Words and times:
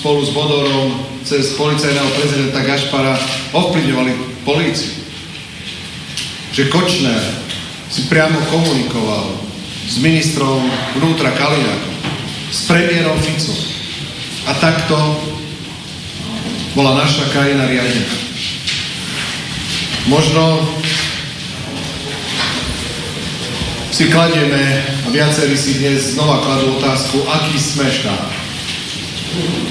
spolu 0.00 0.24
s 0.24 0.32
Bodorom 0.32 0.96
cez 1.28 1.52
policajného 1.60 2.08
prezidenta 2.16 2.64
Gašpara 2.64 3.20
ovplyvňovali 3.52 4.40
políciu. 4.48 4.96
Že 6.56 6.72
Kočner 6.72 7.20
si 7.92 8.08
priamo 8.08 8.40
komunikoval 8.48 9.36
s 9.84 10.00
ministrom 10.00 10.64
vnútra 10.96 11.36
Kaliňákom, 11.36 11.96
s 12.48 12.64
premiérom 12.64 13.20
Ficom. 13.20 13.60
A 14.48 14.56
takto 14.56 14.96
bola 16.72 16.96
naša 17.04 17.28
krajina 17.36 17.68
riadená. 17.68 18.08
Možno 20.08 20.64
si 23.92 24.08
kladieme, 24.08 24.80
a 25.04 25.08
viacerí 25.12 25.52
si 25.60 25.76
dnes 25.76 26.16
znova 26.16 26.40
kladú 26.40 26.80
otázku, 26.80 27.20
aký 27.28 27.60
sme 27.60 27.84
štát. 27.84 28.29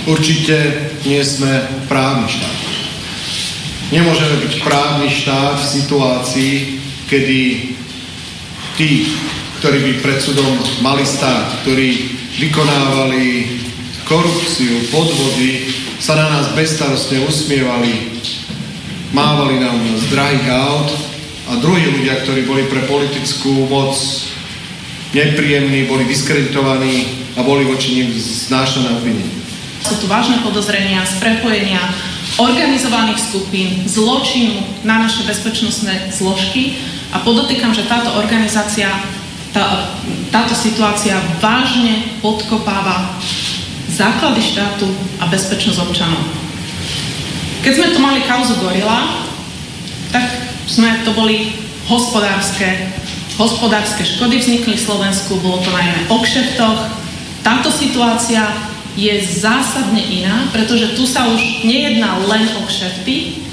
Určite 0.08 0.56
nie 1.04 1.20
sme 1.20 1.68
právny 1.92 2.32
štát. 2.32 2.58
Nemôžeme 3.90 4.36
byť 4.46 4.54
právny 4.64 5.10
štát 5.10 5.60
v 5.60 5.72
situácii, 5.82 6.54
kedy 7.10 7.40
tí, 8.78 8.90
ktorí 9.60 9.78
by 9.82 9.94
pred 10.06 10.20
súdom 10.22 10.48
mali 10.80 11.04
stáť, 11.04 11.66
ktorí 11.66 11.90
vykonávali 12.40 13.26
korupciu, 14.08 14.90
podvody, 14.94 15.68
sa 16.00 16.16
na 16.16 16.40
nás 16.40 16.56
bezstarostne 16.56 17.20
usmievali, 17.28 18.22
mávali 19.12 19.60
nám 19.60 19.76
z 20.00 20.06
drahých 20.14 20.48
aut 20.48 20.90
a 21.50 21.52
druhí 21.60 21.84
ľudia, 21.90 22.24
ktorí 22.24 22.48
boli 22.48 22.64
pre 22.72 22.88
politickú 22.88 23.68
moc 23.68 23.98
nepríjemní, 25.12 25.90
boli 25.90 26.06
diskreditovaní 26.08 27.10
a 27.36 27.44
boli 27.44 27.66
voči 27.66 28.00
nim 28.00 28.10
znášané 28.14 29.02
obvinenia. 29.02 29.39
Sú 29.90 30.06
tu 30.06 30.06
vážne 30.06 30.38
podozrenia 30.46 31.02
z 31.02 31.18
prepojenia 31.18 31.82
organizovaných 32.38 33.18
skupín, 33.18 33.90
zločinu 33.90 34.62
na 34.86 35.02
naše 35.02 35.26
bezpečnostné 35.26 36.14
zložky 36.14 36.78
a 37.10 37.26
podotýkam, 37.26 37.74
že 37.74 37.90
táto 37.90 38.14
organizácia, 38.22 38.86
tá, 39.50 39.90
táto 40.30 40.54
situácia 40.54 41.18
vážne 41.42 42.22
podkopáva 42.22 43.18
základy 43.90 44.54
štátu 44.54 44.86
a 45.18 45.26
bezpečnosť 45.26 45.82
občanov. 45.82 46.22
Keď 47.66 47.74
sme 47.74 47.88
tu 47.90 47.98
mali 47.98 48.22
kauzu 48.30 48.62
Gorila, 48.62 49.26
tak 50.14 50.30
sme 50.70 51.02
to 51.02 51.18
boli 51.18 51.58
hospodárske, 51.90 52.94
hospodárske 53.42 54.06
škody 54.06 54.38
vznikli 54.38 54.78
v 54.78 54.86
Slovensku, 54.86 55.42
bolo 55.42 55.66
to 55.66 55.74
najmä 55.74 56.14
o 56.14 56.22
kšeftoch. 56.22 56.78
Táto 57.42 57.74
situácia 57.74 58.69
je 58.98 59.14
zásadne 59.22 60.02
iná, 60.02 60.50
pretože 60.50 60.98
tu 60.98 61.06
sa 61.06 61.30
už 61.30 61.66
nejedná 61.66 62.22
len 62.26 62.50
o 62.58 62.66
kšefty, 62.66 63.46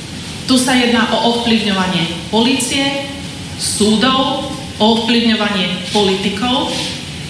tu 0.47 0.55
sa 0.55 0.79
jedná 0.79 1.11
o 1.11 1.19
ovplyvňovanie 1.35 2.31
policie, 2.31 3.11
súdov, 3.59 4.53
o 4.79 4.85
ovplyvňovanie 4.85 5.91
politikov 5.91 6.71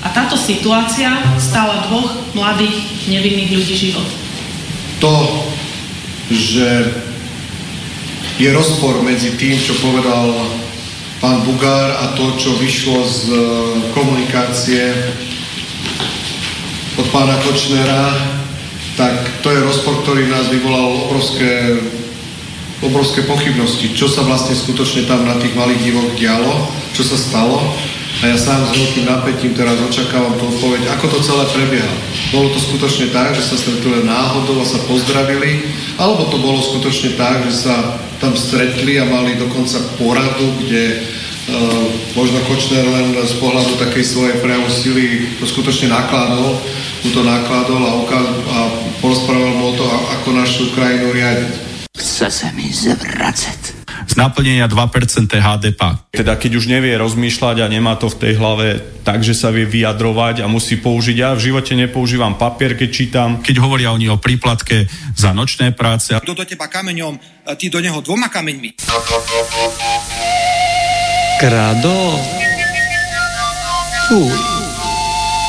a 0.03 0.11
táto 0.13 0.37
situácia 0.37 1.15
stála 1.39 1.87
dvoch 1.89 2.13
mladých 2.35 2.77
nevinných 3.09 3.51
ľudí 3.55 3.75
život. 3.75 4.09
To, 5.01 5.15
že 6.31 6.91
je 8.37 8.49
rozpor 8.53 9.01
medzi 9.01 9.39
tým, 9.39 9.57
čo 9.57 9.79
povedal 9.81 10.35
pán 11.23 11.41
Bugár 11.49 11.97
a 11.97 12.13
to, 12.13 12.37
čo 12.37 12.61
vyšlo 12.61 13.01
z 13.09 13.21
e, 13.33 13.37
komunikácie 13.97 14.93
od 16.97 17.07
pána 17.13 17.37
Kočnera, 17.45 18.09
tak 18.97 19.13
to 19.45 19.53
je 19.53 19.61
rozpor, 19.61 20.01
ktorý 20.03 20.33
nás 20.33 20.49
vyvolal 20.49 21.05
obrovské, 21.09 21.77
obrovské 22.81 23.21
pochybnosti, 23.29 23.93
čo 23.93 24.09
sa 24.09 24.25
vlastne 24.25 24.57
skutočne 24.57 25.05
tam 25.05 25.29
na 25.29 25.37
tých 25.37 25.53
malých 25.53 25.85
divoch 25.85 26.09
dialo, 26.17 26.73
čo 26.97 27.05
sa 27.05 27.21
stalo. 27.21 27.61
A 28.25 28.33
ja 28.33 28.37
sám 28.41 28.65
s 28.65 28.73
veľkým 28.73 29.05
napätím 29.05 29.53
teraz 29.53 29.77
očakávam 29.77 30.41
tú 30.41 30.49
odpoveď, 30.49 30.89
ako 30.97 31.05
to 31.13 31.19
celé 31.21 31.45
prebieha. 31.53 31.93
Bolo 32.33 32.49
to 32.49 32.57
skutočne 32.65 33.13
tak, 33.13 33.37
že 33.37 33.45
sa 33.45 33.61
stretli 33.61 33.93
len 33.93 34.09
náhodou 34.09 34.57
a 34.57 34.65
sa 34.65 34.81
pozdravili, 34.89 35.69
alebo 36.01 36.25
to 36.33 36.41
bolo 36.41 36.57
skutočne 36.65 37.13
tak, 37.21 37.45
že 37.45 37.69
sa 37.69 38.01
tam 38.17 38.33
stretli 38.33 38.97
a 38.97 39.05
mali 39.05 39.37
dokonca 39.37 39.77
poradu, 40.01 40.49
kde 40.65 41.13
Uh, 41.47 41.87
možno 42.19 42.43
Kočner 42.43 42.83
len 42.83 43.15
z 43.23 43.39
pohľadu 43.39 43.79
takej 43.79 44.03
svojej 44.03 44.43
prejavu 44.43 44.67
sily 44.67 45.31
to 45.39 45.47
skutočne 45.47 45.95
nakladol, 45.95 46.59
mu 47.07 47.15
to 47.15 47.23
nakladol 47.23 47.83
a, 47.87 47.93
uká- 48.03 48.35
a 48.51 48.59
porozprával 48.99 49.55
mu 49.55 49.71
o 49.71 49.75
to, 49.79 49.87
ako 49.87 50.29
našu 50.35 50.75
krajinu 50.75 51.15
riadiť. 51.15 51.53
Chce 51.95 52.27
sa 52.29 52.49
mi 52.51 52.67
zvracať. 52.67 53.87
Z 54.07 54.15
naplnenia 54.19 54.67
2% 54.67 55.31
HDP. 55.31 55.81
Teda 56.11 56.35
keď 56.35 56.53
už 56.59 56.67
nevie 56.67 56.99
rozmýšľať 56.99 57.63
a 57.63 57.67
nemá 57.71 57.95
to 57.95 58.11
v 58.11 58.19
tej 58.19 58.33
hlave 58.39 58.67
tak, 59.07 59.23
že 59.23 59.39
sa 59.39 59.55
vie 59.55 59.67
vyjadrovať 59.67 60.43
a 60.43 60.51
musí 60.51 60.83
použiť. 60.83 61.17
Ja 61.17 61.31
v 61.39 61.47
živote 61.47 61.79
nepoužívam 61.79 62.35
papier, 62.35 62.75
keď 62.75 62.89
čítam. 62.91 63.31
Keď 63.39 63.57
hovoria 63.63 63.95
oni 63.95 64.11
o 64.11 64.19
príplatke 64.19 64.91
za 65.15 65.31
nočné 65.31 65.75
práce. 65.79 66.11
Kto 66.11 66.35
do 66.35 66.45
teba 66.47 66.67
kameňom, 66.67 67.19
ty 67.55 67.71
do 67.71 67.79
neho 67.79 68.03
dvoma 68.03 68.27
kameňmi. 68.31 68.83
Kradol? 71.39 72.19
Fuj. 74.11 74.56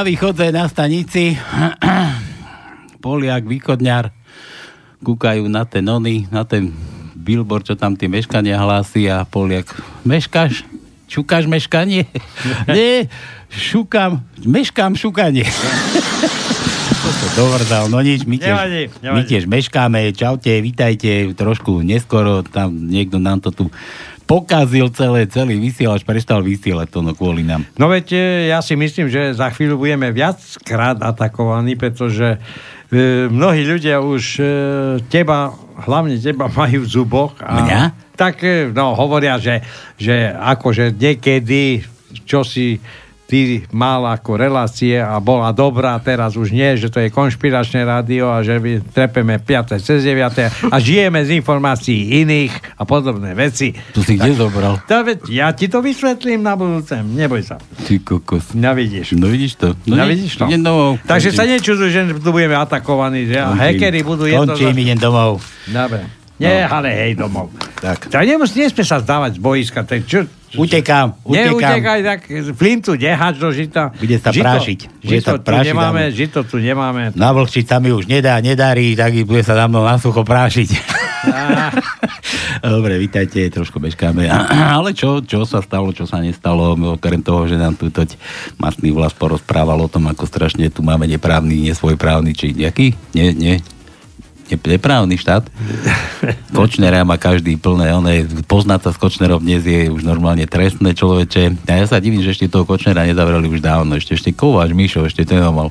na 0.00 0.08
východe 0.08 0.48
na 0.48 0.64
stanici 0.64 1.36
Poliak, 3.04 3.44
východňar 3.44 4.08
kúkajú 5.04 5.44
na 5.44 5.68
ten 5.68 5.84
ony, 5.84 6.24
na 6.32 6.40
ten 6.48 6.72
billboard, 7.12 7.68
čo 7.68 7.76
tam 7.76 7.92
tie 8.00 8.08
meškania 8.08 8.56
hlási 8.56 9.12
a 9.12 9.28
Poliak, 9.28 9.68
meškáš? 10.08 10.64
Šukáš 11.04 11.44
meškanie? 11.44 12.08
Nie, 12.72 13.12
šukám, 13.52 14.24
meškám 14.40 14.96
šukanie. 14.96 15.44
dovrdal, 17.36 17.92
no 17.92 18.00
nič, 18.00 18.24
my 18.24 18.40
tiež, 18.40 18.56
Nevadí, 18.56 18.82
my 18.88 19.00
nevadí. 19.04 19.28
tiež 19.28 19.44
meškáme, 19.52 20.00
čaute, 20.16 20.52
vítajte, 20.64 21.36
trošku 21.36 21.84
neskoro, 21.84 22.40
tam 22.40 22.88
niekto 22.88 23.20
nám 23.20 23.44
to 23.44 23.52
tu 23.52 23.64
pokazil 24.30 24.94
celé, 24.94 25.26
celý 25.26 25.58
vysielač, 25.58 26.06
prestal 26.06 26.38
vysielať 26.46 26.86
to 26.86 27.02
no 27.02 27.18
kvôli 27.18 27.42
nám. 27.42 27.66
No 27.74 27.90
veď 27.90 28.14
ja 28.46 28.62
si 28.62 28.78
myslím, 28.78 29.10
že 29.10 29.34
za 29.34 29.50
chvíľu 29.50 29.82
budeme 29.82 30.14
viackrát 30.14 30.94
atakovaní, 31.02 31.74
pretože 31.74 32.38
e, 32.94 33.26
mnohí 33.26 33.66
ľudia 33.66 33.98
už 33.98 34.22
e, 34.38 34.42
teba, 35.10 35.50
hlavne 35.82 36.14
teba 36.22 36.46
majú 36.46 36.86
v 36.86 36.88
zuboch. 36.88 37.34
A, 37.42 37.58
Mňa? 37.58 37.80
Tak 38.14 38.34
e, 38.46 38.70
no, 38.70 38.94
hovoria, 38.94 39.42
že, 39.42 39.66
že 39.98 40.30
akože 40.30 40.94
niekedy, 40.94 41.82
čo 42.22 42.46
si 42.46 42.78
ty 43.30 43.62
mal 43.70 44.02
ako 44.10 44.34
relácie 44.34 44.98
a 44.98 45.14
bola 45.22 45.54
dobrá, 45.54 45.94
teraz 46.02 46.34
už 46.34 46.50
nie, 46.50 46.74
že 46.74 46.90
to 46.90 46.98
je 46.98 47.14
konšpiračné 47.14 47.86
rádio 47.86 48.26
a 48.26 48.42
že 48.42 48.58
my 48.58 48.82
trepeme 48.90 49.38
5. 49.38 49.78
cez 49.78 50.02
9. 50.02 50.66
a 50.66 50.76
žijeme 50.82 51.22
z 51.22 51.38
informácií 51.38 52.26
iných 52.26 52.74
a 52.74 52.82
podobné 52.82 53.38
veci. 53.38 53.70
Tu 53.94 54.02
si 54.02 54.18
kde 54.18 54.34
zobral? 54.34 54.82
To, 54.90 55.06
ja 55.30 55.54
ti 55.54 55.70
to 55.70 55.78
vysvetlím 55.78 56.42
na 56.42 56.58
budúce, 56.58 56.98
neboj 56.98 57.46
sa. 57.46 57.62
Ty 57.86 58.02
kokos. 58.02 58.50
No 58.58 58.74
vidíš. 58.74 59.14
No 59.14 59.30
vidíš 59.30 59.54
to. 59.54 59.78
No, 59.86 59.94
nie- 60.02 60.18
vidíš 60.18 60.42
to. 60.42 60.50
idem 60.50 60.66
domov. 60.66 60.98
Takže 61.06 61.30
sa 61.30 61.46
Končím. 61.46 61.54
nečuduj, 61.54 61.88
že 61.94 62.00
tu 62.18 62.30
budeme 62.34 62.58
atakovaní, 62.58 63.30
že 63.30 63.38
a 63.38 63.54
hackeri 63.54 64.02
budú 64.02 64.26
jedno... 64.26 64.58
Končím, 64.58 64.74
idem 64.74 64.98
domov. 64.98 65.38
Dobre. 65.70 66.02
Nie, 66.40 66.64
ale 66.64 66.88
hej, 66.96 67.20
domov. 67.20 67.52
Tak. 67.84 68.08
Tak 68.08 68.24
nemus, 68.24 68.56
nesme 68.56 68.80
sa 68.80 68.96
zdávať 68.96 69.36
z 69.36 69.40
boiska. 69.44 69.84
Tak 69.84 70.08
čo, 70.08 70.24
Utekám, 70.50 71.14
utekám. 71.22 71.62
Neutekaj, 71.62 72.00
tak 72.02 72.20
flintu 72.58 72.98
nehač 72.98 73.38
do 73.38 73.54
žita. 73.54 73.94
Bude 73.94 74.18
sa 74.18 74.34
Žito- 74.34 74.42
prášiť. 74.42 74.78
Žito 74.98 75.22
sa 75.22 75.38
tu 75.38 75.46
prášiť, 75.46 75.66
nemáme, 75.70 76.02
áno. 76.02 76.16
žito 76.16 76.40
tu 76.42 76.56
nemáme. 76.58 77.02
Navlhčiť 77.14 77.64
sa 77.64 77.78
mi 77.78 77.94
už 77.94 78.10
nedá, 78.10 78.34
nedarí, 78.42 78.98
tak 78.98 79.14
bude 79.22 79.46
sa 79.46 79.54
za 79.54 79.70
mnou 79.70 79.86
na 79.86 79.94
sucho 79.94 80.26
prášiť. 80.26 80.68
Dobre, 82.60 82.98
vítajte, 82.98 83.46
trošku 83.48 83.78
bežkáme. 83.78 84.26
Ale 84.76 84.90
čo, 84.90 85.22
čo 85.22 85.46
sa 85.46 85.62
stalo, 85.62 85.94
čo 85.94 86.04
sa 86.04 86.18
nestalo, 86.18 86.74
okrem 86.74 87.22
toho, 87.22 87.46
že 87.46 87.54
nám 87.54 87.78
tu 87.78 87.88
toť 87.88 88.18
masný 88.58 88.90
vlast 88.90 89.14
porozprával 89.16 89.78
o 89.80 89.88
tom, 89.88 90.10
ako 90.10 90.26
strašne 90.26 90.66
tu 90.68 90.82
máme 90.82 91.06
neprávny, 91.06 91.70
nesvojprávny, 91.70 92.30
či 92.34 92.52
nejaký? 92.52 92.92
Nie, 93.14 93.30
nie, 93.32 93.62
neprávny 94.56 95.14
štát. 95.20 95.46
Kočnera 96.56 97.06
má 97.06 97.20
každý 97.20 97.60
plné, 97.60 97.94
one, 97.94 98.26
poznať 98.48 98.88
sa 98.88 98.90
s 98.94 98.98
Kočnerom 98.98 99.44
dnes 99.44 99.62
je 99.62 99.92
už 99.92 100.02
normálne 100.02 100.48
trestné 100.48 100.96
človeče. 100.96 101.70
A 101.70 101.72
ja 101.78 101.86
sa 101.86 102.02
divím, 102.02 102.24
že 102.24 102.34
ešte 102.34 102.50
toho 102.50 102.66
Kočnera 102.66 103.06
nezavreli 103.06 103.46
už 103.46 103.60
dávno. 103.60 103.94
Ešte, 103.94 104.16
ešte 104.16 104.30
Kováč, 104.32 104.72
Mišo, 104.72 105.06
ešte 105.06 105.22
ten 105.22 105.44
ho 105.44 105.52
mal 105.52 105.68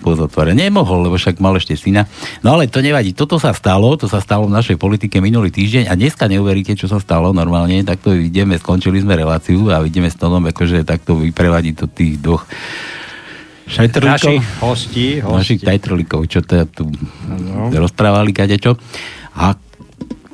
pozotvore. 0.00 0.56
Nemohol, 0.56 1.06
lebo 1.06 1.20
však 1.20 1.38
mal 1.38 1.54
ešte 1.60 1.76
syna. 1.76 2.08
No 2.40 2.56
ale 2.56 2.72
to 2.72 2.80
nevadí. 2.80 3.12
Toto 3.12 3.36
sa 3.36 3.52
stalo, 3.52 3.94
to 4.00 4.08
sa 4.08 4.18
stalo 4.18 4.48
v 4.48 4.56
našej 4.56 4.80
politike 4.80 5.20
minulý 5.20 5.52
týždeň 5.52 5.92
a 5.92 5.94
dneska 5.94 6.24
neuveríte, 6.24 6.72
čo 6.72 6.88
sa 6.88 6.96
stalo 6.98 7.36
normálne. 7.36 7.84
Takto 7.84 8.16
ideme, 8.16 8.56
skončili 8.56 9.04
sme 9.04 9.20
reláciu 9.20 9.68
a 9.68 9.84
ideme 9.84 10.08
s 10.08 10.16
tom, 10.16 10.40
akože 10.40 10.88
takto 10.88 11.20
vyprevadiť 11.20 11.74
to 11.76 11.86
tých 11.92 12.16
dvoch. 12.16 12.48
Našich 13.70 14.42
hostí, 14.58 15.22
hostí. 15.22 15.22
Našich 15.22 15.62
tajtrlíkov, 15.62 16.26
čo 16.26 16.42
teda 16.42 16.66
tu 16.66 16.90
Áno. 17.30 17.70
rozprávali 17.70 18.34
kadečo. 18.34 18.74
A 19.38 19.54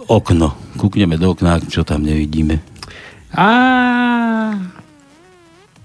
okno. 0.09 0.57
Kúkneme 0.81 1.21
do 1.21 1.37
okna, 1.37 1.61
čo 1.61 1.85
tam 1.85 2.01
nevidíme. 2.01 2.57
A... 3.37 3.47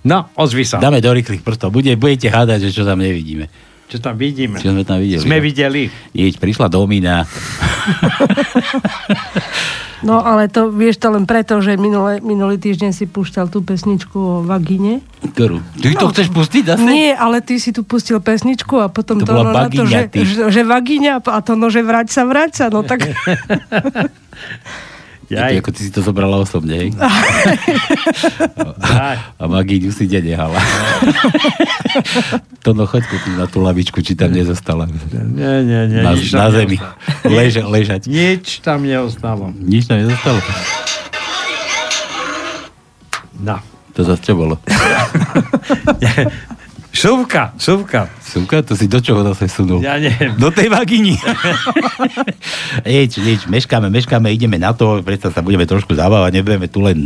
No, 0.08 0.32
ozvi 0.40 0.64
sa. 0.64 0.80
Dáme 0.80 1.04
do 1.04 1.12
rýchlych 1.12 1.44
prstov. 1.44 1.76
Bude, 1.76 1.92
budete 2.00 2.32
hádať, 2.32 2.72
že 2.72 2.80
čo 2.82 2.88
tam 2.88 3.04
nevidíme. 3.04 3.52
Čo 3.92 4.00
tam 4.00 4.16
vidíme? 4.16 4.56
Čo 4.56 4.72
sme 4.72 4.88
tam 4.88 5.04
videli? 5.04 5.20
Sme 5.20 5.44
videli. 5.44 5.92
Nič, 6.16 6.40
prišla 6.40 6.72
Domina. 6.72 7.28
No 10.02 10.22
ale 10.26 10.50
to 10.50 10.74
vieš 10.74 10.98
to 10.98 11.14
len 11.14 11.30
preto, 11.30 11.62
že 11.62 11.78
minulé, 11.78 12.18
minulý 12.22 12.58
týždeň 12.58 12.92
si 12.94 13.06
púšťal 13.06 13.54
tú 13.54 13.62
pesničku 13.62 14.18
o 14.18 14.36
vagíne. 14.42 15.06
Ktorú? 15.22 15.62
Ty 15.78 15.90
to 15.98 16.06
chceš 16.10 16.28
pustiť 16.34 16.64
zase? 16.66 16.86
Nie, 16.86 17.14
ale 17.14 17.46
ty 17.46 17.62
si 17.62 17.70
tu 17.70 17.86
pustil 17.86 18.18
pesničku 18.18 18.82
a 18.82 18.90
potom 18.90 19.22
To 19.22 19.26
to, 19.30 19.34
no, 19.34 19.54
na 19.54 19.70
to, 19.70 19.86
že, 19.86 20.10
že, 20.10 20.50
že 20.50 20.62
vagíňa 20.66 21.22
a 21.22 21.40
to 21.46 21.54
no, 21.54 21.70
že 21.70 21.86
vrať 21.86 22.08
sa, 22.10 22.26
vrať 22.26 22.52
sa, 22.58 22.66
no 22.74 22.82
tak... 22.82 23.06
Ty, 25.32 25.56
ako 25.64 25.72
ty 25.72 25.82
si 25.88 25.92
to 25.96 26.04
zobrala 26.04 26.36
osobne, 26.44 26.76
hej? 26.76 26.90
A 29.40 29.44
Magíňu 29.48 29.96
si 29.96 30.04
kde 30.04 30.36
nehala. 30.36 30.60
to 32.66 32.76
no, 32.76 32.84
choď 32.84 33.08
kúpiť 33.08 33.34
na 33.40 33.48
tú 33.48 33.64
lavičku, 33.64 34.04
či 34.04 34.20
tam 34.20 34.36
nezostala. 34.36 34.92
Nie, 35.12 35.64
nie, 35.64 35.82
nie. 35.88 36.02
Na, 36.04 36.14
na 36.16 36.48
zemi. 36.52 36.78
Leža, 37.24 37.64
ležať. 37.64 38.12
Nič 38.12 38.60
tam 38.60 38.84
neostalo. 38.84 39.56
Nič 39.56 39.88
tam 39.88 40.04
nezostalo. 40.04 40.40
No. 43.42 43.58
To 43.96 44.02
zase 44.08 44.24
čo 44.24 44.34
bolo? 44.36 44.56
Šuvka, 46.92 47.56
šuvka. 47.56 48.12
Súka, 48.20 48.60
to 48.68 48.76
si 48.76 48.92
do 48.92 49.00
čoho 49.00 49.24
zase 49.24 49.48
sunul? 49.48 49.80
Ja 49.80 49.96
neviem. 49.96 50.36
Do 50.36 50.52
tej 50.52 50.68
vagíny. 50.68 51.16
nič, 52.84 53.16
nič, 53.16 53.42
meškáme, 53.48 53.88
meškáme, 53.88 54.28
ideme 54.28 54.60
na 54.60 54.76
to, 54.76 55.00
predsa 55.00 55.32
sa 55.32 55.40
budeme 55.40 55.64
trošku 55.64 55.96
zabávať, 55.96 56.36
nebudeme 56.36 56.68
tu 56.68 56.84
len 56.84 57.00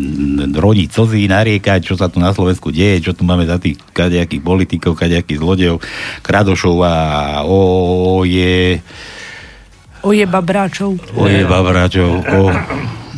rodiť 0.58 0.90
slzy, 0.90 1.30
nariekať, 1.30 1.86
čo 1.86 1.94
sa 1.94 2.10
tu 2.10 2.18
na 2.18 2.34
Slovensku 2.34 2.74
deje, 2.74 3.10
čo 3.10 3.14
tu 3.14 3.22
máme 3.30 3.46
za 3.46 3.62
tých 3.62 3.78
kadejakých 3.94 4.42
politikov, 4.42 4.98
kadejakých 4.98 5.38
zlodejov, 5.38 5.78
kradošov 6.26 6.76
a 6.82 6.94
o, 7.46 8.26
je, 8.26 8.82
Oje 10.02 10.26
babráčov. 10.26 10.98
o 11.14 11.26
je 11.30 11.46
babráčov, 11.46 12.26
o 12.26 12.42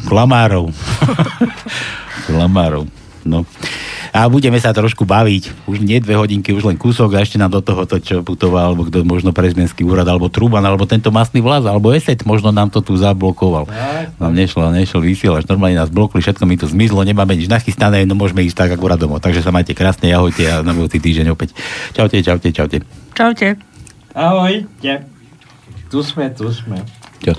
klamárov. 0.08 0.68
klamárov, 2.28 2.88
no. 3.24 3.48
A 4.16 4.28
budeme 4.32 4.60
sa 4.62 4.72
trošku 4.72 5.04
baviť. 5.04 5.68
Už 5.68 5.84
nie 5.84 6.00
dve 6.00 6.16
hodinky, 6.16 6.54
už 6.54 6.68
len 6.68 6.78
kúsok 6.80 7.16
a 7.16 7.24
ešte 7.24 7.40
nám 7.40 7.52
do 7.54 7.62
toho 7.64 7.84
to, 7.84 7.98
čo 8.00 8.16
putoval, 8.24 8.74
alebo 8.74 8.88
kto 8.88 9.04
možno 9.04 9.32
prezidentský 9.36 9.84
úrad, 9.84 10.08
alebo 10.08 10.32
Truban, 10.32 10.64
alebo 10.64 10.88
tento 10.88 11.10
masný 11.10 11.44
vlaz, 11.44 11.66
alebo 11.68 11.92
Eset, 11.92 12.24
možno 12.24 12.52
nám 12.52 12.72
to 12.72 12.84
tu 12.84 12.96
zablokoval. 12.96 13.68
Nám 14.18 14.34
nešlo, 14.34 14.70
nešlo 14.72 15.04
vysielač, 15.04 15.48
normálne 15.48 15.80
nás 15.80 15.92
blokli, 15.92 16.20
všetko 16.24 16.44
mi 16.48 16.56
to 16.60 16.70
zmizlo, 16.70 17.04
nemáme 17.04 17.36
nič 17.36 17.52
nachystané, 17.52 18.08
no 18.08 18.16
môžeme 18.16 18.44
ísť 18.44 18.68
tak 18.68 18.70
akurát 18.76 19.00
domov. 19.00 19.24
Takže 19.24 19.44
sa 19.44 19.52
majte 19.52 19.78
krásne, 19.78 20.12
ahojte 20.12 20.44
a 20.48 20.64
na 20.64 20.72
budúci 20.76 21.00
týždeň 21.00 21.34
opäť. 21.34 21.56
Čaute, 21.94 22.20
čaute, 22.24 22.50
čaute. 22.52 22.78
Čaute. 23.14 23.48
Ahojte. 24.18 24.94
Tu 25.88 26.00
sme, 26.04 26.28
tu 26.36 26.52
sme. 26.52 26.84
Čo? 27.24 27.34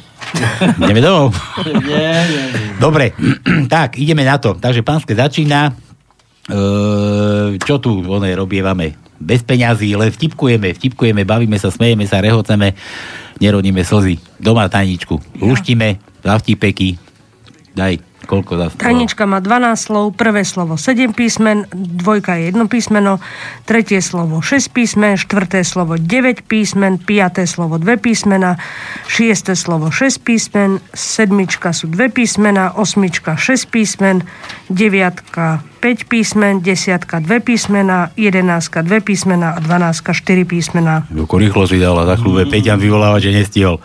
Ideme 0.81 1.01
domov. 1.01 1.33
Nie, 1.89 2.25
nie, 2.29 2.45
nie. 2.53 2.69
Dobre, 2.77 3.13
tak, 3.73 3.97
ideme 3.97 4.25
na 4.25 4.37
to. 4.37 4.57
Takže 4.57 4.85
pánske 4.85 5.15
začína. 5.17 5.88
Čo 7.61 7.75
tu 7.77 8.01
oné 8.09 8.33
robievame? 8.33 8.97
Bez 9.21 9.45
peňazí, 9.45 9.93
len 9.99 10.09
vtipkujeme, 10.09 10.73
vtipkujeme, 10.73 11.27
bavíme 11.27 11.59
sa, 11.61 11.69
smejeme 11.69 12.07
sa, 12.09 12.23
rehoceme, 12.25 12.73
nerodíme 13.43 13.85
slzy. 13.85 14.17
Doma 14.41 14.71
tajničku. 14.71 15.43
Luštíme, 15.43 16.01
za 16.25 16.39
vtipeky. 16.39 16.97
Daj, 17.75 18.01
koľko 18.29 18.53
za 18.61 18.67
Tajnička 18.77 19.25
má 19.25 19.41
12 19.41 19.89
slov, 19.89 20.13
prvé 20.13 20.45
slovo 20.45 20.77
7 20.77 21.17
písmen, 21.17 21.65
dvojka 21.73 22.37
je 22.37 22.53
jedno 22.53 22.69
písmeno, 22.69 23.25
tretie 23.65 24.05
slovo 24.05 24.45
6 24.45 24.69
písmen, 24.77 25.17
štvrté 25.17 25.65
slovo 25.65 25.97
9 25.97 26.45
písmen, 26.45 27.01
piaté 27.01 27.49
slovo 27.49 27.81
2 27.81 27.97
písmena, 27.97 28.61
šiesté 29.09 29.57
slovo 29.57 29.89
6 29.89 30.21
písmen, 30.21 30.85
sedmička 30.93 31.73
sú 31.73 31.89
2 31.89 32.13
písmena, 32.13 32.77
osmička 32.77 33.41
6 33.41 33.73
písmen, 33.73 34.21
deviatka 34.69 35.65
5 35.81 36.11
písmen, 36.11 36.61
desiatka 36.61 37.25
2 37.25 37.41
písmena, 37.41 38.13
jedenáctka 38.19 38.85
2 38.85 39.01
písmena 39.01 39.57
a 39.57 39.59
dvanáctka 39.65 40.13
4 40.13 40.45
písmena. 40.45 41.09
Ako 41.09 41.41
rýchlo 41.41 41.65
si 41.65 41.81
dala, 41.81 42.05
za 42.05 42.21
chvíľu 42.21 42.45
Peťan 42.51 42.77
vyvolávať, 42.77 43.31
že 43.31 43.37
nestihol. 43.41 43.81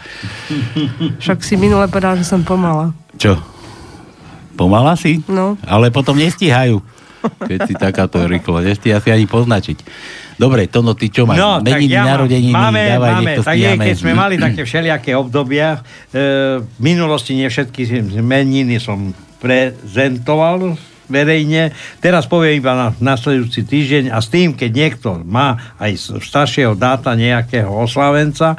Však 1.24 1.46
si 1.46 1.56
minule 1.56 1.86
povedal, 1.88 2.18
že 2.18 2.26
som 2.26 2.42
pomala. 2.42 2.92
Čo? 3.22 3.53
Pomala 4.54 4.94
si? 4.94 5.22
No. 5.26 5.58
Ale 5.66 5.90
potom 5.90 6.18
nestíhajú. 6.18 6.82
Keď 7.24 7.60
si 7.72 7.74
takáto 7.80 8.20
rýchlo, 8.28 8.60
nestíha 8.60 9.00
si 9.00 9.10
ani 9.10 9.24
poznačiť. 9.24 9.78
Dobre, 10.36 10.68
Tono, 10.68 10.98
ty 10.98 11.08
čo 11.08 11.24
máš? 11.24 11.40
No, 11.40 11.62
tak 11.62 11.80
Meniny, 11.80 11.94
ja 11.94 12.04
narodeniny, 12.04 12.52
máme, 12.52 12.82
dávaj, 12.84 13.14
máme, 13.14 13.24
nech 13.24 13.38
to 13.38 13.44
tak 13.46 13.56
je, 13.56 13.72
keď 13.78 13.96
sme 13.96 14.14
mali 14.18 14.36
také 14.42 14.62
všelijaké 14.66 15.12
obdobia, 15.14 15.78
e, 15.78 15.80
v 16.60 16.80
minulosti 16.82 17.38
nie 17.38 17.48
všetky 17.48 18.12
meniny 18.20 18.82
som 18.82 19.14
prezentoval 19.38 20.74
verejne. 21.06 21.76
Teraz 22.02 22.26
poviem 22.26 22.58
iba 22.58 22.74
na 22.74 22.88
nasledujúci 22.98 23.68
týždeň 23.68 24.04
a 24.10 24.18
s 24.24 24.28
tým, 24.34 24.58
keď 24.58 24.72
niekto 24.74 25.10
má 25.22 25.78
aj 25.78 25.92
z 25.94 26.06
staršieho 26.24 26.74
dáta 26.74 27.14
nejakého 27.14 27.70
oslavenca, 27.70 28.58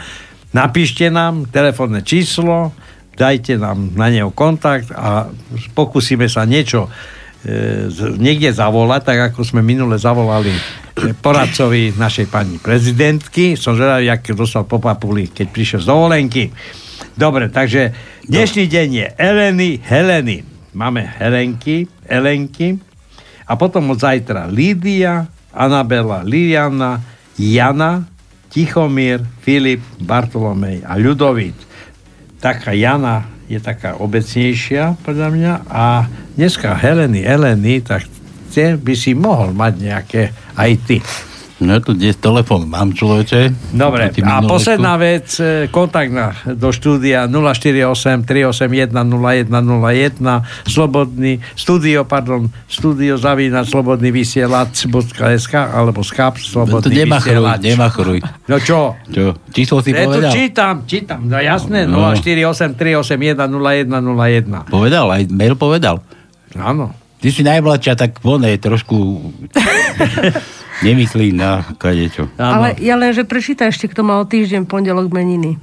napíšte 0.55 1.11
nám 1.11 1.51
telefónne 1.51 2.07
číslo, 2.07 2.71
dajte 3.15 3.59
nám 3.59 3.95
na 3.95 4.11
neho 4.11 4.31
kontakt 4.35 4.91
a 4.91 5.31
pokúsime 5.73 6.27
sa 6.27 6.43
niečo 6.45 6.91
e, 7.47 7.89
niekde 8.19 8.51
zavolať, 8.51 9.03
tak 9.07 9.19
ako 9.33 9.47
sme 9.47 9.63
minule 9.63 9.95
zavolali 9.97 10.51
e, 10.51 10.61
poradcovi 11.15 11.95
našej 11.95 12.27
pani 12.29 12.59
prezidentky. 12.59 13.55
Som 13.55 13.79
zvedavý, 13.79 14.11
aký 14.11 14.35
dostal 14.35 14.67
po 14.67 14.83
papuli, 14.83 15.31
keď 15.31 15.47
prišiel 15.51 15.81
z 15.83 15.89
dovolenky. 15.89 16.45
Dobre, 17.15 17.47
takže 17.47 17.95
dnešný 18.27 18.67
deň 18.67 18.89
je 18.91 19.07
Eleny 19.15 19.71
Heleny. 19.79 20.43
máme 20.75 21.07
Helenky, 21.07 21.87
Elenky 22.11 22.75
a 23.47 23.55
potom 23.55 23.95
od 23.95 24.03
zajtra 24.03 24.51
Lídia, 24.51 25.31
Anabela, 25.55 26.27
Liliana, 26.27 26.99
Jana, 27.39 28.03
Tichomír, 28.51 29.23
Filip, 29.43 29.83
Bartolomej 30.03 30.83
a 30.83 30.99
Ľudovít. 30.99 31.74
Taká 32.45 32.77
Jana 32.77 33.25
je 33.49 33.57
taká 33.57 33.97
obecnejšia, 33.97 35.01
podľa 35.01 35.29
mňa, 35.33 35.53
a 35.65 36.05
dneska 36.37 36.77
Heleny, 36.77 37.25
Eleny, 37.25 37.81
tak 37.81 38.05
tie 38.53 38.77
by 38.77 38.93
si 38.93 39.17
mohol 39.17 39.57
mať 39.57 39.73
nejaké 39.81 40.23
aj 40.53 40.71
ty. 40.85 41.01
No 41.55 41.79
tu 41.79 41.95
dnes 41.95 42.13
telefon 42.15 42.67
mám, 42.67 42.91
človeče. 42.91 43.71
Dobre, 43.71 44.11
a 44.21 44.43
posledná 44.43 44.99
vec, 44.99 45.39
e, 45.39 45.71
kontakt 45.71 46.11
na, 46.11 46.35
do 46.45 46.69
štúdia 46.69 47.31
048 47.31 47.87
381 48.27 48.91
0101 48.91 50.19
slobodný, 50.67 51.39
studio, 51.55 52.03
pardon, 52.03 52.51
studio 52.67 53.15
zavína 53.15 53.63
slobodný 53.63 54.11
vysielač.sk 54.11 55.55
alebo 55.55 56.03
skap 56.03 56.35
No 56.35 56.43
slobodný 56.43 57.07
nemachruj, 57.07 57.39
vysielač. 57.39 57.61
nemachruj. 57.63 58.19
No 58.45 58.57
čo? 58.59 58.81
Čo? 59.07 59.39
Číslo 59.49 59.79
si 59.79 59.91
Ja 59.91 60.03
tu 60.03 60.11
povedal? 60.11 60.33
čítam, 60.35 60.75
čítam, 60.85 61.21
no 61.23 61.39
jasné, 61.39 61.87
No. 61.87 62.11
048 62.13 62.75
381 62.75 63.39
0101. 63.39 64.67
Povedal, 64.67 65.07
aj 65.09 65.23
mail 65.31 65.55
povedal. 65.55 66.03
Áno. 66.57 66.91
Ty 67.23 67.29
si 67.31 67.41
najmladšia, 67.41 67.95
tak 67.95 68.19
one 68.21 68.51
trošku 68.59 68.97
nemyslí 70.83 71.31
na 71.31 71.63
kadečo. 71.79 72.27
Ale 72.35 72.75
ja 72.83 72.99
len, 72.99 73.15
že 73.15 73.23
prečítaj 73.23 73.71
ešte, 73.71 73.87
kto 73.87 74.03
mal 74.03 74.25
o 74.25 74.27
týždeň 74.27 74.67
pondelok 74.67 75.13
meniny. 75.13 75.61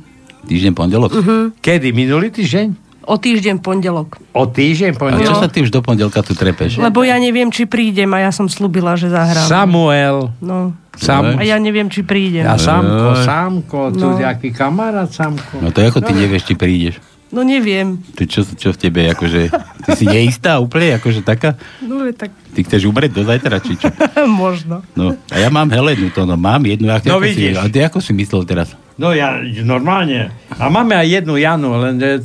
Týždeň 0.47 0.73
pondelok? 0.73 1.11
Uh-huh. 1.11 1.43
Kedy? 1.59 1.91
Minulý 1.91 2.31
týždeň? 2.31 2.91
O 3.01 3.17
týždeň 3.17 3.65
pondelok. 3.65 4.21
O 4.31 4.45
týždeň 4.45 4.93
A 4.93 5.25
čo 5.25 5.33
sa 5.35 5.49
ty 5.49 5.65
už 5.65 5.73
do 5.73 5.81
pondelka 5.81 6.21
tu 6.21 6.37
trepeš? 6.37 6.77
Lebo 6.77 7.01
ja 7.01 7.17
neviem, 7.17 7.49
či 7.49 7.65
prídem 7.65 8.07
a 8.13 8.29
ja 8.29 8.31
som 8.31 8.45
slúbila, 8.45 8.93
že 8.93 9.09
zahrám. 9.09 9.49
Samuel. 9.49 10.29
No. 10.37 10.77
Sam- 11.01 11.39
A 11.39 11.41
ja 11.41 11.57
neviem, 11.57 11.89
či 11.89 12.05
prídem. 12.05 12.45
Ja 12.45 12.61
Samko. 12.61 13.17
Samko, 13.25 13.81
tu 13.95 14.05
No. 14.05 14.21
nejaký 14.21 14.53
kamarát 14.53 15.09
Samko. 15.09 15.57
No 15.57 15.73
to 15.73 15.81
ako 15.81 16.03
ty 16.05 16.13
nevieš, 16.13 16.45
či 16.45 16.53
prídeš. 16.53 17.01
No 17.31 17.47
neviem. 17.47 17.95
Ty 18.15 18.27
čo, 18.27 18.43
čo 18.43 18.75
v 18.75 18.77
tebe, 18.77 19.07
akože, 19.07 19.47
ty 19.87 19.89
si 19.95 20.03
neistá 20.03 20.59
úplne, 20.59 20.99
akože 20.99 21.23
taká? 21.23 21.55
No 21.79 22.03
je 22.03 22.11
tak 22.11 22.35
Ty 22.51 22.67
chceš 22.67 22.83
umrieť 22.91 23.15
do 23.15 23.23
zajtra, 23.23 23.63
či 23.63 23.79
čo? 23.79 23.87
možno. 24.43 24.83
No, 24.91 25.15
a 25.31 25.35
ja 25.39 25.47
mám 25.47 25.71
Helenu, 25.71 26.11
to 26.11 26.27
no, 26.27 26.35
mám 26.35 26.67
jednu. 26.67 26.91
Ako, 26.91 27.07
No 27.07 27.17
ako 27.23 27.31
si, 27.31 27.31
vidíš. 27.31 27.55
a 27.55 27.71
ty 27.71 27.79
ako 27.79 27.99
si 28.03 28.11
myslel 28.11 28.43
teraz? 28.43 28.75
No 28.99 29.15
ja, 29.15 29.39
normálne. 29.63 30.35
A 30.59 30.67
máme 30.67 30.99
aj 30.99 31.07
jednu 31.07 31.39
Janu, 31.39 31.79
len 31.79 31.95
e, 32.03 32.19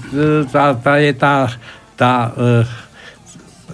tá, 0.51 0.75
tá 0.75 0.99
je 0.99 1.13
tá, 1.15 1.55
tá 1.95 2.13
e, 2.35 2.67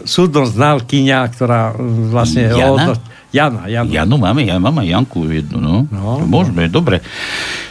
súdno 0.04 0.44
znalkyňa, 0.44 1.18
ktorá 1.32 1.72
e, 1.72 1.74
vlastne... 2.12 2.52
Jana? 2.52 2.92
Jana, 2.92 3.10
Jana. 3.32 3.64
Janu 3.66 4.20
máme, 4.20 4.44
ja 4.44 4.60
mám 4.60 4.76
aj 4.76 4.88
Janku 4.92 5.24
jednu, 5.24 5.56
no. 5.56 5.76
No. 5.88 6.20
Môžeme, 6.20 6.68
dobre. 6.68 7.00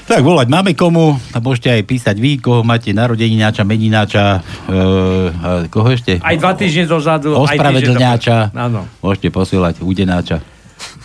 Tak 0.09 0.25
volať 0.25 0.49
máme 0.49 0.73
komu, 0.73 1.15
a 1.31 1.37
môžete 1.37 1.69
aj 1.69 1.83
písať 1.85 2.15
vy, 2.17 2.41
koho 2.41 2.65
máte 2.65 2.89
narodenináča, 2.91 3.61
menináča, 3.61 4.41
e, 4.65 5.69
koho 5.69 5.87
ešte? 5.87 6.17
Aj 6.17 6.35
dva 6.35 6.57
týždne 6.57 6.89
dozadu. 6.89 7.37
Ospravedlňáča, 7.37 8.51
Áno. 8.51 8.89
môžete 8.99 9.29
posielať 9.29 9.85
udenáča. 9.85 10.41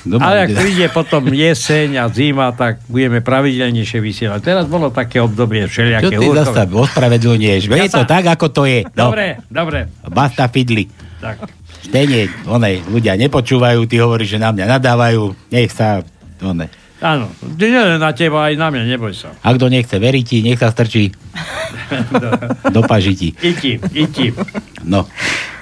Má 0.06 0.32
Ale 0.32 0.48
ak 0.48 0.50
príde 0.56 0.86
potom 0.88 1.20
jeseň 1.28 2.00
a 2.00 2.06
zima, 2.08 2.48
tak 2.54 2.80
budeme 2.88 3.20
pravidelnejšie 3.20 3.98
vysielať. 4.00 4.40
Teraz 4.40 4.64
bolo 4.64 4.88
také 4.88 5.20
obdobie 5.20 5.66
Čo 5.66 5.82
všelijaké 5.82 6.16
ty 6.16 6.16
húrkové. 6.22 6.46
zase 6.46 6.62
ospravedlňuješ? 6.64 7.62
Ja 7.68 7.84
Je 7.84 7.90
to 7.92 8.02
sa- 8.02 8.08
tak, 8.08 8.24
ako 8.24 8.46
to 8.48 8.62
je. 8.64 8.86
No. 8.94 9.10
Dobre, 9.10 9.42
dobre. 9.52 9.78
Basta 10.08 10.48
fidli. 10.48 10.88
Tak. 11.20 11.44
Stejne, 11.86 12.26
onej, 12.50 12.82
ľudia 12.90 13.14
nepočúvajú, 13.14 13.86
ty 13.86 14.02
hovoríš, 14.02 14.36
že 14.36 14.42
na 14.42 14.50
mňa 14.50 14.66
nadávajú, 14.76 15.38
nech 15.54 15.70
sa, 15.70 16.02
onej. 16.42 16.66
Áno, 16.96 17.28
nie 17.60 17.68
len 17.68 18.00
na 18.00 18.10
teba, 18.16 18.48
aj 18.48 18.56
na 18.56 18.72
mňa, 18.72 18.96
neboj 18.96 19.12
sa. 19.12 19.28
A 19.44 19.52
kto 19.52 19.68
nechce 19.68 20.00
veriť 20.00 20.24
ti, 20.24 20.38
nech 20.40 20.56
sa 20.56 20.72
strčí 20.72 21.12
do 22.74 22.80
pažiti. 22.88 23.36
Iti, 23.36 23.76
iti. 23.92 24.32
No. 24.80 25.04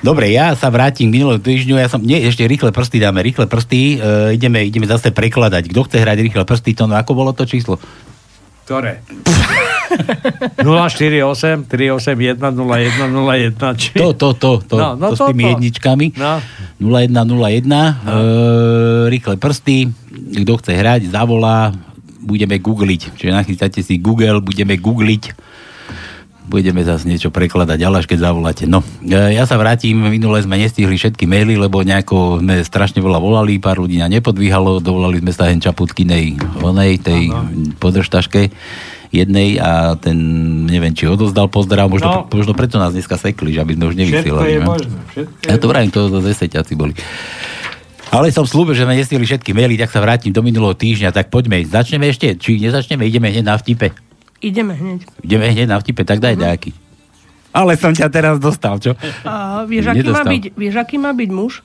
Dobre, 0.04 0.30
ja 0.30 0.52
sa 0.54 0.68
vrátim 0.68 1.08
k 1.10 1.40
týždňu. 1.40 1.80
Ja 1.80 1.88
som, 1.88 2.04
nie, 2.04 2.20
ešte 2.22 2.44
rýchle 2.44 2.70
prsty 2.70 3.00
dáme, 3.00 3.24
rýchle 3.24 3.48
prsty. 3.48 3.96
E, 3.96 4.36
ideme, 4.36 4.62
ideme 4.62 4.84
zase 4.84 5.10
prekladať. 5.10 5.72
Kto 5.72 5.88
chce 5.88 5.96
hrať 6.04 6.18
rýchle 6.22 6.44
prsty, 6.44 6.76
to 6.76 6.84
no, 6.84 6.94
ako 6.94 7.16
bolo 7.16 7.32
to 7.32 7.48
číslo? 7.48 7.80
Ktoré? 8.64 9.04
048 10.56 11.68
381 11.68 12.40
0101 12.40 13.76
či... 13.76 13.92
To, 14.00 14.16
to, 14.16 14.32
to, 14.34 14.50
to, 14.64 14.76
No, 14.80 14.88
no 14.96 15.12
to, 15.12 15.16
s 15.16 15.20
to, 15.20 15.26
tými 15.30 15.44
to. 15.44 15.50
jedničkami. 15.56 16.06
No. 16.16 16.40
0101, 16.80 17.68
no. 17.68 17.76
e, 17.76 19.12
rýchle 19.12 19.36
prsty. 19.36 19.92
Kto 20.42 20.56
chce 20.58 20.72
hrať, 20.74 21.12
zavolá. 21.12 21.70
Budeme 22.24 22.56
googliť. 22.56 23.20
Čiže 23.20 23.36
nachystáte 23.36 23.84
si 23.84 24.00
Google, 24.00 24.40
budeme 24.40 24.80
googliť. 24.80 25.36
Budeme 26.44 26.84
zase 26.84 27.08
niečo 27.08 27.32
prekladať, 27.32 27.78
ale 27.80 28.04
až 28.04 28.06
keď 28.06 28.28
zavoláte. 28.28 28.64
No, 28.68 28.84
e, 29.00 29.32
ja 29.32 29.48
sa 29.48 29.56
vrátim, 29.56 29.96
minule 29.96 30.44
sme 30.44 30.60
nestihli 30.60 30.92
všetky 30.94 31.24
maily, 31.24 31.56
lebo 31.56 31.80
nejako 31.80 32.44
sme 32.44 32.60
strašne 32.60 33.00
veľa 33.00 33.16
volali, 33.16 33.56
pár 33.56 33.80
ľudí 33.80 33.96
na 33.96 34.12
nepodvíhalo, 34.12 34.76
dovolali 34.84 35.24
sme 35.24 35.32
sa 35.32 35.48
hen 35.48 35.64
Čaputkinej, 35.64 36.36
onej, 36.60 37.00
tej 37.00 37.32
podržtaške 37.80 38.52
jednej 39.14 39.56
a 39.62 39.94
ten, 39.94 40.18
neviem, 40.66 40.90
či 40.90 41.06
odozdal 41.06 41.46
pozdrav, 41.46 41.86
možno, 41.86 42.26
No. 42.26 42.28
možno 42.28 42.52
preto 42.52 42.82
nás 42.82 42.90
dneska 42.90 43.14
sekli, 43.14 43.54
že 43.54 43.62
aby 43.62 43.78
sme 43.78 43.84
už 43.88 43.94
Všetko 43.94 44.02
nevysielali. 44.10 44.48
je 44.50 44.58
no. 44.60 44.66
možné. 44.66 44.96
Všetko 45.14 45.46
Ja 45.46 45.56
to 45.56 45.66
vrajím, 45.70 45.90
to 45.94 46.00
zase 46.10 46.26
deseťaci 46.28 46.72
boli. 46.74 46.92
Ale 48.10 48.30
som 48.30 48.46
slúbil, 48.46 48.74
že 48.78 48.86
sme 48.86 48.94
nestihli 48.94 49.24
všetky 49.26 49.50
maily, 49.54 49.74
tak 49.74 49.90
sa 49.90 49.98
vrátim 50.02 50.30
do 50.30 50.42
minulého 50.42 50.74
týždňa, 50.74 51.10
tak 51.10 51.30
poďme. 51.30 51.62
Začneme 51.66 52.10
ešte, 52.10 52.34
či 52.38 52.58
nezačneme, 52.62 53.06
ideme 53.06 53.30
hneď 53.30 53.42
na 53.42 53.58
vtipe. 53.58 53.90
Ideme 54.40 54.74
hneď. 54.74 55.06
Ideme 55.22 55.46
hneď 55.50 55.66
na 55.70 55.78
vtipe, 55.78 56.02
tak 56.02 56.18
daj 56.18 56.34
nejaký. 56.34 56.74
Ale 57.54 57.78
som 57.78 57.94
ťa 57.94 58.10
teraz 58.10 58.36
dostal, 58.42 58.82
čo? 58.82 58.98
A 59.22 59.62
vieš, 59.62 59.94
aký 59.94 60.10
má 60.10 60.26
byť, 60.26 60.44
vieš, 60.58 60.74
aký 60.74 60.96
má 60.98 61.14
byť 61.14 61.30
muž? 61.30 61.62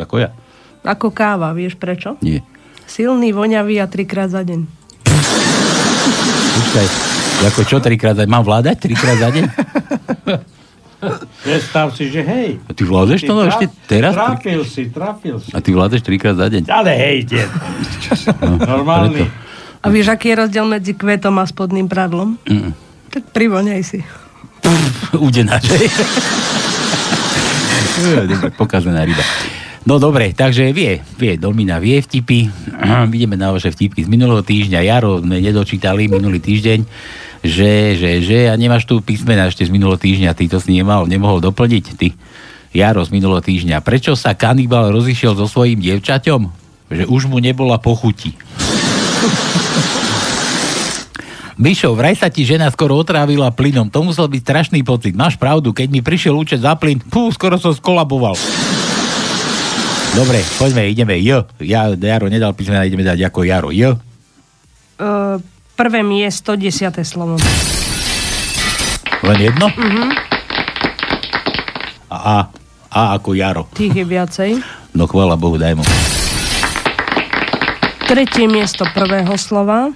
Ako 0.00 0.16
ja? 0.16 0.32
Ako 0.82 1.12
káva, 1.12 1.52
vieš 1.52 1.76
prečo? 1.76 2.16
Nie. 2.24 2.40
Silný, 2.88 3.36
voňavý 3.36 3.76
a 3.78 3.86
trikrát 3.86 4.32
za 4.32 4.40
deň. 4.40 4.64
Počkaj, 6.52 6.86
ako 7.52 7.60
čo 7.68 7.76
trikrát 7.84 8.16
za 8.16 8.24
Mám 8.24 8.44
vládať 8.44 8.88
trikrát 8.88 9.20
za 9.20 9.28
deň? 9.28 9.44
Predstav 11.42 11.90
si, 11.98 12.06
že 12.08 12.22
hej. 12.22 12.62
A 12.62 12.72
ty 12.72 12.86
vládeš 12.86 13.26
to 13.26 13.34
no, 13.34 13.42
Ty 13.42 13.50
ešte 13.50 13.66
traf- 13.66 13.86
teraz? 13.90 14.12
Trafil 14.14 14.62
si, 14.62 14.82
trafil 14.88 15.36
si. 15.42 15.50
A 15.50 15.58
ty 15.58 15.74
vládeš 15.74 16.00
trikrát 16.06 16.38
za 16.38 16.46
deň? 16.46 16.62
Ale 16.70 16.90
hej, 16.94 17.18
deň. 17.26 17.48
No, 18.38 18.54
Normálny. 18.62 19.26
preto. 19.26 19.51
A 19.82 19.90
vieš, 19.90 20.14
aký 20.14 20.30
je 20.30 20.46
rozdiel 20.46 20.66
medzi 20.70 20.94
kvetom 20.94 21.42
a 21.42 21.44
spodným 21.44 21.90
pradlom? 21.90 22.38
Mm. 22.46 22.70
Tak 23.10 23.34
privoňaj 23.34 23.82
si. 23.82 23.98
Udenáč. 25.18 25.66
Dobre, 28.30 28.48
pokazená 28.54 29.04
ryba. 29.04 29.20
No 29.82 29.98
dobre, 29.98 30.30
takže 30.30 30.70
vie, 30.70 31.02
vie, 31.18 31.34
Domina 31.34 31.82
vie 31.82 31.98
vtipy. 31.98 32.46
Vidíme 33.12 33.34
na 33.34 33.50
vaše 33.50 33.74
vtipky 33.74 34.06
z 34.06 34.08
minulého 34.08 34.46
týždňa. 34.46 34.86
Jaro 34.86 35.18
sme 35.18 35.42
nedočítali 35.42 36.06
minulý 36.06 36.38
týždeň, 36.38 36.86
že, 37.42 37.98
že, 37.98 38.10
že, 38.22 38.38
a 38.46 38.54
nemáš 38.54 38.86
tu 38.86 39.02
písmena 39.02 39.50
ešte 39.50 39.66
z 39.66 39.74
minulého 39.74 39.98
týždňa, 39.98 40.38
ty 40.38 40.46
to 40.46 40.62
si 40.62 40.78
nemal, 40.78 41.10
nemohol 41.10 41.42
doplniť, 41.42 41.84
ty. 41.98 42.14
Jaro 42.72 43.02
z 43.02 43.10
minulého 43.10 43.42
týždňa. 43.42 43.82
Prečo 43.82 44.14
sa 44.14 44.38
kanibal 44.38 44.94
rozišiel 44.94 45.34
so 45.34 45.50
svojím 45.50 45.82
dievčaťom? 45.82 46.40
Že 46.88 47.04
už 47.10 47.28
mu 47.28 47.42
nebola 47.42 47.76
pochuti. 47.82 48.32
Mišo, 51.62 51.94
vraj 51.94 52.18
sa 52.18 52.26
ti 52.26 52.42
žena 52.42 52.66
skoro 52.74 52.98
otrávila 52.98 53.52
plynom. 53.54 53.86
To 53.92 54.02
musel 54.02 54.26
byť 54.26 54.40
strašný 54.42 54.80
pocit. 54.82 55.14
Máš 55.14 55.38
pravdu, 55.38 55.70
keď 55.70 55.88
mi 55.94 56.02
prišiel 56.02 56.34
účet 56.34 56.58
za 56.58 56.74
plyn, 56.74 56.98
pú, 56.98 57.30
skoro 57.30 57.54
som 57.54 57.70
skolaboval. 57.70 58.34
Dobre, 60.12 60.42
poďme, 60.58 60.90
ideme. 60.90 61.16
J. 61.22 61.46
Ja, 61.62 61.88
Jaro 61.94 62.26
nedal 62.26 62.52
písmena, 62.52 62.82
ideme 62.82 63.06
dať 63.06 63.30
ako 63.30 63.46
Jaro. 63.46 63.70
J. 63.70 63.94
Uh, 64.98 65.38
prvé 65.78 66.02
miesto, 66.02 66.58
desiate 66.58 67.06
slovo. 67.06 67.38
Len 69.22 69.38
jedno? 69.38 69.70
Mhm. 69.70 70.04
A 72.12 72.16
A. 72.18 72.38
A 72.92 73.16
ako 73.16 73.32
Jaro. 73.32 73.64
Tých 73.72 74.02
je 74.02 74.04
viacej. 74.04 74.50
No 74.92 75.08
chvála 75.08 75.38
Bohu, 75.38 75.56
daj 75.56 75.78
mu. 75.78 75.84
Tretie 78.12 78.44
miesto 78.44 78.84
prvého 78.92 79.40
slova. 79.40 79.88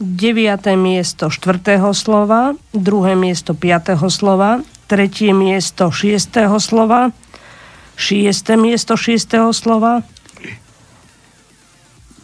Deviate 0.00 0.72
miesto 0.72 1.28
štvrtého 1.28 1.92
slova. 1.92 2.56
Druhé 2.72 3.12
miesto 3.12 3.52
piatého 3.52 4.08
slova. 4.08 4.64
Tretie 4.88 5.36
miesto 5.36 5.92
šiestého 5.92 6.56
slova. 6.64 7.12
Šiesté 7.92 8.56
miesto 8.56 8.96
šiestého 8.96 9.52
slova. 9.52 10.00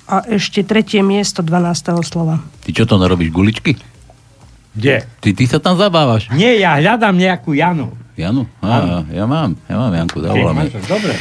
A 0.08 0.24
ešte 0.32 0.64
tretie 0.64 1.04
miesto 1.04 1.44
12. 1.44 1.92
slova. 2.08 2.40
Ty 2.64 2.70
čo 2.72 2.88
to 2.88 2.96
narobíš, 2.96 3.28
guličky? 3.28 3.76
Kde? 4.72 5.04
Ty, 5.20 5.28
ty 5.36 5.44
sa 5.44 5.60
tam 5.60 5.76
zabávaš. 5.76 6.32
Nie, 6.32 6.56
ja 6.56 6.80
hľadám 6.80 7.20
nejakú 7.20 7.52
Janu. 7.52 7.92
Janu? 8.16 8.48
Á, 8.64 9.04
ja 9.12 9.28
mám, 9.28 9.60
ja 9.68 9.76
mám 9.76 9.92
Janku, 9.92 10.24
zavoláme. 10.24 10.72
Dobre. 10.88 11.20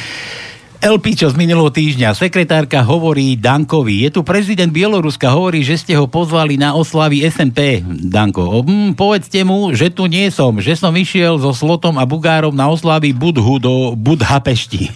El 0.78 1.02
Pičo 1.02 1.26
z 1.26 1.34
minulého 1.34 1.74
týždňa. 1.74 2.14
Sekretárka 2.14 2.86
hovorí 2.86 3.34
Dankovi. 3.34 4.06
Je 4.06 4.14
tu 4.14 4.22
prezident 4.22 4.70
Bieloruska, 4.70 5.34
hovorí, 5.34 5.66
že 5.66 5.74
ste 5.74 5.98
ho 5.98 6.06
pozvali 6.06 6.54
na 6.54 6.78
oslavy 6.78 7.26
SNP. 7.26 7.82
Danko, 8.06 8.62
hm, 8.62 8.94
povedzte 8.94 9.42
mu, 9.42 9.74
že 9.74 9.90
tu 9.90 10.06
nie 10.06 10.30
som, 10.30 10.62
že 10.62 10.78
som 10.78 10.94
išiel 10.94 11.42
so 11.42 11.50
Slotom 11.50 11.98
a 11.98 12.06
Bugárom 12.06 12.54
na 12.54 12.70
oslavy 12.70 13.10
Budhu 13.10 13.58
do 13.58 13.98
Budhapešti. 13.98 14.94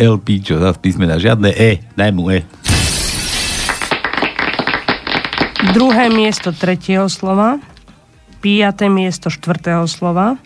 El 0.00 0.16
Pičo, 0.16 0.56
zase 0.56 0.80
písmena, 0.80 1.20
žiadne 1.20 1.52
E, 1.52 1.84
daj 2.00 2.10
mu 2.16 2.32
E. 2.32 2.48
Druhé 5.76 6.08
miesto 6.08 6.48
tretieho 6.56 7.12
slova. 7.12 7.60
Piaté 8.40 8.88
miesto 8.88 9.28
štvrtého 9.28 9.84
slova. 9.84 10.40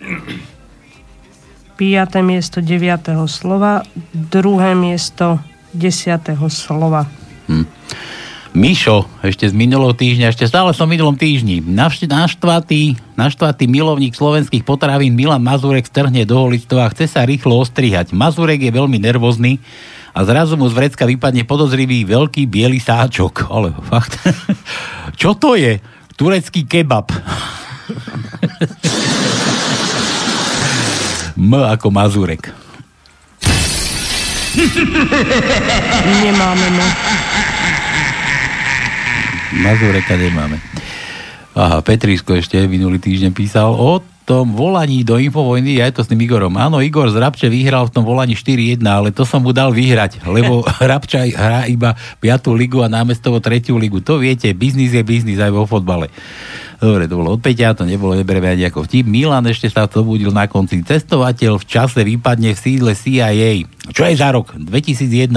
Piaté 1.76 2.21
miesto 2.21 2.61
deviatého 2.61 3.25
slova. 3.25 3.83
Druhé 4.12 4.76
miesto 4.76 5.41
desiatého 5.73 6.47
slova. 6.52 7.09
Hm. 7.49 7.67
Mišo, 8.52 9.09
ešte 9.25 9.49
z 9.49 9.57
minulého 9.57 9.97
týždňa, 9.97 10.29
ešte 10.29 10.44
stále 10.44 10.77
som 10.77 10.85
v 10.85 11.01
minulom 11.01 11.16
týždni. 11.16 11.64
Naštvatý, 11.64 13.01
naštvatý 13.16 13.64
milovník 13.64 14.12
slovenských 14.12 14.61
potravín 14.61 15.16
Milan 15.16 15.40
Mazurek 15.40 15.88
strhne 15.88 16.29
do 16.29 16.37
holictva 16.37 16.85
a 16.85 16.92
chce 16.92 17.09
sa 17.09 17.25
rýchlo 17.25 17.57
ostrihať. 17.57 18.12
Mazurek 18.12 18.61
je 18.61 18.77
veľmi 18.77 19.01
nervózny 19.01 19.57
a 20.12 20.29
zrazu 20.29 20.61
mu 20.61 20.68
z 20.68 20.77
vrecka 20.77 21.09
vypadne 21.09 21.49
podozrivý 21.49 22.05
veľký 22.05 22.44
biely 22.44 22.77
sáčok. 22.77 23.49
Ale 23.49 23.73
fakt. 23.88 24.20
Čo 25.20 25.33
to 25.33 25.57
je? 25.57 25.81
Turecký 26.20 26.68
kebab. 26.68 27.09
M 31.42 31.59
ako 31.59 31.90
Mazurek. 31.90 32.55
Nemáme 36.22 36.66
no. 36.70 36.87
Mazureka 39.66 40.14
nemáme. 40.14 40.62
Aha, 41.59 41.83
Petrisko 41.83 42.38
ešte 42.38 42.62
minulý 42.70 43.02
týždeň 43.02 43.35
písal 43.35 43.74
o 43.74 43.98
tom 44.22 44.55
volaní 44.55 45.02
do 45.02 45.18
Infovojny, 45.18 45.83
aj 45.83 45.98
to 45.98 46.07
s 46.07 46.11
tým 46.14 46.22
Igorom. 46.22 46.55
Áno, 46.55 46.78
Igor 46.78 47.11
z 47.11 47.18
Rabče 47.18 47.50
vyhral 47.50 47.90
v 47.90 47.94
tom 47.98 48.07
volaní 48.07 48.38
4-1, 48.38 48.78
ale 48.87 49.11
to 49.11 49.26
som 49.26 49.42
mu 49.42 49.50
dal 49.50 49.74
vyhrať, 49.74 50.22
lebo 50.31 50.62
Rabča 50.94 51.26
hrá 51.26 51.66
iba 51.66 51.98
5. 52.22 52.55
ligu 52.55 52.87
a 52.87 52.88
námestovo 52.88 53.42
3. 53.42 53.74
ligu. 53.74 53.98
To 54.07 54.22
viete, 54.22 54.46
biznis 54.55 54.94
je 54.94 55.02
biznis 55.02 55.42
aj 55.42 55.50
vo 55.50 55.66
fotbale. 55.66 56.07
Dobre, 56.83 57.07
to 57.07 57.14
bolo 57.14 57.38
od 57.38 57.42
Peťa, 57.47 57.79
to 57.79 57.87
nebolo, 57.87 58.18
nebereme 58.18 58.51
ani 58.51 58.66
ako 58.66 58.83
vtip. 58.83 59.07
Milan 59.07 59.47
ešte 59.47 59.71
sa 59.71 59.87
to 59.87 60.03
budil 60.03 60.35
na 60.35 60.51
konci. 60.51 60.83
Cestovateľ 60.83 61.62
v 61.62 61.66
čase 61.71 62.03
vypadne 62.03 62.51
v 62.51 62.59
sídle 62.59 62.99
CIA. 62.99 63.62
Čo 63.95 64.03
je 64.11 64.18
za 64.18 64.35
rok? 64.35 64.51
2001. 64.59 65.31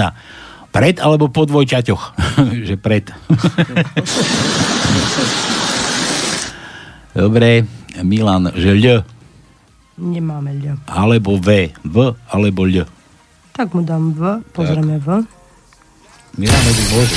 Pred 0.74 0.98
alebo 0.98 1.30
po 1.30 1.46
dvojčaťoch? 1.46 2.02
že 2.66 2.74
pred. 2.74 3.06
Dobre, 7.14 7.62
Milan, 8.02 8.50
že 8.58 8.74
ľ, 8.74 9.06
Nemáme 9.96 10.50
ľ. 10.58 10.74
alebo 10.90 11.38
V, 11.38 11.70
V, 11.86 11.96
alebo 12.26 12.66
ľ. 12.66 12.90
Tak 13.54 13.70
mu 13.70 13.86
dám 13.86 14.12
V, 14.12 14.42
pozrieme 14.50 14.98
V. 14.98 15.22
Milan, 16.36 16.60
by 16.60 16.84
môže. 16.90 17.16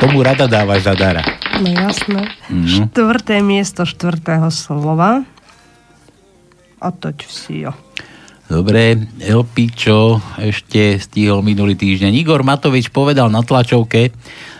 Tomu 0.00 0.24
rada 0.24 0.48
dávaš 0.48 0.88
zadara. 0.88 1.35
No 1.56 1.68
jasné. 1.72 2.28
Mhm. 2.52 2.92
Štvrté 2.92 3.40
miesto 3.40 3.88
štvrtého 3.88 4.52
slova. 4.52 5.24
Otoč 6.76 7.24
si 7.28 7.64
jo. 7.64 7.72
Dobre, 8.46 8.94
Elpičo 9.18 10.22
ešte 10.38 11.02
stihol 11.02 11.42
minulý 11.42 11.74
týždeň. 11.74 12.14
Igor 12.14 12.46
Matovič 12.46 12.94
povedal 12.94 13.26
na 13.26 13.42
tlačovke, 13.42 14.14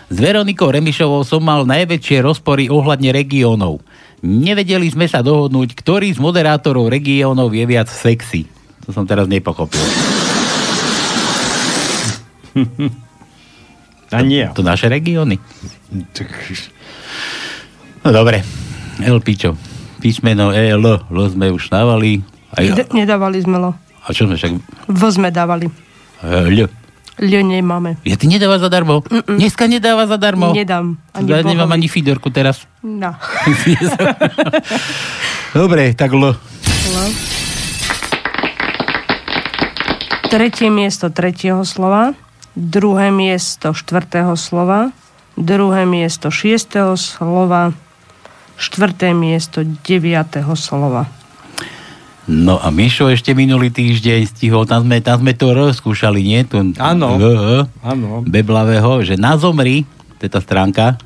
s 0.07 0.17
Veronikou 0.19 0.67
Remišovou 0.67 1.23
som 1.23 1.39
mal 1.39 1.63
najväčšie 1.63 2.19
rozpory 2.19 2.67
ohľadne 2.67 3.15
regiónov. 3.15 3.79
Nevedeli 4.23 4.91
sme 4.91 5.07
sa 5.07 5.23
dohodnúť, 5.23 5.71
ktorý 5.71 6.11
z 6.11 6.19
moderátorov 6.19 6.91
regiónov 6.91 7.53
je 7.55 7.63
viac 7.63 7.87
sexy. 7.87 8.43
To 8.87 8.91
som 8.91 9.07
teraz 9.07 9.27
nepochopil. 9.31 9.83
A 14.09 14.21
nie. 14.21 14.47
To 14.55 14.63
naše 14.63 14.87
regióny. 14.87 15.35
No 18.01 18.09
dobre, 18.09 18.39
Elpičo. 18.99 19.59
Písmeno 19.97 20.53
E, 20.53 20.71
L, 20.71 20.85
L 21.03 21.19
sme 21.27 21.49
už 21.49 21.67
dávali. 21.67 22.23
Aj, 22.53 22.63
Ned- 22.63 22.93
nedávali 22.93 23.41
sme 23.41 23.57
lo. 23.57 23.75
a 23.75 24.13
čo 24.13 24.23
sme 24.23 24.39
však... 24.39 24.51
V 24.87 25.01
sme 25.11 25.27
dávali. 25.27 25.67
E, 26.23 26.47
L. 26.47 26.69
Ľ 27.17 27.41
nemáme. 27.41 27.97
Ja 28.05 28.13
ty 28.13 28.29
nedáva 28.29 28.61
zadarmo? 28.61 29.01
Mm-mm. 29.01 29.41
Dneska 29.41 29.65
nedáva 29.65 30.05
zadarmo? 30.05 30.53
Nedám. 30.53 31.01
Ani 31.17 31.33
ja 31.33 31.41
nemám 31.41 31.65
ani 31.67 31.89
Fidorku 31.89 32.29
teraz. 32.29 32.69
No. 32.85 33.09
Dobre, 35.57 35.97
tak 35.97 36.13
L. 36.13 36.29
L. 36.29 37.09
Tretie 40.29 40.69
miesto 40.69 41.09
tretieho 41.09 41.65
slova. 41.65 42.13
Druhé 42.57 43.13
miesto 43.13 43.69
štvrtého 43.69 44.33
slova. 44.33 44.89
Druhé 45.37 45.85
miesto 45.85 46.33
šiestého 46.33 46.97
slova. 46.97 47.77
Štvrté 48.57 49.13
miesto 49.13 49.61
deviatého 49.61 50.57
slova. 50.57 51.05
No 52.25 52.57
a 52.57 52.73
Mišo 52.73 53.13
ešte 53.13 53.37
minulý 53.37 53.69
týždeň 53.69 54.25
stihol, 54.25 54.65
tam 54.65 54.89
sme, 54.89 54.99
tam 55.05 55.21
sme 55.21 55.37
to 55.37 55.53
rozkúšali, 55.53 56.19
nie? 56.25 56.41
Áno. 56.81 57.21
Beblavého, 58.25 59.05
že 59.05 59.15
na 59.21 59.37
Zomri, 59.37 59.85
to 60.17 60.25
je 60.25 60.31
tá 60.33 60.41
stránka, 60.41 60.97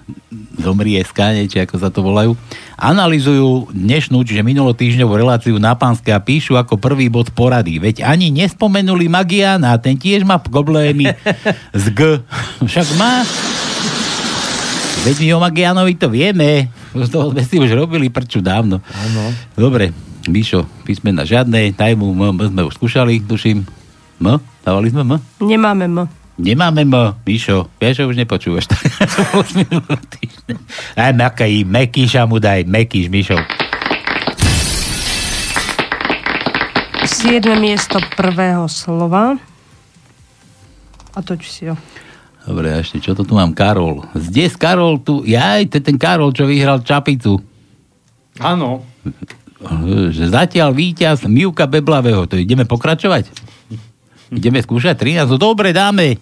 Zomri 0.55 0.95
SK, 0.95 1.35
nie, 1.35 1.51
či 1.51 1.59
ako 1.59 1.75
sa 1.75 1.91
to 1.91 1.99
volajú, 1.99 2.35
analizujú 2.79 3.71
dnešnú, 3.75 4.23
čiže 4.23 4.39
minulotýždňovú 4.39 5.13
reláciu 5.19 5.59
na 5.59 5.75
Pánske 5.75 6.15
a 6.15 6.23
píšu 6.23 6.55
ako 6.55 6.79
prvý 6.79 7.11
bod 7.11 7.35
porady. 7.35 7.75
Veď 7.79 8.07
ani 8.07 8.31
nespomenuli 8.31 9.11
Magiana, 9.11 9.75
ten 9.83 9.99
tiež 9.99 10.23
má 10.23 10.39
problémy 10.39 11.11
z 11.75 11.85
G. 11.91 11.99
Však 12.63 12.87
má. 12.95 13.27
Veď 15.03 15.15
my 15.19 15.27
o 15.35 15.39
Magianovi 15.43 15.93
to 15.99 16.07
vieme. 16.07 16.71
Z 16.95 17.09
toho 17.11 17.35
sme 17.35 17.43
si 17.43 17.59
už 17.59 17.73
robili 17.75 18.07
prču 18.07 18.39
dávno. 18.39 18.79
Áno. 18.79 19.23
Dobre, 19.57 19.91
Mišo, 20.29 20.69
písmena 20.85 21.25
žiadne, 21.25 21.73
daj 21.73 21.97
mu 21.97 22.13
M, 22.13 22.37
M 22.37 22.39
sme 22.47 22.61
už 22.63 22.77
skúšali, 22.77 23.25
tuším. 23.25 23.65
M? 24.21 24.27
Dávali 24.61 24.93
sme 24.93 25.01
M? 25.03 25.17
Nemáme 25.41 25.89
M. 25.89 26.20
Nemáme 26.41 26.81
M, 26.81 27.13
Mišo, 27.21 27.69
vieš, 27.77 28.01
že 28.01 28.09
už 28.09 28.17
nepočúvaš. 28.17 28.65
Daj 30.97 31.13
Meký, 31.13 31.61
Mekíša 31.69 32.25
mu 32.25 32.41
daj, 32.41 32.65
Mekíš, 32.65 33.13
Mišo. 33.13 33.37
Siedme 37.05 37.61
miesto 37.61 38.01
prvého 38.17 38.65
slova. 38.65 39.37
A 41.13 41.21
toč 41.21 41.45
si 41.53 41.69
ho. 41.69 41.77
Dobre, 42.41 42.73
a 42.73 42.81
ešte, 42.81 42.97
čo 42.97 43.13
to 43.13 43.21
tu 43.21 43.37
mám? 43.37 43.53
Karol. 43.53 44.01
Zdes 44.17 44.57
Karol 44.57 44.97
tu, 45.05 45.21
jaj, 45.21 45.69
to 45.69 45.77
je 45.77 45.83
ten 45.85 46.01
Karol, 46.01 46.33
čo 46.33 46.49
vyhral 46.49 46.81
Čapicu. 46.81 47.37
Áno. 48.41 48.81
Že 50.09 50.33
zatiaľ 50.33 50.73
víťaz 50.73 51.29
Mivka 51.29 51.69
Beblavého. 51.69 52.25
To 52.25 52.33
ideme 52.33 52.65
pokračovať? 52.65 53.29
Ideme 54.33 54.57
skúšať 54.57 54.97
13? 54.97 55.29
No 55.29 55.37
dobre, 55.37 55.69
dáme. 55.69 56.17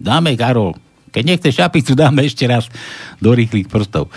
Dáme, 0.00 0.32
Karol. 0.32 0.72
Keď 1.12 1.22
nechceš 1.26 1.60
šapicu, 1.60 1.92
dáme 1.92 2.24
ešte 2.24 2.48
raz 2.48 2.72
do 3.20 3.36
rýchlych 3.36 3.68
prstov. 3.68 4.08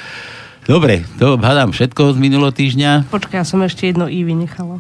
Dobre, 0.64 1.04
to 1.20 1.36
hádam 1.36 1.76
všetko 1.76 2.16
z 2.16 2.18
minulého 2.24 2.56
týždňa. 2.56 3.12
Počkaj, 3.12 3.44
ja 3.44 3.46
som 3.46 3.60
ešte 3.68 3.92
jedno 3.92 4.08
I 4.08 4.24
vynechala. 4.24 4.80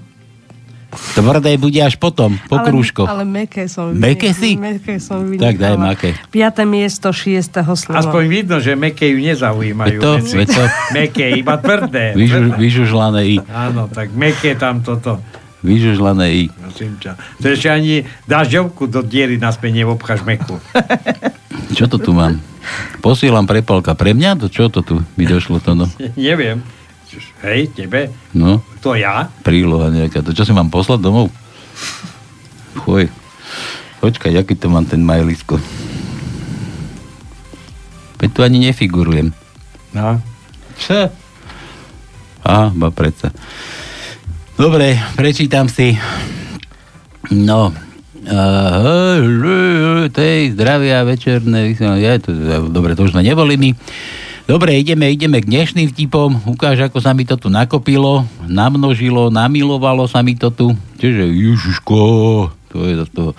Tvrdé 1.17 1.57
bude 1.57 1.81
až 1.81 1.97
potom, 1.97 2.37
po 2.45 2.61
ale, 2.61 2.69
krúžko. 2.69 3.03
Ale 3.09 3.25
meké 3.25 3.65
som 3.65 3.91
Meké 3.97 4.29
si? 4.31 4.55
Meké 4.55 5.01
som 5.01 5.25
vynechala. 5.25 5.49
Tak 5.49 5.55
daj 5.57 5.75
maké. 5.75 6.09
Piaté 6.29 6.63
miesto 6.69 7.09
šiestého 7.09 7.73
slova. 7.73 7.99
Aspoň 7.99 8.23
vidno, 8.29 8.61
že 8.61 8.77
meké 8.77 9.09
ju 9.09 9.17
nezaujímajú. 9.19 9.99
Veď 9.99 10.05
to, 10.05 10.11
veď 10.21 10.47
to. 10.53 10.63
Meké, 10.93 11.25
iba 11.33 11.57
tvrdé. 11.57 12.13
Vyžu, 12.13 12.53
vyžužlané 12.55 13.21
I. 13.25 13.35
Áno, 13.49 13.89
tak 13.89 14.13
meké 14.13 14.53
tam 14.53 14.85
toto. 14.85 15.17
Vyžužlané 15.63 16.25
I. 16.35 16.43
Prosím 16.51 16.99
ťa. 16.99 17.15
To 17.39 17.45
ešte 17.47 17.71
ani 17.71 18.03
dažďovku 18.27 18.91
do 18.91 18.99
diery 18.99 19.39
naspäť 19.39 19.79
neobcháš 19.79 20.27
meku. 20.27 20.59
Čo 21.77 21.87
to 21.87 21.97
tu 21.97 22.11
mám? 22.11 22.43
Posielam 22.99 23.47
prepalka 23.47 23.95
pre 23.95 24.11
mňa? 24.11 24.39
To 24.39 24.47
čo 24.47 24.67
to 24.71 24.83
tu 24.83 25.03
mi 25.15 25.23
došlo 25.27 25.59
to 25.63 25.75
no? 25.75 25.87
Neviem. 26.19 26.63
Hej, 27.43 27.75
tebe? 27.75 28.09
No, 28.33 28.63
To 28.81 28.95
ja? 28.97 29.27
príloha 29.45 29.91
nejaká. 29.91 30.23
To 30.23 30.31
čo 30.33 30.47
si 30.47 30.55
mám 30.55 30.71
poslať 30.71 30.99
domov? 31.03 31.27
Chuj. 32.83 33.11
Počkaj, 33.99 34.33
aký 34.33 34.55
to 34.57 34.67
mám 34.71 34.87
ten 34.87 35.03
majlisko. 35.03 35.59
Veď 38.19 38.29
tu 38.31 38.39
ani 38.41 38.57
nefigurujem. 38.63 39.35
No. 39.91 40.17
Čo? 40.79 41.11
Á, 42.43 42.71
ba 42.71 42.89
predsa. 42.89 43.29
Dobre, 44.63 44.95
prečítam 45.19 45.67
si. 45.67 45.99
No. 47.27 47.75
Tej 50.07 50.55
zdravia 50.55 51.03
večerné. 51.03 51.75
Je, 51.75 52.13
to, 52.23 52.31
dobre, 52.71 52.95
to 52.95 53.03
už 53.03 53.11
sme 53.11 53.27
neboli 53.27 53.59
my. 53.59 53.75
Dobre, 54.47 54.79
ideme, 54.79 55.11
ideme 55.11 55.43
k 55.43 55.51
dnešným 55.51 55.91
vtipom. 55.91 56.47
Ukáž, 56.47 56.79
ako 56.79 57.03
sa 57.03 57.11
mi 57.11 57.27
to 57.27 57.35
tu 57.35 57.51
nakopilo, 57.51 58.23
namnožilo, 58.47 59.27
namilovalo 59.27 60.07
sa 60.07 60.23
mi 60.23 60.39
to 60.39 60.47
tu. 60.47 60.71
Čiže, 60.95 61.27
Ježiško, 61.27 61.99
to 62.71 62.87
je 62.87 63.03
to. 63.11 63.35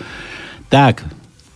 Tak, 0.69 1.09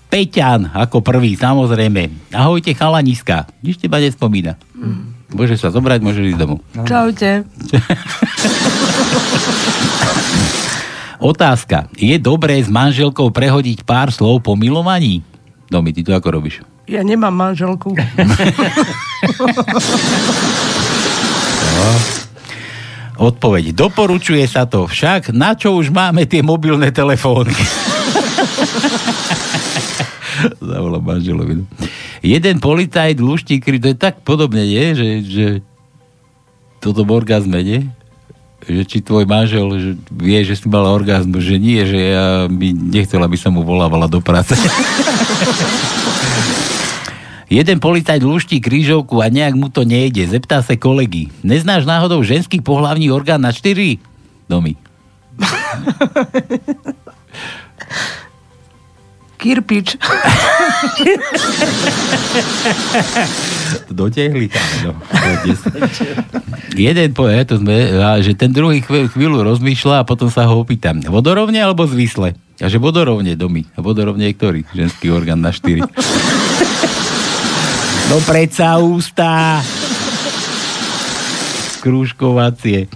Peťan 0.08 0.72
ako 0.72 1.04
prvý, 1.04 1.36
samozrejme. 1.36 2.32
Ahojte, 2.32 2.72
chalaniska. 2.72 3.44
Nič 3.60 3.76
teba 3.76 4.00
nespomína. 4.00 4.56
Mm. 4.72 5.17
Môžeš 5.28 5.60
sa 5.60 5.68
zobrať, 5.68 6.00
môžeš 6.00 6.32
ísť 6.32 6.40
domov. 6.40 6.64
Čaute. 6.88 7.44
Otázka. 11.20 11.92
Je 11.98 12.16
dobré 12.16 12.56
s 12.62 12.70
manželkou 12.72 13.28
prehodiť 13.28 13.84
pár 13.84 14.08
slov 14.08 14.40
po 14.40 14.56
milovaní? 14.56 15.20
Domi, 15.68 15.92
ty 15.92 16.00
to 16.00 16.16
ako 16.16 16.40
robíš? 16.40 16.64
Ja 16.88 17.04
nemám 17.04 17.36
manželku. 17.36 17.92
No. 21.78 21.88
Odpoveď. 23.28 23.76
Doporučuje 23.76 24.46
sa 24.48 24.64
to 24.64 24.88
však, 24.88 25.34
na 25.36 25.52
čo 25.52 25.76
už 25.76 25.92
máme 25.92 26.24
tie 26.24 26.40
mobilné 26.40 26.88
telefóny. 26.94 27.52
Zavolám 30.70 31.04
manželovi. 31.04 31.64
Jeden 32.22 32.60
policajt 32.60 33.20
luští 33.20 33.60
kry, 33.60 33.78
to 33.78 33.94
je 33.94 33.98
tak 33.98 34.20
podobne, 34.22 34.64
nie? 34.64 34.94
Že, 34.94 35.08
že 35.24 35.46
toto 36.78 37.02
orgazme, 37.06 37.62
nie? 37.62 37.80
Že 38.66 38.82
či 38.84 38.98
tvoj 39.00 39.24
manžel 39.24 39.70
že 39.78 39.92
vie, 40.10 40.42
že 40.42 40.58
si 40.58 40.66
mala 40.66 40.90
orgazmu, 40.90 41.38
že 41.38 41.62
nie, 41.62 41.78
že 41.86 41.98
ja 41.98 42.26
by 42.50 42.74
nechcel, 42.74 43.22
aby 43.22 43.38
som 43.38 43.54
mu 43.54 43.62
volávala 43.62 44.10
do 44.10 44.20
práce. 44.20 44.58
Jeden 47.48 47.80
policajt 47.80 48.20
luští 48.20 48.60
krížovku 48.60 49.24
a 49.24 49.32
nejak 49.32 49.56
mu 49.56 49.72
to 49.72 49.80
nejde. 49.80 50.20
Zeptá 50.28 50.60
sa 50.60 50.76
kolegy. 50.76 51.32
Neznáš 51.40 51.88
náhodou 51.88 52.20
ženský 52.20 52.60
pohlavný 52.60 53.08
orgán 53.08 53.40
na 53.40 53.56
štyri? 53.56 54.04
Domy. 54.52 54.76
Kirpič. 59.38 59.94
Dotiahli 63.88 64.50
tam, 64.50 64.66
no. 64.82 64.92
Jeden 66.74 67.14
povie, 67.14 67.46
to 67.46 67.62
sme, 67.62 67.76
že 68.18 68.34
ten 68.34 68.50
druhý 68.50 68.82
chvíľu 68.82 69.46
rozmýšľa 69.46 70.02
a 70.02 70.08
potom 70.08 70.26
sa 70.26 70.50
ho 70.50 70.58
opýtam. 70.58 70.98
Vodorovne 71.06 71.62
alebo 71.62 71.86
zvisle? 71.86 72.34
A 72.58 72.66
že 72.66 72.82
vodorovne 72.82 73.38
domy. 73.38 73.70
A 73.78 73.80
vodorovne 73.80 74.26
je 74.26 74.34
ktorý? 74.34 74.60
Ženský 74.74 75.14
orgán 75.14 75.38
na 75.38 75.54
štyri. 75.54 75.86
No 78.10 78.18
predsa 78.26 78.82
ústa. 78.82 79.62
Krúžkovacie. 81.78 82.90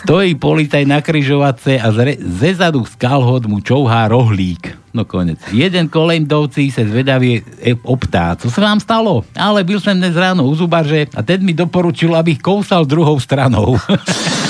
Stojí 0.00 0.32
policaj 0.40 0.88
na 0.88 1.04
kryžovatce 1.04 1.76
a 1.76 1.92
zre, 1.92 2.16
ze 2.16 2.56
zadu 2.56 2.88
z 2.88 2.96
kalhot 2.96 3.44
mu 3.44 3.60
čouhá 3.60 4.08
rohlík. 4.08 4.79
No 4.90 5.06
konec. 5.06 5.38
Jeden 5.54 5.86
kolejndovci 5.86 6.74
sa 6.74 6.82
zvedavie 6.82 7.46
optá. 7.86 8.34
Co 8.34 8.50
sa 8.50 8.74
vám 8.74 8.82
stalo? 8.82 9.22
Ale 9.38 9.62
byl 9.62 9.78
som 9.78 9.94
dnes 9.94 10.18
ráno 10.18 10.42
u 10.42 10.54
zubaře 10.54 11.14
a 11.14 11.22
ten 11.22 11.46
mi 11.46 11.54
doporučil, 11.54 12.10
abych 12.10 12.42
kousal 12.42 12.82
druhou 12.82 13.20
stranou. 13.22 13.78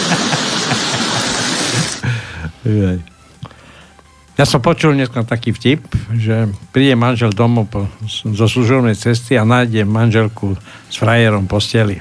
Ja 4.40 4.48
som 4.48 4.64
počul 4.64 4.96
dneska 4.96 5.20
taký 5.20 5.53
vtip, 5.53 5.85
že 6.16 6.48
príde 6.72 6.96
manžel 6.96 7.29
domov 7.29 7.68
po, 7.68 7.85
zo 8.09 8.48
služobnej 8.48 8.96
cesty 8.96 9.37
a 9.37 9.44
nájde 9.44 9.85
manželku 9.85 10.57
s 10.88 10.96
frajerom 10.96 11.44
posteli. 11.44 12.00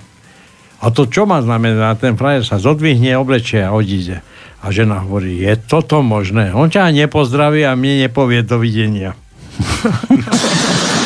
A 0.80 0.88
to 0.88 1.04
čo 1.04 1.28
má 1.28 1.44
znamená? 1.44 1.92
Ten 2.00 2.16
frajer 2.16 2.48
sa 2.48 2.56
zodvihne, 2.56 3.12
oblečie 3.20 3.60
a 3.60 3.76
odíde. 3.76 4.24
A 4.60 4.76
žena 4.76 5.00
hovorí, 5.00 5.40
je 5.40 5.56
toto 5.56 6.04
možné? 6.04 6.52
On 6.52 6.68
ťa 6.68 6.92
nepozdraví 6.92 7.64
a 7.64 7.80
mne 7.80 8.08
nepovie 8.08 8.44
dovidenia. 8.44 9.16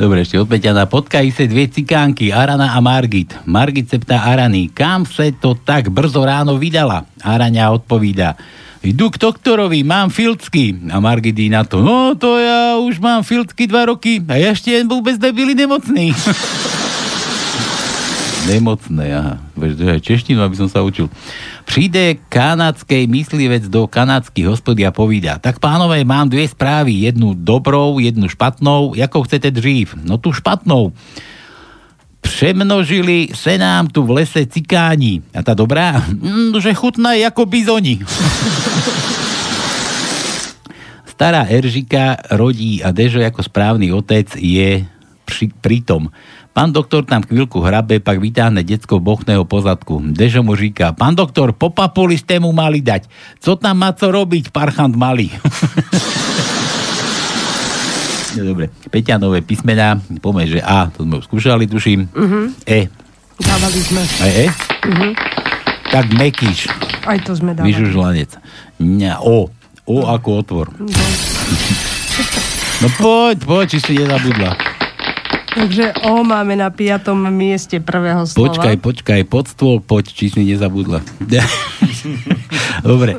Dobre, 0.00 0.24
ešte 0.24 0.40
opäť 0.40 0.72
na 0.72 0.88
potkají 0.88 1.28
sa 1.28 1.44
dve 1.44 1.68
cikánky, 1.68 2.32
Arana 2.32 2.72
a 2.72 2.80
Margit. 2.80 3.36
Margit 3.44 3.92
se 3.92 4.00
ptá 4.00 4.32
Arany, 4.32 4.72
kam 4.72 5.04
se 5.04 5.36
to 5.36 5.52
tak 5.60 5.92
brzo 5.92 6.24
ráno 6.24 6.56
vydala? 6.56 7.04
Araňa 7.20 7.68
odpovída, 7.68 8.32
Jdu 8.80 9.12
k 9.12 9.20
doktorovi, 9.20 9.84
mám 9.84 10.08
filcky. 10.08 10.72
A 10.88 11.04
Margit 11.04 11.36
na 11.52 11.68
to, 11.68 11.84
no 11.84 12.16
to 12.16 12.40
ja 12.40 12.80
už 12.80 12.96
mám 12.96 13.20
filcky 13.20 13.68
dva 13.68 13.84
roky 13.92 14.24
a 14.24 14.40
ešte 14.40 14.72
vôbec 14.88 15.20
nebyli 15.20 15.52
nemocný. 15.52 16.16
Nemocné, 18.48 19.12
aha. 19.12 19.34
Veď, 19.52 19.98
aj 19.98 20.00
češtinu, 20.00 20.40
aby 20.40 20.56
som 20.56 20.68
sa 20.70 20.80
učil. 20.80 21.12
Přijde 21.68 22.16
kanadskej 22.32 23.04
myslivec 23.04 23.68
do 23.68 23.84
kanadských 23.84 24.48
hospody 24.48 24.88
a 24.88 24.94
povída, 24.94 25.36
tak 25.36 25.60
pánové, 25.60 26.04
mám 26.04 26.28
dve 26.28 26.48
správy, 26.48 27.04
jednu 27.04 27.36
dobrou, 27.36 28.00
jednu 28.00 28.28
špatnou, 28.28 28.96
ako 28.96 29.22
chcete 29.28 29.50
dřív? 29.50 30.00
No 30.04 30.16
tu 30.16 30.32
špatnou. 30.32 30.92
Přemnožili 32.20 33.28
se 33.34 33.58
nám 33.58 33.88
tu 33.88 34.02
v 34.04 34.10
lese 34.20 34.46
cikáni. 34.46 35.24
A 35.32 35.40
tá 35.40 35.56
dobrá? 35.56 36.04
Mm, 36.08 36.52
že 36.60 36.76
chutná 36.76 37.16
ako 37.16 37.48
bizoni. 37.48 38.00
Stará 41.20 41.44
Eržika 41.48 42.16
rodí 42.32 42.80
a 42.80 42.92
Dežo 42.92 43.20
ako 43.20 43.44
správny 43.44 43.92
otec 43.92 44.36
je 44.36 44.84
pri, 45.28 45.46
pritom. 45.60 46.08
Pán 46.50 46.74
doktor 46.74 47.06
tam 47.06 47.22
chvíľku 47.22 47.62
hrabe, 47.62 48.02
pak 48.02 48.18
vytáhne 48.18 48.60
detsko 48.60 48.98
bochného 48.98 49.46
pozadku. 49.46 50.02
Dežo 50.10 50.42
mu 50.42 50.58
říká, 50.58 50.92
pán 50.92 51.14
doktor, 51.14 51.54
po 51.54 51.70
papuli 51.70 52.18
ste 52.18 52.36
mu 52.36 52.50
mali 52.50 52.82
dať. 52.82 53.06
Co 53.38 53.54
tam 53.54 53.78
má 53.78 53.94
co 53.94 54.10
robiť, 54.10 54.50
parchant 54.50 54.90
malý? 54.90 55.30
no, 58.34 58.44
dobre, 58.44 58.70
Peťanové 58.90 59.40
písmená, 59.40 59.98
poďme, 60.18 60.48
že 60.48 60.58
A, 60.58 60.86
to 60.86 61.06
sme 61.06 61.18
už 61.18 61.24
skúšali, 61.26 61.66
tuším. 61.66 62.10
Mhm. 62.10 62.40
E, 62.66 62.90
Dávali 63.40 63.80
sme. 63.80 64.02
aj 64.02 64.30
E? 64.30 64.46
Mhm. 64.84 65.10
Tak 65.86 66.04
Mekíš, 66.12 66.70
Aj 67.02 67.18
to 67.18 67.32
sme 67.32 67.50
dávali. 67.50 67.70
vyžužlanec. 67.70 68.30
Ňa, 68.78 69.22
O, 69.22 69.50
O 69.84 69.96
ako 70.04 70.28
otvor. 70.36 70.66
No. 70.74 70.86
No 72.80 72.88
poď, 72.96 73.44
poď, 73.44 73.66
či 73.68 73.78
si 73.78 73.92
nezabudla. 73.92 74.56
Takže 75.50 75.98
O 76.06 76.22
máme 76.22 76.54
na 76.54 76.70
piatom 76.70 77.26
mieste 77.34 77.82
prvého 77.82 78.22
slova. 78.22 78.54
Počkaj, 78.54 78.76
počkaj, 78.78 79.20
pod 79.26 79.50
stôl, 79.50 79.82
poď, 79.82 80.14
či 80.14 80.30
si 80.30 80.46
nezabudla. 80.46 81.02
Dobre. 82.86 83.18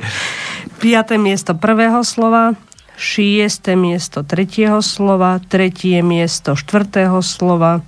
Piaté 0.80 1.20
miesto 1.20 1.54
prvého 1.54 2.02
slova, 2.08 2.56
šiesté 2.96 3.76
miesto 3.76 4.24
tretieho 4.24 4.80
slova, 4.80 5.44
tretie 5.44 6.00
miesto 6.00 6.56
štvrtého 6.56 7.20
slova, 7.20 7.84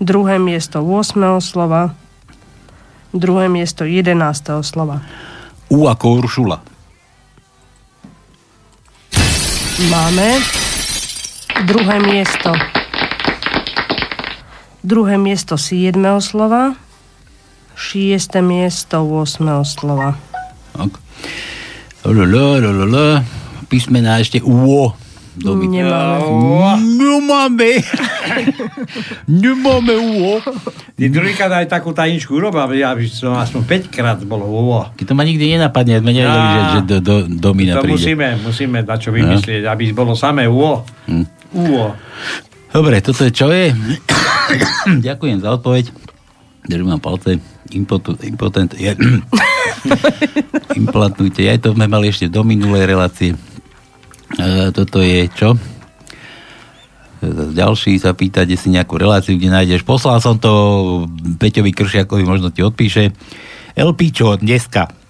druhé 0.00 0.40
miesto 0.40 0.80
8. 0.80 1.38
slova, 1.44 1.92
druhé 3.12 3.52
miesto 3.52 3.84
11. 3.84 4.64
slova. 4.64 5.04
U 5.68 5.86
ako 5.86 6.24
Uršula. 6.24 6.58
Máme 9.92 10.40
druhé 11.68 12.00
miesto 12.00 12.56
druhé 14.86 15.18
miesto 15.18 15.58
7. 15.58 15.98
slova, 16.22 16.78
šiesté 17.74 18.38
miesto 18.38 19.02
8. 19.02 19.66
slova. 19.66 20.14
Tak. 20.78 20.94
Lolo, 22.06 22.62
lolo, 22.62 23.18
písmená 23.66 24.22
ešte 24.22 24.38
UO. 24.38 24.94
Doby. 25.36 25.68
Nemáme. 25.68 26.80
Nemáme. 26.96 27.84
Nemáme 29.28 29.92
UO. 30.00 30.40
Ty 30.96 31.04
druhýkrát 31.12 31.52
aj 31.60 31.66
takú 31.68 31.92
tajničku 31.92 32.32
urob, 32.32 32.56
aby, 32.56 32.80
aby 32.80 33.04
som 33.04 33.36
aspoň 33.36 33.90
5 33.90 33.92
krát 33.92 34.18
bolo. 34.24 34.48
Keď 34.96 35.12
to 35.12 35.12
ma 35.12 35.28
nikdy 35.28 35.58
nenapadne, 35.58 36.00
sme 36.00 36.14
nevedeli, 36.16 36.48
že, 36.48 36.62
že 36.64 36.80
do, 36.88 36.96
do, 37.04 37.14
do 37.28 37.50
mina 37.52 37.76
To 37.76 37.84
príde. 37.84 38.00
musíme, 38.00 38.28
musíme 38.40 38.78
dať 38.80 38.98
čo 39.02 39.10
vymyslieť, 39.12 39.68
aby 39.68 39.92
bolo 39.92 40.16
samé 40.16 40.48
uvo. 40.48 40.88
Hm. 41.04 41.26
Uvo. 41.52 41.92
Dobre, 42.72 43.04
toto 43.04 43.28
je 43.28 43.32
čo 43.34 43.52
je? 43.52 43.76
Ďakujem 45.06 45.38
za 45.42 45.54
odpoveď. 45.56 45.90
Držím 46.66 46.98
vám 46.98 47.02
palce. 47.02 47.38
Impotu, 47.70 48.14
impotent 48.22 48.74
je. 48.74 48.94
Implantujte. 50.80 51.46
Aj 51.46 51.58
to 51.58 51.74
sme 51.74 51.86
mali 51.86 52.10
ešte 52.10 52.30
do 52.30 52.42
minulej 52.46 52.86
relácie. 52.86 53.30
E, 54.34 54.70
toto 54.74 55.02
je 55.02 55.26
čo? 55.34 55.54
Zas 57.22 57.50
Ďalší 57.56 57.98
sa 57.98 58.12
pýta, 58.12 58.44
kde 58.44 58.60
si 58.60 58.68
nejakú 58.70 58.98
reláciu, 59.00 59.34
kde 59.34 59.50
nájdeš. 59.50 59.82
Poslal 59.82 60.20
som 60.20 60.36
to 60.36 60.52
Peťovi 61.40 61.72
Kršiakovi, 61.72 62.22
možno 62.22 62.52
ti 62.52 62.62
odpíše. 62.62 63.14
LPčo 63.74 64.38
dneska. 64.38 65.05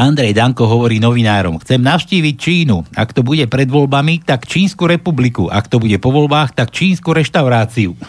Andrej 0.00 0.32
Danko 0.32 0.64
hovorí 0.64 0.96
novinárom, 0.96 1.60
chcem 1.60 1.76
navštíviť 1.76 2.34
Čínu. 2.40 2.88
Ak 2.96 3.12
to 3.12 3.20
bude 3.20 3.44
pred 3.52 3.68
voľbami, 3.68 4.24
tak 4.24 4.48
Čínsku 4.48 4.88
republiku. 4.88 5.52
Ak 5.52 5.68
to 5.68 5.76
bude 5.76 6.00
po 6.00 6.08
voľbách, 6.08 6.56
tak 6.56 6.72
Čínsku 6.72 7.12
reštauráciu. 7.12 7.92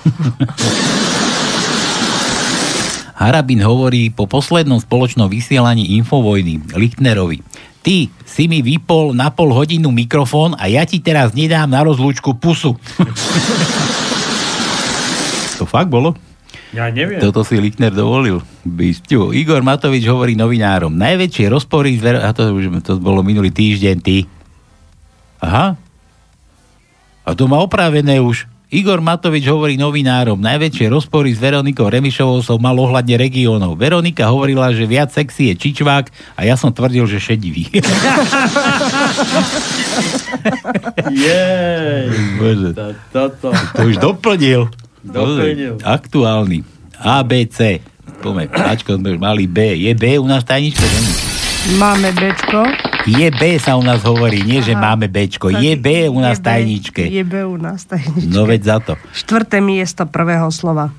Harabin 3.20 3.60
hovorí 3.60 4.08
po 4.08 4.24
poslednom 4.24 4.80
spoločnom 4.80 5.28
vysielaní 5.28 6.00
Infovojny 6.00 6.80
Lichtnerovi. 6.80 7.44
Ty 7.84 8.08
si 8.24 8.48
mi 8.48 8.64
vypol 8.64 9.12
na 9.12 9.28
pol 9.28 9.52
hodinu 9.52 9.92
mikrofón 9.92 10.56
a 10.56 10.72
ja 10.72 10.88
ti 10.88 11.04
teraz 11.04 11.36
nedám 11.36 11.68
na 11.68 11.84
rozlúčku 11.84 12.40
pusu. 12.40 12.72
to 15.60 15.68
fakt 15.68 15.92
bolo? 15.92 16.31
Ja 16.72 16.88
neviem. 16.88 17.20
Toto 17.20 17.44
si 17.44 17.60
Lichtner 17.60 17.92
dovolil. 17.92 18.40
Bysťu. 18.64 19.36
Igor 19.36 19.60
Matovič 19.60 20.08
hovorí 20.08 20.40
novinárom. 20.40 20.96
Najväčšie 20.96 21.52
rozpory... 21.52 22.00
Zver... 22.00 22.24
A 22.24 22.32
to, 22.32 22.48
už, 22.50 22.72
to 22.80 22.96
bolo 22.96 23.20
minulý 23.20 23.52
týždeň, 23.52 23.96
ty. 24.00 24.24
Aha. 25.44 25.76
A 27.22 27.30
to 27.36 27.52
má 27.52 27.60
opravené 27.60 28.24
už. 28.24 28.48
Igor 28.72 29.04
Matovič 29.04 29.44
hovorí 29.52 29.76
novinárom. 29.76 30.40
Najväčšie 30.40 30.88
rozpory 30.88 31.36
s 31.36 31.44
Veronikou 31.44 31.92
Remišovou 31.92 32.40
som 32.40 32.56
mal 32.56 32.72
ohľadne 32.72 33.20
regiónov. 33.20 33.76
Veronika 33.76 34.32
hovorila, 34.32 34.72
že 34.72 34.88
viac 34.88 35.12
sexy 35.12 35.52
je 35.52 35.60
čičvák 35.60 36.08
a 36.40 36.48
ja 36.48 36.56
som 36.56 36.72
tvrdil, 36.72 37.04
že 37.04 37.20
šedivý. 37.20 37.68
Jej. 41.12 42.08
Bože. 42.40 42.70
To- 42.72 42.96
Toto. 43.12 43.50
To 43.52 43.82
už 43.84 44.00
doplnil. 44.00 44.72
Doplnil. 45.02 45.82
Aktuálny. 45.82 46.62
ABC. 47.02 47.82
Poďme, 48.22 48.46
Ačko 48.54 49.02
sme 49.02 49.18
už 49.18 49.20
mali 49.20 49.50
B. 49.50 49.74
Je 49.74 49.92
B 49.98 50.22
u 50.22 50.30
nás 50.30 50.46
tajničko? 50.46 50.86
Máme 51.82 52.14
Bčko. 52.14 52.62
Je 53.10 53.34
B 53.34 53.58
sa 53.58 53.74
u 53.78 53.82
nás 53.82 54.06
hovorí, 54.06 54.46
nie 54.46 54.62
že 54.62 54.78
máme 54.78 55.10
Bčko. 55.10 55.50
Je 55.50 55.74
B 55.74 56.06
u 56.06 56.22
nás 56.22 56.38
Je 56.38 56.42
B- 56.42 56.46
tajničke. 56.46 57.04
Je 57.10 57.24
B 57.26 57.34
u 57.42 57.58
nás 57.58 57.82
tajničke. 57.90 58.30
No 58.30 58.46
veď 58.46 58.62
za 58.62 58.78
to. 58.78 58.94
Štvrté 59.14 59.58
miesto 59.58 60.06
prvého 60.06 60.50
slova. 60.54 60.94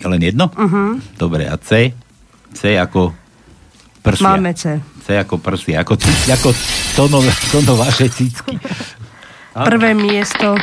Len 0.00 0.20
jedno? 0.24 0.48
Uh-huh. 0.48 0.96
Dobre, 1.20 1.44
a 1.44 1.60
C? 1.60 1.92
C 2.56 2.80
ako 2.80 3.12
prsia. 4.00 4.24
Máme 4.24 4.56
C. 4.56 4.80
C 5.04 5.20
ako 5.20 5.36
prsia. 5.36 5.84
Ako, 5.84 6.00
ako 6.32 6.48
tono, 6.96 7.20
tono 7.52 7.72
vaše 7.76 8.08
cicky. 8.08 8.56
Prvé 9.52 9.92
miesto 9.92 10.56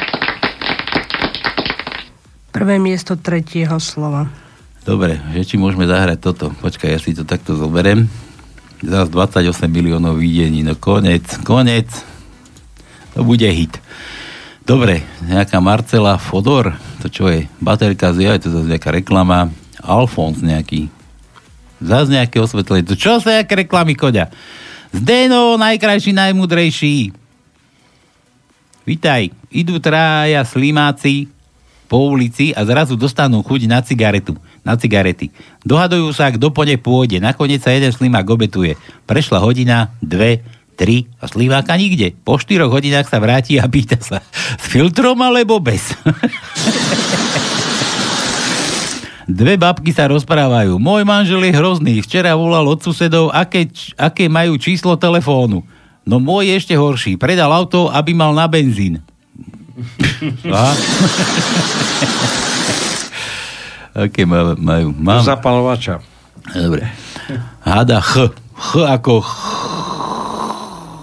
prvé 2.56 2.80
miesto 2.80 3.20
tretieho 3.20 3.76
slova. 3.84 4.32
Dobre, 4.88 5.20
že 5.36 5.44
či 5.44 5.56
môžeme 5.60 5.84
zahrať 5.84 6.24
toto. 6.24 6.56
Počkaj, 6.64 6.88
ja 6.96 7.00
si 7.04 7.12
to 7.12 7.28
takto 7.28 7.60
zoberiem. 7.60 8.08
Zas 8.80 9.12
28 9.12 9.68
miliónov 9.68 10.16
videní. 10.16 10.64
No 10.64 10.80
konec, 10.80 11.28
konec. 11.44 11.92
To 13.12 13.28
bude 13.28 13.44
hit. 13.44 13.76
Dobre, 14.64 15.04
nejaká 15.28 15.60
Marcela 15.60 16.16
Fodor, 16.16 16.80
to 17.04 17.12
čo 17.12 17.28
je? 17.28 17.52
Baterka 17.60 18.16
z 18.16 18.40
to 18.40 18.48
zase 18.48 18.72
nejaká 18.72 18.96
reklama. 18.96 19.52
Alfons 19.84 20.40
nejaký. 20.40 20.88
Zase 21.84 22.16
nejaké 22.16 22.40
osvetlenie. 22.40 22.88
To 22.88 22.96
čo 22.96 23.20
sa 23.20 23.42
nejaké 23.42 23.68
reklamy 23.68 24.00
kodia? 24.00 24.32
Zdeno, 24.96 25.60
najkrajší, 25.60 26.16
najmudrejší. 26.16 27.12
Vítaj, 28.86 29.34
idú 29.52 29.82
traja 29.82 30.46
slimáci 30.48 31.35
po 31.86 32.10
ulici 32.10 32.52
a 32.52 32.66
zrazu 32.66 32.98
dostanú 32.98 33.46
chuť 33.46 33.70
na 33.70 33.80
cigaretu, 33.86 34.34
na 34.66 34.74
cigarety. 34.76 35.30
Dohadujú 35.62 36.10
sa, 36.12 36.34
kto 36.34 36.50
po 36.50 36.66
ne 36.66 36.78
pôjde. 36.78 37.22
Nakoniec 37.22 37.62
sa 37.62 37.74
jeden 37.74 37.94
slimák 37.94 38.26
obetuje. 38.26 38.76
Prešla 39.06 39.42
hodina, 39.42 39.94
dve, 40.02 40.42
tri 40.76 41.08
a 41.22 41.30
slimáka 41.30 41.78
nikde. 41.80 42.18
Po 42.26 42.36
štyroch 42.36 42.70
hodinách 42.74 43.08
sa 43.08 43.22
vráti 43.22 43.62
a 43.62 43.66
pýta 43.70 44.02
sa, 44.02 44.20
s 44.60 44.66
filtrom 44.68 45.18
alebo 45.24 45.62
bez? 45.64 45.94
Dve 49.26 49.58
babky 49.58 49.90
sa 49.90 50.06
rozprávajú. 50.06 50.78
Môj 50.78 51.02
manžel 51.02 51.42
je 51.50 51.58
hrozný. 51.58 51.98
Včera 52.06 52.38
volal 52.38 52.62
od 52.70 52.78
susedov, 52.78 53.34
aké, 53.34 53.66
aké 53.98 54.30
majú 54.30 54.54
číslo 54.62 54.94
telefónu. 55.02 55.66
No 56.06 56.22
môj 56.22 56.54
je 56.54 56.62
ešte 56.62 56.76
horší. 56.78 57.18
Predal 57.18 57.50
auto, 57.50 57.90
aby 57.90 58.14
mal 58.14 58.38
na 58.38 58.46
benzín. 58.46 59.02
Aha. 60.48 60.74
Aké 63.96 64.28
majú? 64.28 64.56
majú? 64.60 64.88
Mám. 64.92 65.24
Zapalovača. 65.24 66.00
Dobre. 66.52 66.88
Hada 67.64 68.00
Ch. 68.04 68.32
Ch 68.56 68.72
ako 68.80 69.20
ch, 69.20 69.36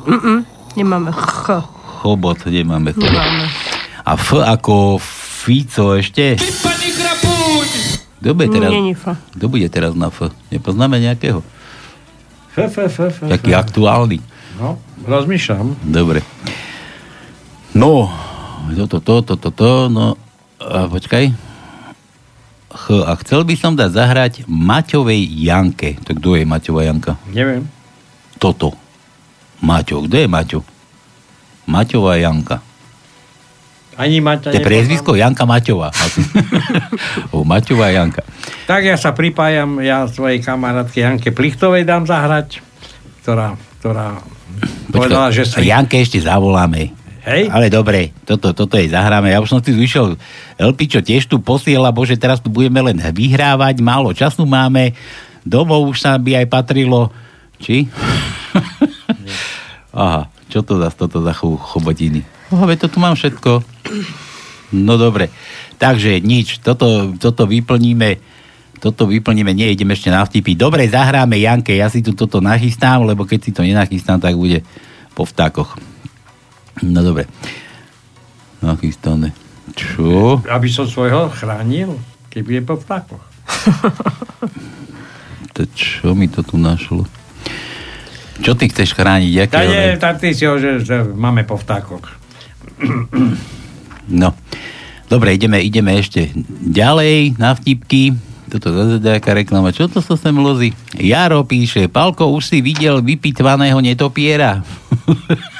Mm-mm, 0.08 0.40
nemáme 0.72 1.12
ch. 1.12 1.52
chobot, 2.00 2.40
nemáme 2.48 2.96
to. 2.96 3.04
Nemáme. 3.04 3.44
A 4.02 4.16
F 4.16 4.40
ako 4.40 4.96
Fico 4.98 5.92
ešte? 5.94 6.40
Kto 8.22 8.32
bude 8.32 8.48
teraz? 8.48 8.70
Není 8.72 8.96
F. 8.96 9.04
Kto 9.36 9.44
bude 9.52 9.68
teraz 9.68 9.92
na 9.92 10.08
F? 10.08 10.32
Nepoznáme 10.48 10.96
nejakého? 10.96 11.44
F, 12.56 12.72
f, 12.72 12.76
f, 12.88 12.96
f, 12.98 13.16
Taký 13.28 13.52
aktuálny. 13.52 14.24
No, 14.56 14.80
rozmýšľam. 15.04 15.76
Dobre. 15.84 16.24
No, 17.72 18.08
toto, 18.86 18.98
to, 19.00 19.14
toto, 19.22 19.48
to, 19.50 19.70
no, 19.90 20.14
a 20.62 20.86
počkaj. 20.86 21.34
Ch, 22.72 22.86
a 23.04 23.12
chcel 23.20 23.44
by 23.44 23.54
som 23.58 23.76
dať 23.76 23.90
zahrať 23.92 24.32
Maťovej 24.48 25.20
Janke. 25.44 26.00
To 26.08 26.16
kto 26.16 26.40
je 26.40 26.44
Maťová 26.48 26.88
Janka? 26.88 27.20
Neviem. 27.28 27.68
Toto. 28.40 28.72
Maťo. 29.60 30.08
Kto 30.08 30.16
je 30.16 30.28
Maťo? 30.28 30.60
Maťová 31.68 32.16
Janka. 32.16 32.64
Ani 34.00 34.24
Maťa 34.24 34.50
To 34.50 34.56
je 34.56 34.64
priezvisko 34.64 35.12
Janka 35.12 35.44
Maťová. 35.44 35.92
O, 37.36 37.44
Maťová 37.44 37.92
Janka. 37.92 38.24
Tak 38.64 38.88
ja 38.88 38.96
sa 38.96 39.12
pripájam, 39.12 39.80
ja 39.84 40.08
svojej 40.08 40.40
kamarátke 40.40 41.04
Janke 41.04 41.28
Plichtovej 41.28 41.84
dám 41.84 42.08
zahrať, 42.08 42.64
ktorá, 43.20 43.56
ktorá 43.80 44.20
povedala, 44.88 45.28
že 45.28 45.44
si... 45.44 45.68
Janke 45.68 46.00
ešte 46.00 46.24
zavoláme. 46.24 47.01
Hej? 47.22 47.46
Ale 47.54 47.70
dobre, 47.70 48.10
toto, 48.26 48.50
toto 48.50 48.74
je 48.74 48.90
zahráme. 48.90 49.30
Ja 49.30 49.38
už 49.38 49.54
som 49.54 49.62
si 49.62 49.70
vyšiel, 49.70 50.18
Elpičo 50.58 50.98
tiež 50.98 51.30
tu 51.30 51.38
posiela, 51.38 51.94
bože, 51.94 52.18
teraz 52.18 52.42
tu 52.42 52.50
budeme 52.50 52.82
len 52.82 52.98
vyhrávať, 52.98 53.78
málo 53.78 54.10
času 54.10 54.42
máme, 54.42 54.90
domov 55.46 55.86
už 55.94 56.02
sa 56.02 56.18
by 56.18 56.42
aj 56.42 56.46
patrilo. 56.50 57.14
Či? 57.62 57.86
Aha, 59.94 60.26
čo 60.50 60.66
to 60.66 60.82
za 60.82 60.90
toto 60.90 61.22
za 61.22 61.30
chobotiny? 61.38 62.26
Oh, 62.50 62.66
to 62.74 62.90
tu 62.90 62.98
mám 62.98 63.14
všetko. 63.14 63.62
No 64.74 64.98
dobre. 64.98 65.30
Takže 65.78 66.18
nič, 66.18 66.58
toto, 66.58 67.14
toto 67.22 67.46
vyplníme 67.46 68.34
toto 68.82 69.06
vyplníme, 69.06 69.54
nie, 69.54 69.70
ideme 69.70 69.94
ešte 69.94 70.10
na 70.10 70.26
vtipy. 70.26 70.58
Dobre, 70.58 70.90
zahráme 70.90 71.38
Janke, 71.38 71.70
ja 71.78 71.86
si 71.86 72.02
tu 72.02 72.18
toto 72.18 72.42
nachystám, 72.42 73.06
lebo 73.06 73.22
keď 73.22 73.38
si 73.38 73.54
to 73.54 73.62
nenachystám, 73.62 74.18
tak 74.18 74.34
bude 74.34 74.66
po 75.14 75.22
vtákoch. 75.22 75.78
No 76.82 77.00
dobre. 77.02 77.30
Nachystané. 78.62 79.34
Čo? 79.74 80.42
Aby 80.50 80.68
som 80.68 80.86
svojho 80.86 81.30
chránil, 81.30 81.98
keď 82.30 82.40
bude 82.42 82.60
po 82.66 82.74
vtákoch. 82.78 83.24
To 85.52 85.68
čo 85.76 86.16
mi 86.16 86.32
to 86.32 86.40
tu 86.40 86.56
našlo? 86.56 87.04
Čo 88.40 88.56
ty 88.56 88.72
chceš 88.72 88.96
chrániť? 88.96 89.52
Tak 89.52 89.64
nie, 89.68 90.00
tak 90.00 90.16
ty 90.16 90.32
si 90.32 90.48
ho, 90.48 90.56
že, 90.56 90.80
že 90.80 91.04
máme 91.04 91.44
po 91.44 91.60
vtákoch. 91.60 92.08
No. 94.08 94.32
Dobre, 95.12 95.36
ideme, 95.36 95.60
ideme 95.60 96.00
ešte 96.00 96.32
ďalej 96.64 97.36
na 97.36 97.52
vtipky. 97.52 98.16
Toto 98.48 98.72
zase 98.72 98.96
nejaká 99.04 99.36
reklama. 99.36 99.76
Čo 99.76 99.92
to 99.92 100.00
sa 100.00 100.16
sem 100.16 100.32
lozí? 100.32 100.72
Jaro 100.96 101.44
píše, 101.44 101.84
Palko, 101.92 102.32
už 102.32 102.48
si 102.48 102.58
videl 102.64 103.04
vypitvaného 103.04 103.76
netopiera? 103.84 104.64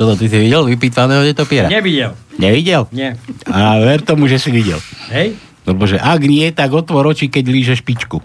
Toto 0.00 0.16
ty 0.16 0.32
si 0.32 0.38
videl 0.40 0.64
vypitvaného 0.64 1.20
netopiera? 1.28 1.68
Nevidel. 1.68 2.16
Nevidel? 2.40 2.88
Nie. 2.88 3.20
A 3.44 3.76
ver 3.84 4.00
tomu, 4.00 4.24
že 4.32 4.40
si 4.40 4.48
videl. 4.48 4.80
Hej? 5.12 5.36
Lebo 5.68 5.84
že 5.84 6.00
ak 6.00 6.24
nie, 6.24 6.48
tak 6.56 6.72
otvor 6.72 7.12
oči, 7.12 7.28
keď 7.28 7.44
líže 7.52 7.76
špičku. 7.76 8.16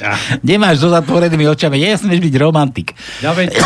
Nemáš 0.46 0.84
so 0.84 0.88
zatvorenými 0.92 1.46
očami, 1.48 1.80
nesmieš 1.80 2.20
byť 2.20 2.34
romantik. 2.40 2.92
Ja, 3.24 3.32
veď, 3.32 3.56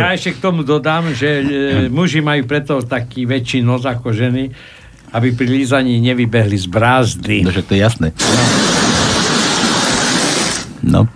ja 0.00 0.12
ešte 0.12 0.36
k 0.36 0.38
tomu 0.40 0.62
dodám, 0.62 1.12
že 1.16 1.28
e, 1.40 1.44
muži 1.88 2.20
majú 2.20 2.44
preto 2.44 2.80
taký 2.84 3.24
väčší 3.24 3.64
nos 3.64 3.84
ako 3.84 4.12
ženy, 4.12 4.52
aby 5.10 5.32
pri 5.32 5.46
lízaní 5.46 6.00
nevybehli 6.00 6.54
z 6.54 6.66
brázdy. 6.66 7.36
No 7.42 7.52
to 7.52 7.72
je 7.72 7.80
jasné. 7.80 8.08
No. 10.82 11.06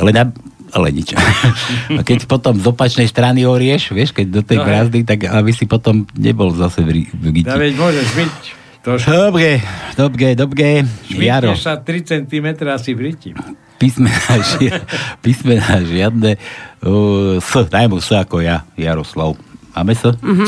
Ale, 0.00 0.10
na, 0.10 0.24
ale 0.72 0.88
nič. 0.90 1.12
A 1.98 2.00
keď 2.00 2.24
potom 2.24 2.56
z 2.56 2.64
opačnej 2.64 3.04
strany 3.04 3.44
orieš, 3.44 3.90
vieš, 3.90 4.10
keď 4.10 4.26
do 4.30 4.42
tej 4.42 4.58
No, 4.58 4.64
brázdy, 4.64 4.98
tak 5.02 5.26
aby 5.26 5.50
si 5.50 5.66
potom 5.66 6.08
nebol 6.14 6.50
zase 6.50 6.80
v, 6.80 6.90
ri- 7.02 7.10
v 7.10 7.24
giti. 7.34 7.48
Ja 7.48 7.58
veď 7.58 7.74
môžeš 7.76 8.08
byť. 8.16 8.34
To 8.80 8.96
Dobre, 8.96 9.60
dobre, 9.92 10.32
dobre. 10.32 10.88
Jaro, 11.12 11.52
sa 11.52 11.76
3 11.76 12.00
cm 12.00 12.46
asi 12.64 12.96
v 12.96 13.12
riti. 13.12 13.30
písmená, 13.76 14.16
ži- 14.40 14.72
písmená 15.24 15.84
žiadne. 15.84 16.40
Uh, 16.80 17.36
s, 17.36 17.52
daj 17.68 17.92
mu 17.92 18.00
S 18.00 18.08
ako 18.08 18.40
ja, 18.40 18.64
Jaroslav. 18.72 19.36
Máme 19.76 19.92
S? 19.92 20.08
Mhm. 20.24 20.46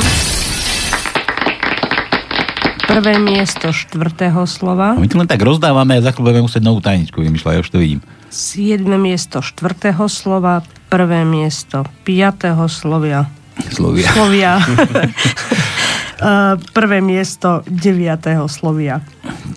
Prvé 2.89 3.19
miesto 3.19 3.71
štvrtého 3.71 4.43
slova. 4.47 4.99
My 4.99 5.09
tu 5.09 5.17
len 5.17 5.29
tak 5.29 5.41
rozdávame 5.41 5.99
a 5.99 6.05
za 6.05 6.13
chvíľu 6.13 6.31
budeme 6.31 6.47
musieť 6.47 6.63
novú 6.63 6.81
tajničku 6.83 7.19
vymýšľať, 7.19 7.53
ja 7.55 7.63
už 7.63 7.71
to 7.71 7.79
vidím. 7.81 8.01
Siedme 8.33 8.97
miesto 8.97 9.45
štvrtého 9.45 10.09
slova. 10.09 10.65
Prvé 10.93 11.25
miesto 11.25 11.89
piatého 12.05 12.65
slovia. 12.69 13.29
Slovia. 13.73 14.09
Slovia. 14.13 14.53
Eh, 16.23 16.55
Prvé 16.71 17.03
miesto 17.03 17.67
deviatého 17.67 18.47
slovia. 18.47 19.03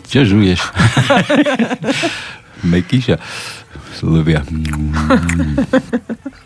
Čo 0.10 0.26
žuješ? 0.26 0.66
Mekíša. 2.74 3.22
Slovia. 3.96 4.44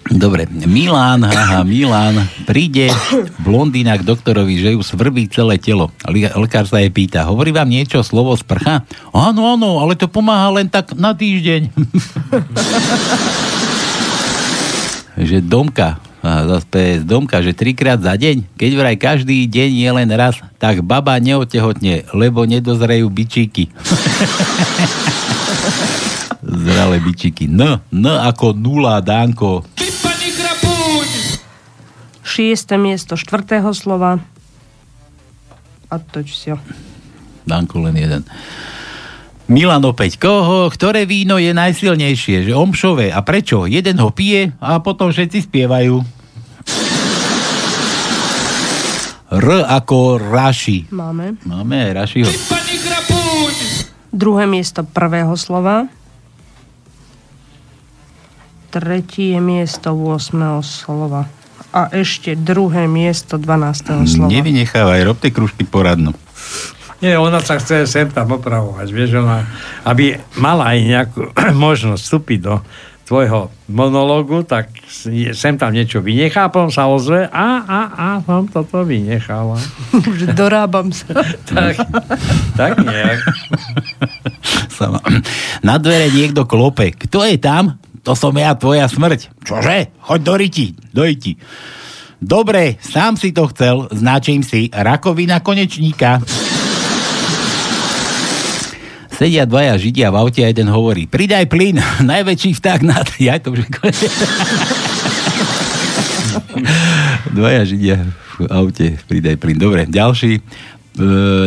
Dobre, 0.09 0.49
Milán, 0.49 1.21
haha, 1.21 1.61
Milán, 1.61 2.25
príde 2.49 2.89
blondína 3.41 3.97
k 3.97 4.05
doktorovi, 4.05 4.57
že 4.57 4.73
ju 4.73 4.81
svrbí 4.81 5.29
celé 5.29 5.61
telo. 5.61 5.93
Le- 6.09 6.33
Lekár 6.33 6.65
sa 6.65 6.81
jej 6.81 6.89
pýta, 6.89 7.29
hovorí 7.29 7.53
vám 7.53 7.69
niečo 7.69 8.01
slovo 8.01 8.33
sprcha? 8.33 8.81
Áno, 9.13 9.53
áno, 9.53 9.77
ale 9.81 9.93
to 9.93 10.09
pomáha 10.09 10.49
len 10.49 10.65
tak 10.65 10.97
na 10.97 11.13
týždeň. 11.13 11.69
že 15.29 15.45
Domka, 15.45 16.01
zase 16.25 16.65
PS 16.69 17.01
Domka, 17.05 17.41
že 17.45 17.53
trikrát 17.53 18.01
za 18.01 18.17
deň, 18.17 18.49
keď 18.57 18.71
vraj 18.77 18.97
každý 18.97 19.45
deň 19.45 19.69
je 19.77 19.89
len 19.93 20.09
raz, 20.17 20.41
tak 20.57 20.81
baba 20.81 21.13
neotehotne, 21.21 22.09
lebo 22.17 22.49
nedozrejú 22.49 23.13
bičíky. 23.13 23.69
Zralé 26.49 26.97
bičíky. 26.97 27.45
N, 27.45 27.77
N 27.93 28.05
ako 28.09 28.57
nula, 28.57 29.05
Dánko. 29.05 29.61
Šieste 32.25 32.77
miesto 32.81 33.13
štvrtého 33.13 33.69
slova. 33.73 34.17
A 35.89 35.95
toč 35.97 36.33
si 36.37 36.49
ho. 36.49 36.57
Danko 37.45 37.81
len 37.85 37.97
jeden. 37.97 38.21
Milan 39.49 39.81
opäť, 39.81 40.21
koho, 40.21 40.69
ktoré 40.69 41.09
víno 41.09 41.41
je 41.41 41.49
najsilnejšie? 41.53 42.45
Že 42.45 42.53
omšové. 42.53 43.09
A 43.09 43.25
prečo? 43.25 43.65
Jeden 43.65 43.97
ho 43.97 44.13
pije 44.13 44.53
a 44.61 44.77
potom 44.77 45.09
všetci 45.09 45.49
spievajú. 45.49 46.05
R 49.29 49.47
ako 49.65 50.21
Raši. 50.21 50.89
Máme. 50.93 51.37
Máme 51.45 51.89
aj 51.89 51.91
Rašiho. 51.97 52.29
Druhé 54.13 54.45
miesto 54.49 54.85
prvého 54.85 55.33
slova. 55.37 55.89
Tretie 58.69 59.41
miesto 59.41 59.97
8. 59.97 60.61
slova. 60.61 61.25
A 61.73 61.89
ešte 61.89 62.37
druhé 62.37 62.85
miesto 62.85 63.41
12. 63.41 64.05
slova. 64.05 64.29
Nevynechávaj, 64.29 65.01
robte 65.05 65.33
kružky 65.33 65.65
poradnú. 65.65 66.13
Nie, 66.99 67.15
ona 67.17 67.39
sa 67.39 67.57
chce 67.57 67.87
sem 67.87 68.11
tam 68.11 68.35
opravovať, 68.35 68.87
vieš, 68.91 69.23
ona, 69.23 69.47
aby 69.87 70.19
mala 70.35 70.75
aj 70.75 70.79
nejakú 70.83 71.21
možnosť 71.65 72.01
vstúpiť 72.03 72.39
do 72.45 72.61
tvojho 73.09 73.49
monológu, 73.65 74.45
tak 74.45 74.69
sem 75.33 75.57
tam 75.57 75.73
niečo 75.73 75.97
vynechá, 75.97 76.45
potom 76.53 76.69
sa 76.69 76.85
ozve 76.85 77.25
a, 77.25 77.65
a, 77.65 77.81
a, 77.89 78.09
som 78.21 78.45
toto 78.45 78.85
vynechala. 78.85 79.57
Že 80.21 80.37
dorábam 80.37 80.93
sa. 80.93 81.17
tak, 81.49 81.81
tak 82.53 82.77
nejak. 82.85 83.17
Sama. 84.69 85.01
Na 85.65 85.81
dvere 85.81 86.13
niekto 86.13 86.45
klope. 86.45 86.93
Kto 86.93 87.25
je 87.25 87.41
tam? 87.41 87.81
To 88.03 88.13
som 88.15 88.31
ja, 88.35 88.55
tvoja 88.55 88.87
smrť. 88.87 89.43
Čože? 89.43 89.91
Choď 89.99 90.19
do 90.23 90.33
riti. 90.39 90.65
Do 90.95 91.03
riti. 91.03 91.35
Dobre, 92.19 92.75
sám 92.83 93.15
si 93.15 93.31
to 93.31 93.47
chcel, 93.47 93.87
značím 93.95 94.43
si 94.43 94.67
rakovina 94.75 95.39
konečníka. 95.39 96.19
Sedia 99.07 99.47
dvaja 99.47 99.79
židia 99.79 100.11
v 100.11 100.19
aute 100.19 100.43
a 100.43 100.51
jeden 100.51 100.67
hovorí, 100.67 101.07
pridaj 101.07 101.47
plyn, 101.47 101.79
najväčší 102.11 102.55
vták 102.59 102.83
na... 102.83 103.03
Ja 103.19 103.39
to 103.39 103.55
už. 103.55 103.63
Dvaja 107.35 107.63
židia 107.63 108.03
v 108.39 108.47
aute, 108.51 108.99
pridaj 109.07 109.39
plyn. 109.39 109.55
Dobre, 109.59 109.87
ďalší. 109.87 110.39
E, 110.39 110.43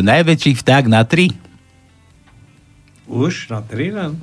najväčší 0.04 0.56
vták 0.56 0.88
na 0.88 1.04
tri? 1.04 1.32
Už 3.08 3.52
na 3.52 3.60
tri 3.60 3.92
len? 3.92 4.16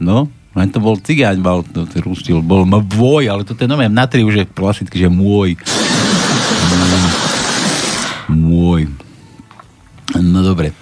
No, 0.00 0.32
len 0.52 0.68
to 0.68 0.78
bol 0.84 1.00
cigáň, 1.00 1.40
mal 1.40 1.64
to 1.64 1.88
to 1.88 2.04
rustil, 2.04 2.44
bol 2.44 2.68
môj, 2.68 3.32
ale 3.32 3.42
to 3.44 3.56
je 3.56 3.64
nové, 3.64 3.88
na 3.88 4.04
tri 4.04 4.20
už 4.20 4.34
je 4.36 4.44
klasicky, 4.44 5.00
že 5.00 5.08
môj. 5.08 5.56
Mm, 6.72 7.32
Môj. 8.32 8.88
No 10.16 10.40
dobre. 10.40 10.72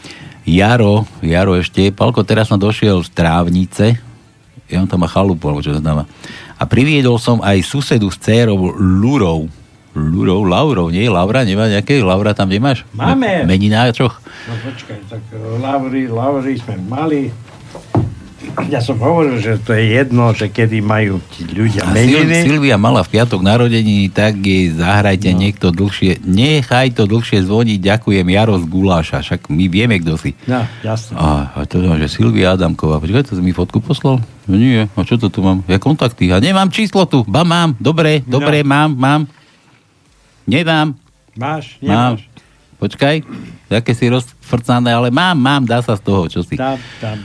Jaro, 0.47 1.07
Jaro 1.23 1.55
ešte, 1.59 1.91
Palko 1.95 2.23
teraz 2.27 2.51
som 2.51 2.59
došiel 2.59 3.03
z 3.07 3.11
Trávnice, 3.14 3.87
ja 4.71 4.79
on 4.79 4.87
tam 4.87 5.03
má 5.03 5.09
chalupu, 5.11 5.51
alebo 5.51 5.62
čo 5.62 5.75
to 5.75 5.83
tam 5.83 6.03
má. 6.03 6.05
A 6.59 6.64
priviedol 6.66 7.18
som 7.18 7.43
aj 7.43 7.62
susedu 7.66 8.11
s 8.11 8.18
dcérou 8.18 8.75
Lurou. 8.79 9.51
Lurou, 9.91 10.47
Laurou, 10.47 10.87
nie? 10.87 11.11
Laura, 11.11 11.43
nemá 11.43 11.66
nejaké? 11.66 11.99
Laura 11.99 12.31
tam 12.31 12.47
nemáš? 12.47 12.87
Máme. 12.95 13.43
Menináčoch? 13.43 14.23
No 14.23 14.55
počkaj, 14.62 15.03
tak 15.11 15.23
eh, 15.35 15.59
Lavry, 15.59 16.07
Lavry 16.07 16.55
sme 16.62 16.79
mali. 16.87 17.35
Ja 18.72 18.80
som 18.80 18.97
hovoril, 18.97 19.36
že 19.36 19.61
to 19.61 19.76
je 19.76 20.01
jedno, 20.01 20.32
že 20.32 20.49
kedy 20.49 20.80
majú 20.80 21.20
ti 21.28 21.45
ľudia 21.45 21.84
A 21.84 21.93
Sil- 21.93 22.24
meniny. 22.24 22.41
Silvia 22.49 22.80
mala 22.80 23.05
v 23.05 23.12
piatok 23.12 23.45
narodeniny, 23.45 24.09
tak 24.09 24.41
jej 24.41 24.72
zahrajte 24.72 25.28
no. 25.36 25.45
niekto 25.45 25.68
dlhšie. 25.68 26.24
Nechaj 26.24 26.97
to 26.97 27.05
dlhšie 27.05 27.45
zvoniť, 27.45 27.78
ďakujem 27.84 28.24
Jaro 28.32 28.57
z 28.57 28.64
Guláša, 28.64 29.20
však 29.20 29.53
my 29.53 29.64
vieme, 29.68 30.01
kto 30.01 30.16
si. 30.16 30.32
No, 30.49 30.64
jasné. 30.80 31.20
A, 31.20 31.53
a 31.53 31.68
to 31.68 31.84
že 31.84 32.09
Silvia 32.09 32.57
Adamková. 32.57 32.97
Počkaj, 32.97 33.28
to 33.28 33.36
si 33.36 33.43
mi 33.45 33.53
fotku 33.53 33.84
poslal? 33.84 34.24
No 34.49 34.55
nie, 34.57 34.88
a 34.88 35.01
čo 35.05 35.20
to 35.20 35.28
tu 35.28 35.45
mám? 35.45 35.61
Ja 35.68 35.76
kontakty. 35.76 36.32
A 36.32 36.41
nemám 36.41 36.72
číslo 36.72 37.05
tu. 37.05 37.20
Ba 37.28 37.45
mám, 37.45 37.76
dobre, 37.76 38.24
dobre, 38.24 38.64
mám, 38.64 38.97
mám. 38.97 39.20
Nemám, 40.49 40.97
Máš? 41.36 41.76
mám. 41.84 42.16
Nemáš? 42.16 42.24
Počkaj, 42.80 43.20
aké 43.68 43.93
si 43.93 44.09
rozfrcané, 44.09 44.97
ale 44.97 45.12
mám, 45.12 45.36
mám, 45.36 45.62
dá 45.68 45.84
sa 45.84 45.93
z 45.93 46.03
toho, 46.03 46.24
čo 46.32 46.41
si. 46.41 46.57
Tam, 46.57 46.80
tam. 46.97 47.20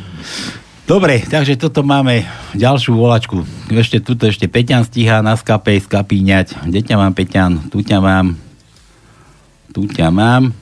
Dobre, 0.86 1.18
takže 1.18 1.58
toto 1.58 1.82
máme 1.82 2.30
ďalšiu 2.54 2.94
volačku. 2.94 3.42
Ešte 3.74 3.98
tuto 4.06 4.30
ešte 4.30 4.46
Peťan 4.46 4.86
stíha 4.86 5.26
na 5.26 5.34
skape 5.34 5.74
skapíňať. 5.82 6.62
Kde 6.62 6.86
ťa 6.86 6.96
mám, 7.02 7.10
Peťan? 7.10 7.74
Tu 7.74 7.82
ťa 7.82 7.98
mám. 7.98 8.38
Tu 9.74 9.90
ťa 9.90 10.14
mám. 10.14 10.54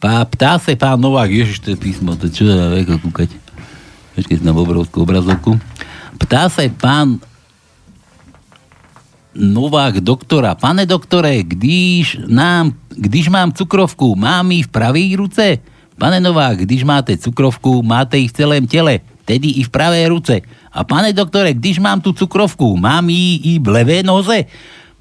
Pá, 0.00 0.24
ptá 0.24 0.56
sa 0.56 0.72
pán 0.80 0.96
Novák, 0.96 1.28
ježiš, 1.28 1.60
to 1.60 1.68
je 1.72 1.76
písmo, 1.76 2.16
to 2.16 2.32
čo 2.32 2.48
ja 2.48 2.72
veko 2.72 2.96
kúkať. 3.04 3.28
Počkej, 4.16 4.40
na 4.40 4.56
obrovskú 4.56 5.04
obrazovku. 5.04 5.60
Ptá 6.16 6.48
sa 6.48 6.64
pán 6.72 7.20
Novák 9.36 10.00
doktora. 10.00 10.56
Pane 10.56 10.88
doktore, 10.88 11.44
když, 11.44 12.16
nám, 12.24 12.72
když 12.96 13.28
mám 13.28 13.52
cukrovku, 13.52 14.16
mám 14.16 14.48
ji 14.56 14.64
v 14.64 14.72
pravej 14.72 15.20
ruce? 15.20 15.60
Pane 16.00 16.16
Novák, 16.16 16.64
když 16.64 16.80
máte 16.88 17.12
cukrovku, 17.20 17.84
máte 17.84 18.16
ji 18.18 18.32
v 18.32 18.32
celém 18.32 18.64
těle, 18.66 19.04
tedy 19.28 19.60
i 19.60 19.62
v 19.62 19.68
pravé 19.68 20.08
ruce. 20.08 20.40
A 20.72 20.88
pane 20.88 21.12
doktore, 21.12 21.52
když 21.52 21.76
mám 21.78 22.00
tu 22.00 22.16
cukrovku, 22.16 22.80
mám 22.80 23.12
ji 23.12 23.36
i 23.36 23.52
v 23.60 23.68
levé 23.68 24.00
noze? 24.00 24.48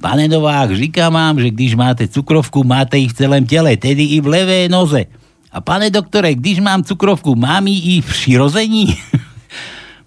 Pane 0.04 0.28
Novák, 0.28 0.76
říkám 0.76 1.14
vám, 1.14 1.40
že 1.40 1.50
když 1.50 1.76
máte 1.76 2.08
cukrovku, 2.08 2.64
máte 2.64 2.98
ji 2.98 3.08
v 3.08 3.14
celém 3.14 3.48
těle, 3.48 3.78
tedy 3.80 4.04
i 4.04 4.22
v 4.22 4.28
levé 4.28 4.70
noze. 4.70 5.06
A 5.52 5.62
pane 5.62 5.90
doktore, 5.90 6.36
když 6.36 6.60
mám 6.60 6.84
cukrovku, 6.84 7.36
mám 7.36 7.68
ji 7.68 7.98
i 7.98 8.02
v 8.02 8.06
přirození? 8.06 8.86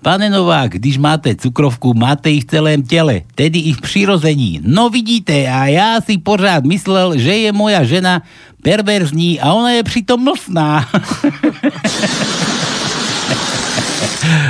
Pane 0.03 0.31
Novák, 0.31 0.81
když 0.81 0.99
máte 0.99 1.35
cukrovku, 1.35 1.95
máte 1.95 2.31
ji 2.31 2.41
v 2.41 2.45
celém 2.45 2.83
těle, 2.83 3.21
tedy 3.35 3.59
i 3.59 3.73
v 3.73 3.81
přirození. 3.81 4.61
No 4.65 4.89
vidíte, 4.89 5.49
a 5.49 5.67
já 5.67 6.01
si 6.01 6.19
pořád 6.19 6.65
myslel, 6.65 7.19
že 7.19 7.37
je 7.37 7.53
moja 7.53 7.85
žena 7.85 8.23
perverzní 8.63 9.41
a 9.41 9.53
ona 9.53 9.71
je 9.71 9.83
přitom 9.83 10.25
mlsná. 10.25 10.89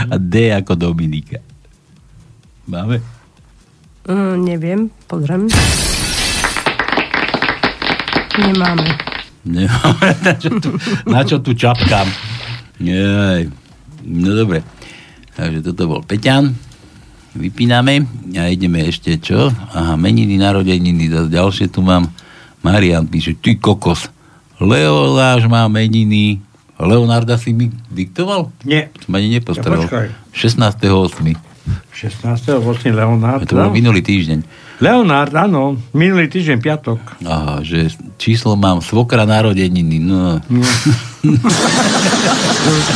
a 0.08 0.16
D 0.16 0.50
ako 0.50 0.74
Dominika. 0.76 1.38
Máme? 2.66 3.02
Mm, 4.06 4.36
neviem, 4.42 4.80
pozriem. 5.04 5.46
Nemáme. 8.40 8.86
Nemáme, 9.44 10.08
na 10.26 10.32
čo 10.36 10.50
tu, 10.60 10.70
na 11.08 11.20
čo 11.24 11.36
tu 11.40 11.52
čapkám. 11.52 12.08
Jaj. 12.80 13.48
No 14.06 14.30
dobre. 14.32 14.64
Takže 15.36 15.60
toto 15.64 15.88
bol 15.88 16.02
Peťan. 16.04 16.52
vypíname 17.30 18.04
a 18.36 18.50
ideme 18.50 18.84
ešte 18.90 19.16
čo? 19.22 19.48
Aha, 19.72 19.94
meniny, 19.94 20.34
narodeniny, 20.34 21.30
ďalšie 21.30 21.70
tu 21.70 21.80
mám. 21.80 22.10
Marian 22.60 23.08
píše, 23.08 23.38
ty 23.40 23.56
kokos, 23.56 24.12
Leonáš 24.60 25.48
má 25.48 25.64
meniny. 25.70 26.44
Leonarda 26.86 27.36
si 27.36 27.52
mi 27.52 27.68
diktoval? 27.92 28.48
Nie. 28.64 28.88
Som 29.04 29.12
ani 29.16 29.28
nepostrel. 29.40 29.84
Ja, 29.84 29.88
počkaj. 29.88 30.06
16.8. 30.32 31.36
16. 31.92 32.64
vlastne 32.64 32.90
Leonard. 32.96 33.44
To 33.44 33.58
bolo 33.58 33.74
minulý 33.74 34.00
týždeň. 34.00 34.69
Leonard, 34.80 35.28
áno. 35.36 35.76
Minulý 35.92 36.32
týždeň, 36.32 36.56
piatok. 36.56 37.00
Aha, 37.28 37.60
že 37.60 37.92
číslo 38.16 38.56
mám 38.56 38.80
svokra 38.80 39.28
narodeniny. 39.28 40.00
No. 40.00 40.40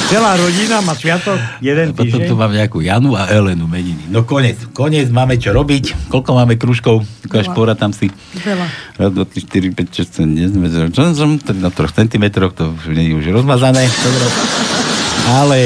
Celá 0.08 0.32
rodina 0.40 0.80
má 0.80 0.96
sviatok, 0.96 1.36
jeden 1.60 1.92
A 1.92 1.96
potom 1.96 2.08
týždeň. 2.08 2.28
tu 2.32 2.34
mám 2.40 2.56
nejakú 2.56 2.80
Janu 2.80 3.12
a 3.12 3.28
Elenu 3.28 3.68
meniny. 3.68 4.08
No 4.08 4.24
konec, 4.24 4.56
konec, 4.72 5.12
máme 5.12 5.36
čo 5.36 5.52
robiť. 5.52 6.08
Koľko 6.08 6.30
máme 6.32 6.56
kružkov? 6.56 7.04
Ukáž, 7.28 7.52
Veľa. 7.52 7.56
poradám 7.56 7.92
si. 7.92 8.08
Veľa. 8.32 8.64
Raz, 8.96 9.10
dva, 9.12 9.24
tri, 9.28 9.44
štyri, 9.44 9.68
päť, 9.68 9.88
šesť, 10.00 10.10
sedem, 10.24 10.32
desať, 10.40 10.56
jedenásť, 10.56 10.96
čo 10.96 11.02
som, 11.12 11.36
tak 11.36 11.56
na 11.60 11.68
troch 11.68 11.92
centimetroch, 11.92 12.56
to 12.56 12.72
už 12.72 12.96
nie 12.96 13.12
je 13.12 13.20
už 13.20 13.44
rozmazané. 13.44 13.84
Dobre. 13.84 14.24
Ale 15.36 15.58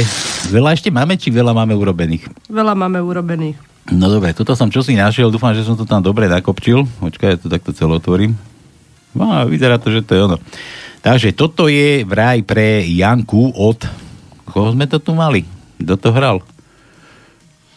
veľa 0.51 0.75
ešte 0.75 0.91
máme, 0.91 1.15
či 1.15 1.31
veľa 1.31 1.55
máme 1.55 1.79
urobených? 1.79 2.27
Veľa 2.51 2.75
máme 2.75 2.99
urobených. 2.99 3.68
No 3.89 4.07
dobre, 4.07 4.37
toto 4.37 4.53
som 4.53 4.69
čosi 4.69 4.93
našiel, 4.93 5.33
dúfam, 5.33 5.57
že 5.57 5.65
som 5.65 5.73
to 5.73 5.89
tam 5.89 6.05
dobre 6.05 6.29
nakopčil. 6.29 6.85
Počkaj, 7.01 7.29
ja 7.29 7.37
to 7.37 7.49
takto 7.49 7.73
celé 7.73 7.97
otvorím. 7.97 8.37
No, 9.17 9.25
vyzerá 9.45 9.81
to, 9.81 9.89
že 9.89 10.05
to 10.05 10.13
je 10.13 10.21
ono. 10.23 10.37
Takže 11.01 11.33
toto 11.33 11.67
je 11.67 12.05
vraj 12.05 12.45
pre 12.45 12.85
Janku 12.85 13.49
od... 13.51 13.81
Koho 14.45 14.73
sme 14.73 14.85
to 14.85 14.97
tu 14.97 15.13
mali? 15.13 15.45
Kto 15.77 15.95
to 15.97 16.09
hral? 16.11 16.45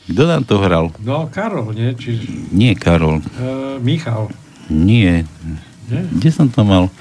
Kto 0.06 0.24
nám 0.24 0.44
to 0.44 0.60
hral? 0.60 0.92
No, 1.00 1.28
Karol, 1.28 1.72
nie? 1.72 1.96
Či, 1.96 2.20
Nie 2.52 2.76
Karol. 2.76 3.20
uh, 3.22 3.80
Michal. 3.80 4.28
Nie. 4.68 5.24
Nie? 5.88 6.02
Kde 6.12 6.30
som 6.30 6.48
to 6.48 6.64
mal? 6.64 6.92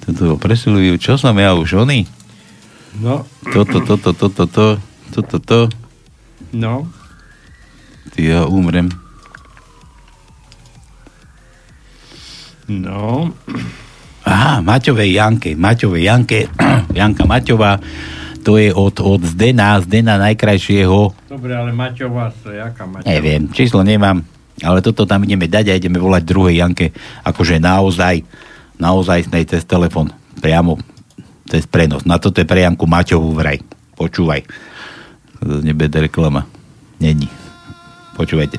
Toto 0.00 0.36
presilujú. 0.36 0.96
Čo 0.96 1.16
som 1.16 1.36
ja 1.36 1.52
už 1.52 1.84
oný? 1.84 2.08
No, 2.96 3.28
Toto, 3.44 3.84
toto, 3.84 4.16
toto, 4.16 4.44
toto, 4.46 4.66
toto, 5.12 5.36
to. 5.38 5.60
no. 6.50 6.88
Ty 8.14 8.20
ja 8.20 8.40
umrem. 8.48 8.88
No. 12.68 13.32
Aha, 14.28 14.60
Maťovej 14.60 15.10
Janke, 15.16 15.50
Maťovej 15.56 16.02
Janke, 16.04 16.38
Janka 17.00 17.24
Maťová, 17.24 17.80
to 18.44 18.60
je 18.60 18.68
od, 18.76 18.92
od 19.00 19.24
Zdena, 19.24 19.80
Zdena 19.80 20.20
najkrajšieho, 20.20 21.32
Dobre, 21.32 21.56
ale 21.56 21.72
Maťová, 21.72 22.28
je 22.44 22.60
jaká 22.60 22.84
Maťová? 22.84 23.08
neviem, 23.08 23.48
číslo 23.48 23.80
nemám, 23.80 24.20
ale 24.60 24.84
toto 24.84 25.08
tam 25.08 25.24
ideme 25.24 25.48
dať 25.48 25.72
a 25.72 25.78
ideme 25.80 25.96
volať 25.96 26.22
druhej 26.28 26.60
Janke, 26.60 26.92
akože 27.24 27.56
naozaj, 27.56 28.20
naozaj 28.76 29.32
snej 29.32 29.48
cez 29.48 29.64
telefon, 29.64 30.12
priamo 30.44 30.76
cez 31.48 31.64
prenos. 31.64 32.04
Na 32.04 32.20
toto 32.20 32.44
je 32.44 32.48
pre 32.48 32.68
Janku 32.68 32.84
Maťovú 32.84 33.32
vraj. 33.32 33.64
Počúvaj. 33.96 34.44
To 35.40 35.64
nebude 35.64 35.88
reklama. 35.88 36.44
Není. 37.00 37.47
Počúvajte. 38.18 38.58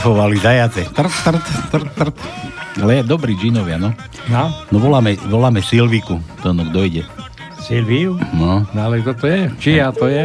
kefovali 0.01 0.41
zajace. 0.41 0.89
Trt, 0.97 1.13
trt, 1.13 1.45
trt, 1.69 1.89
trt. 1.93 2.17
Ale 2.81 2.93
je 2.97 3.03
dobrý 3.05 3.37
džinovia, 3.37 3.77
no. 3.77 3.93
No. 4.33 4.49
No 4.73 4.77
voláme, 4.81 5.21
voláme 5.29 5.61
Silviku, 5.61 6.17
to 6.41 6.57
no, 6.57 6.65
kto 6.73 6.89
ide. 6.89 7.05
Silviu? 7.61 8.17
No. 8.33 8.65
No 8.73 8.81
ale 8.81 9.05
kto 9.05 9.13
to 9.13 9.27
je? 9.29 9.41
Čia 9.61 9.93
to 9.93 10.09
je? 10.09 10.25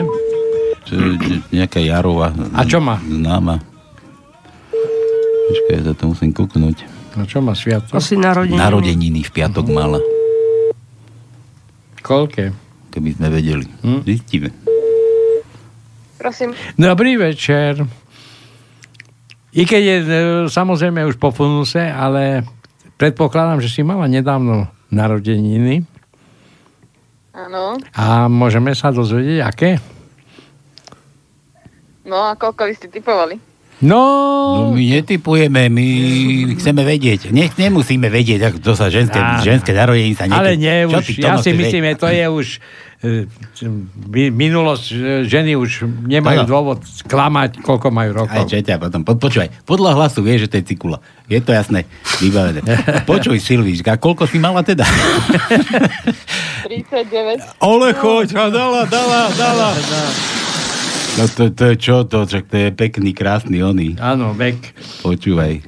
Čo, 0.88 0.96
nejaká 1.52 1.84
Jarova. 1.84 2.32
A 2.56 2.64
čo 2.64 2.80
má? 2.80 3.04
Známa. 3.04 3.60
Počkaj, 5.52 5.76
ja 5.84 5.92
to 5.92 6.08
musím 6.08 6.32
kúknúť. 6.32 6.88
No 7.20 7.28
čo 7.28 7.44
má 7.44 7.52
sviatok? 7.52 8.00
Asi 8.00 8.16
narodeniny. 8.16 8.56
Narodeniny 8.56 9.22
v 9.28 9.32
piatok 9.36 9.68
mala. 9.76 10.00
Koľké? 12.00 12.56
Keby 12.96 13.20
sme 13.20 13.28
vedeli. 13.28 13.68
Hm? 13.84 14.08
Zistíme. 14.08 14.56
Prosím. 16.16 16.56
Dobrý 16.80 17.20
večer. 17.20 18.05
I 19.56 19.64
keď 19.64 19.82
je 19.82 19.98
e, 19.98 20.08
samozrejme 20.52 21.08
už 21.08 21.16
po 21.16 21.32
funuse, 21.32 21.80
ale 21.80 22.44
predpokladám, 22.96 23.64
že 23.64 23.72
si 23.72 23.82
mala 23.82 24.04
nedávno 24.06 24.68
narodeniny 24.92 25.88
Áno. 27.32 27.80
a 27.92 28.28
môžeme 28.28 28.72
sa 28.72 28.92
dozvedieť, 28.92 29.40
aké? 29.42 29.72
No 32.04 32.22
a 32.22 32.36
koľko 32.36 32.68
vy 32.68 32.74
ste 32.76 32.88
typovali? 32.88 33.40
No... 33.82 34.00
No 34.56 34.72
my 34.72 34.84
netypujeme, 34.88 35.68
my 35.68 35.88
chceme 36.56 36.88
vedieť. 36.88 37.28
Ne, 37.36 37.52
nemusíme 37.52 38.08
vedieť, 38.08 38.48
ako 38.48 38.58
to 38.64 38.72
sa 38.72 38.88
ženské, 38.88 39.20
Áno. 39.20 39.44
ženské 39.44 39.76
narodeniny 39.76 40.16
sa 40.16 40.32
Ale 40.32 40.56
nety- 40.56 40.64
nie, 40.64 40.76
Čo 40.86 40.96
už, 40.96 41.06
ja 41.20 41.36
si 41.40 41.52
myslím, 41.52 41.84
vedieť? 41.84 41.96
že 41.96 42.00
to 42.00 42.08
je 42.08 42.26
už 42.30 42.48
minulosť, 44.32 44.86
e, 44.92 44.96
ženy 45.26 45.56
už 45.56 45.86
nemajú 46.06 46.44
Áno. 46.44 46.50
dôvod 46.50 46.80
klamať, 47.06 47.62
koľko 47.62 47.88
majú 47.94 48.12
Aj 48.12 48.18
rokov. 48.26 48.44
čo 48.50 48.60
ťa 48.60 48.82
potom, 48.82 49.02
po, 49.06 49.16
počúvaj, 49.16 49.50
podľa 49.64 49.92
hlasu 49.96 50.20
vieš, 50.26 50.48
že 50.48 50.50
to 50.52 50.56
je 50.62 50.66
cikula. 50.76 50.98
Je 51.26 51.40
to 51.42 51.54
jasné, 51.54 51.86
vybavené. 52.22 52.62
Počuj, 53.10 53.38
Silvíš, 53.42 53.82
a 53.86 53.98
koľko 53.98 54.30
si 54.30 54.38
mala 54.38 54.62
teda? 54.62 54.86
39. 56.70 57.62
Ale 57.62 57.88
choď, 58.02 58.28
a 58.38 58.46
dala, 58.50 58.82
dala, 58.86 59.22
dala. 59.34 59.70
No 61.16 61.24
to, 61.32 61.48
to 61.48 61.64
je 61.72 61.76
čo 61.80 62.04
to, 62.04 62.28
však 62.28 62.44
to 62.52 62.56
je 62.60 62.70
pekný, 62.76 63.16
krásny 63.16 63.64
oný. 63.64 63.96
Áno, 64.04 64.36
vek. 64.36 64.76
Počúvaj. 65.00 65.64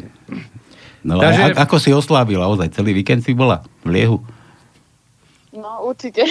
No 1.08 1.24
Takže... 1.24 1.56
a, 1.56 1.64
ako 1.64 1.76
si 1.80 1.96
oslávila 1.96 2.52
ozaj? 2.52 2.76
Celý 2.76 2.92
víkend 2.92 3.24
si 3.24 3.32
bola 3.32 3.64
v 3.88 3.96
liehu? 3.96 4.20
No 5.58 5.90
určite. 5.90 6.22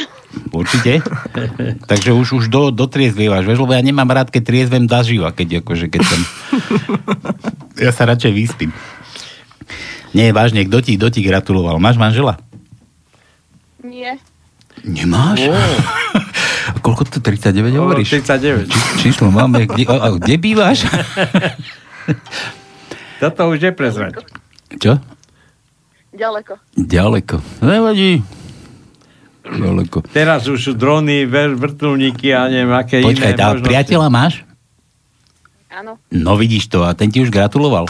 Určite? 0.55 1.03
Takže 1.91 2.15
už, 2.15 2.39
už 2.39 2.45
do, 2.47 2.71
do 2.71 2.87
triezvievaš, 2.87 3.43
vieš, 3.43 3.59
lebo 3.59 3.75
ja 3.75 3.83
nemám 3.83 4.07
rád, 4.07 4.31
keď 4.31 4.43
triezvem 4.47 4.87
zaživa, 4.87 5.35
keď, 5.35 5.67
akože, 5.67 5.91
keď 5.91 6.03
som... 6.07 6.21
ja 7.85 7.91
sa 7.91 8.07
radšej 8.07 8.31
vyspím. 8.31 8.71
Nie, 10.15 10.31
vážne, 10.31 10.63
kto 10.63 10.79
ti, 10.79 10.95
kto 10.95 11.11
ti 11.11 11.27
gratuloval? 11.27 11.83
Máš 11.83 11.99
manžela? 11.99 12.39
Nie. 13.83 14.23
Nemáš? 14.87 15.51
A 16.71 16.79
koľko 16.87 17.11
to 17.11 17.19
39 17.19 17.75
hovoríš? 17.75 18.23
39. 18.23 18.71
Či, 18.71 18.79
číslo 19.11 19.35
máme. 19.35 19.67
Kde, 19.67 19.91
a, 19.91 20.15
kde 20.15 20.35
bývaš? 20.39 20.87
Toto 23.19 23.51
už 23.51 23.59
je 23.59 23.73
prezrať. 23.75 24.23
Čo? 24.79 25.03
Ďaleko. 26.15 26.63
Ďaleko. 26.79 27.37
Nevadí. 27.67 28.36
Ďaleko. 29.47 30.03
Teraz 30.11 30.51
už 30.51 30.59
sú 30.59 30.73
drony, 30.75 31.23
vrtulníky 31.31 32.35
a 32.35 32.51
neviem, 32.51 32.75
aké 32.75 32.99
Počkaj, 32.99 33.33
iné 33.33 33.39
možnosti. 33.39 33.69
priateľa 33.71 34.09
máš? 34.11 34.35
Áno. 35.71 36.03
No 36.11 36.35
vidíš 36.35 36.67
to, 36.67 36.83
a 36.83 36.97
ten 36.99 37.13
ti 37.13 37.23
už 37.23 37.31
gratuloval. 37.31 37.87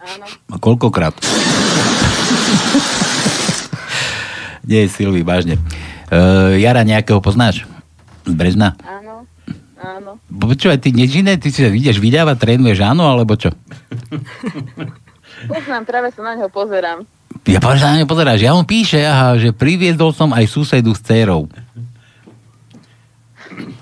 Áno. 0.00 0.24
A 0.48 0.56
koľkokrát? 0.56 1.12
Nie, 4.64 4.88
Silvi, 4.88 5.20
vážne. 5.20 5.60
Uh, 6.08 6.56
Jara 6.56 6.80
nejakého 6.88 7.20
poznáš? 7.20 7.68
Z 8.24 8.32
Brezna? 8.32 8.72
Áno. 8.80 9.28
Áno. 9.84 10.16
Počúvaj, 10.32 10.80
ty 10.80 10.96
nič 10.96 11.20
iné? 11.20 11.36
Ty 11.36 11.52
si 11.52 11.60
ideš 11.60 12.00
vydávať, 12.00 12.40
trénuješ 12.40 12.80
áno, 12.80 13.04
alebo 13.04 13.36
čo? 13.36 13.52
Poznám, 15.44 15.84
práve 15.84 16.08
sa 16.16 16.24
na 16.24 16.40
neho 16.40 16.48
pozerám. 16.48 17.04
Ja 17.44 17.60
povedal, 17.60 18.00
že 18.00 18.00
na 18.00 18.08
pozeráš. 18.08 18.40
Ja 18.40 18.56
on 18.56 18.64
píše, 18.64 19.04
aha, 19.04 19.36
že 19.36 19.52
priviedol 19.52 20.16
som 20.16 20.32
aj 20.32 20.48
susedu 20.48 20.96
s 20.96 21.04
dcerou. 21.04 21.44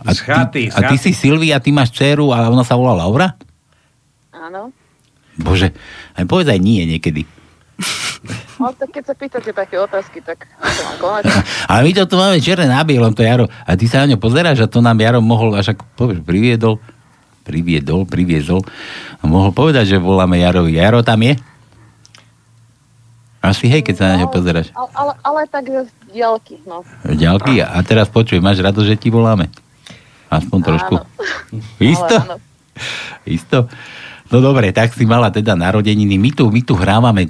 A 0.03 0.11
Z 0.11 0.27
chaty, 0.27 0.67
ty, 0.67 0.73
z 0.73 0.75
a 0.75 0.81
ty 0.91 0.97
chaty. 0.99 0.99
si 0.99 1.11
Silvi 1.15 1.55
a 1.55 1.63
ty 1.63 1.71
máš 1.71 1.95
dceru 1.95 2.35
a 2.35 2.51
ona 2.51 2.67
sa 2.67 2.75
volá 2.75 2.99
Laura? 2.99 3.39
Áno. 4.35 4.75
Bože, 5.39 5.71
aj 6.19 6.27
povedz 6.27 6.51
aj 6.51 6.61
nie 6.61 6.85
niekedy. 6.85 7.23
No 8.59 8.71
tak 8.75 8.95
keď 8.95 9.05
sa 9.11 9.15
pýtate 9.15 9.51
také 9.51 9.79
otázky, 9.79 10.23
tak 10.23 10.47
to 10.59 10.83
mám. 11.03 11.23
Ale 11.71 11.81
my 11.87 11.93
to 11.95 12.05
tu 12.07 12.15
máme 12.19 12.39
černé 12.43 12.67
na 12.67 12.83
bielom, 12.83 13.15
to 13.15 13.23
Jaro. 13.23 13.47
A 13.67 13.75
ty 13.79 13.87
sa 13.87 14.03
na 14.03 14.15
ňo 14.15 14.19
pozeráš 14.19 14.67
a 14.67 14.71
to 14.71 14.83
nám 14.83 14.99
Jaro 14.99 15.23
mohol, 15.23 15.55
až 15.55 15.75
ako 15.75 15.83
povieš, 15.99 16.21
priviedol, 16.23 16.79
priviedol, 17.47 18.07
priviezol. 18.07 18.63
A 19.19 19.27
mohol 19.27 19.51
povedať, 19.55 19.97
že 19.97 20.03
voláme 20.03 20.39
Jarovi. 20.39 20.79
Jaro 20.79 21.03
tam 21.03 21.23
je? 21.27 21.39
Asi 23.43 23.67
hej, 23.67 23.83
keď 23.83 23.95
sa 23.99 24.07
na 24.15 24.23
ňo 24.23 24.31
pozeráš. 24.31 24.71
Ale, 24.71 24.89
ale, 24.95 25.13
ale 25.27 25.41
tak 25.51 25.67
z 25.67 25.91
diaľky, 26.15 26.63
no. 26.63 26.87
Ďalky. 27.03 27.59
A 27.59 27.75
teraz 27.83 28.07
počuj, 28.07 28.39
máš 28.39 28.63
rado, 28.63 28.87
že 28.87 28.95
ti 28.95 29.11
voláme? 29.11 29.51
Aspoň 30.31 30.59
trošku. 30.63 30.95
Isto? 31.83 32.17
Ale 32.17 32.23
áno. 32.23 32.37
Isto? 33.27 33.59
No 34.33 34.41
dobre, 34.41 34.71
tak 34.71 34.95
si 34.95 35.05
mala 35.05 35.29
teda 35.29 35.59
narodeniny. 35.59 36.17
My 36.17 36.31
tu, 36.33 36.49
my 36.49 36.63
tu 36.65 36.73
hrávame 36.73 37.29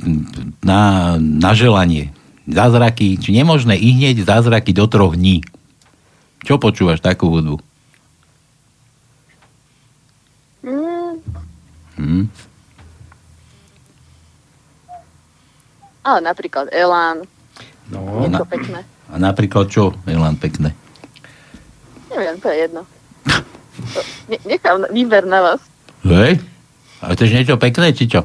na, 0.62 1.16
na 1.18 1.50
želanie. 1.56 2.14
Zázraky, 2.46 3.16
či 3.18 3.32
nemožné 3.34 3.74
i 3.74 3.90
hneď 3.90 4.22
zázraky 4.22 4.70
do 4.70 4.86
troch 4.86 5.16
dní. 5.16 5.42
Čo 6.44 6.60
počúvaš 6.60 7.00
takú 7.00 7.32
hudbu? 7.32 7.56
Mm, 10.62 11.18
Hm? 11.98 12.24
Ale 16.02 16.18
napríklad 16.20 16.68
Elán. 16.68 17.24
No, 17.88 18.22
Niečo 18.22 18.42
na, 18.42 18.48
pekné. 18.48 18.80
a 19.08 19.14
napríklad 19.16 19.66
čo, 19.68 19.94
Elan, 20.04 20.36
pekné? 20.36 20.74
Neviem, 22.08 22.36
to 22.38 22.48
je 22.48 22.56
jedno. 22.60 22.82
To, 23.72 24.00
ne, 24.28 24.36
nechám 24.44 24.84
výber 24.90 25.24
na 25.24 25.40
vás. 25.40 25.60
Hej? 26.04 26.38
A 27.00 27.10
chceš 27.10 27.30
niečo 27.32 27.56
pekné, 27.56 27.90
či 27.90 28.06
čo? 28.06 28.22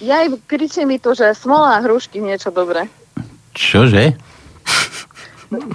Ja 0.00 0.24
im 0.24 0.40
kričí 0.40 0.82
mi 0.82 0.96
tu, 0.96 1.12
že 1.12 1.36
smola 1.36 1.76
a 1.76 1.84
hrušky 1.84 2.18
niečo 2.18 2.48
dobré. 2.48 2.88
Čože? 3.52 4.16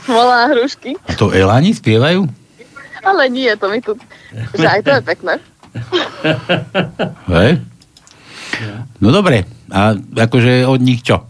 Smola 0.02 0.48
a 0.48 0.52
hrušky. 0.52 0.98
A 0.98 1.14
to 1.14 1.30
Elani 1.30 1.72
spievajú? 1.72 2.26
Ale 3.06 3.30
nie, 3.30 3.54
to 3.54 3.70
mi 3.70 3.86
tu... 3.86 3.93
Že 4.58 4.66
aj 4.66 4.82
to 4.82 4.91
je 4.91 5.02
pekné. 5.06 5.34
Hej? 7.30 7.62
No 8.97 9.10
dobre. 9.10 9.43
A 9.68 9.91
akože 9.95 10.64
od 10.64 10.80
nich 10.80 11.01
čo? 11.01 11.24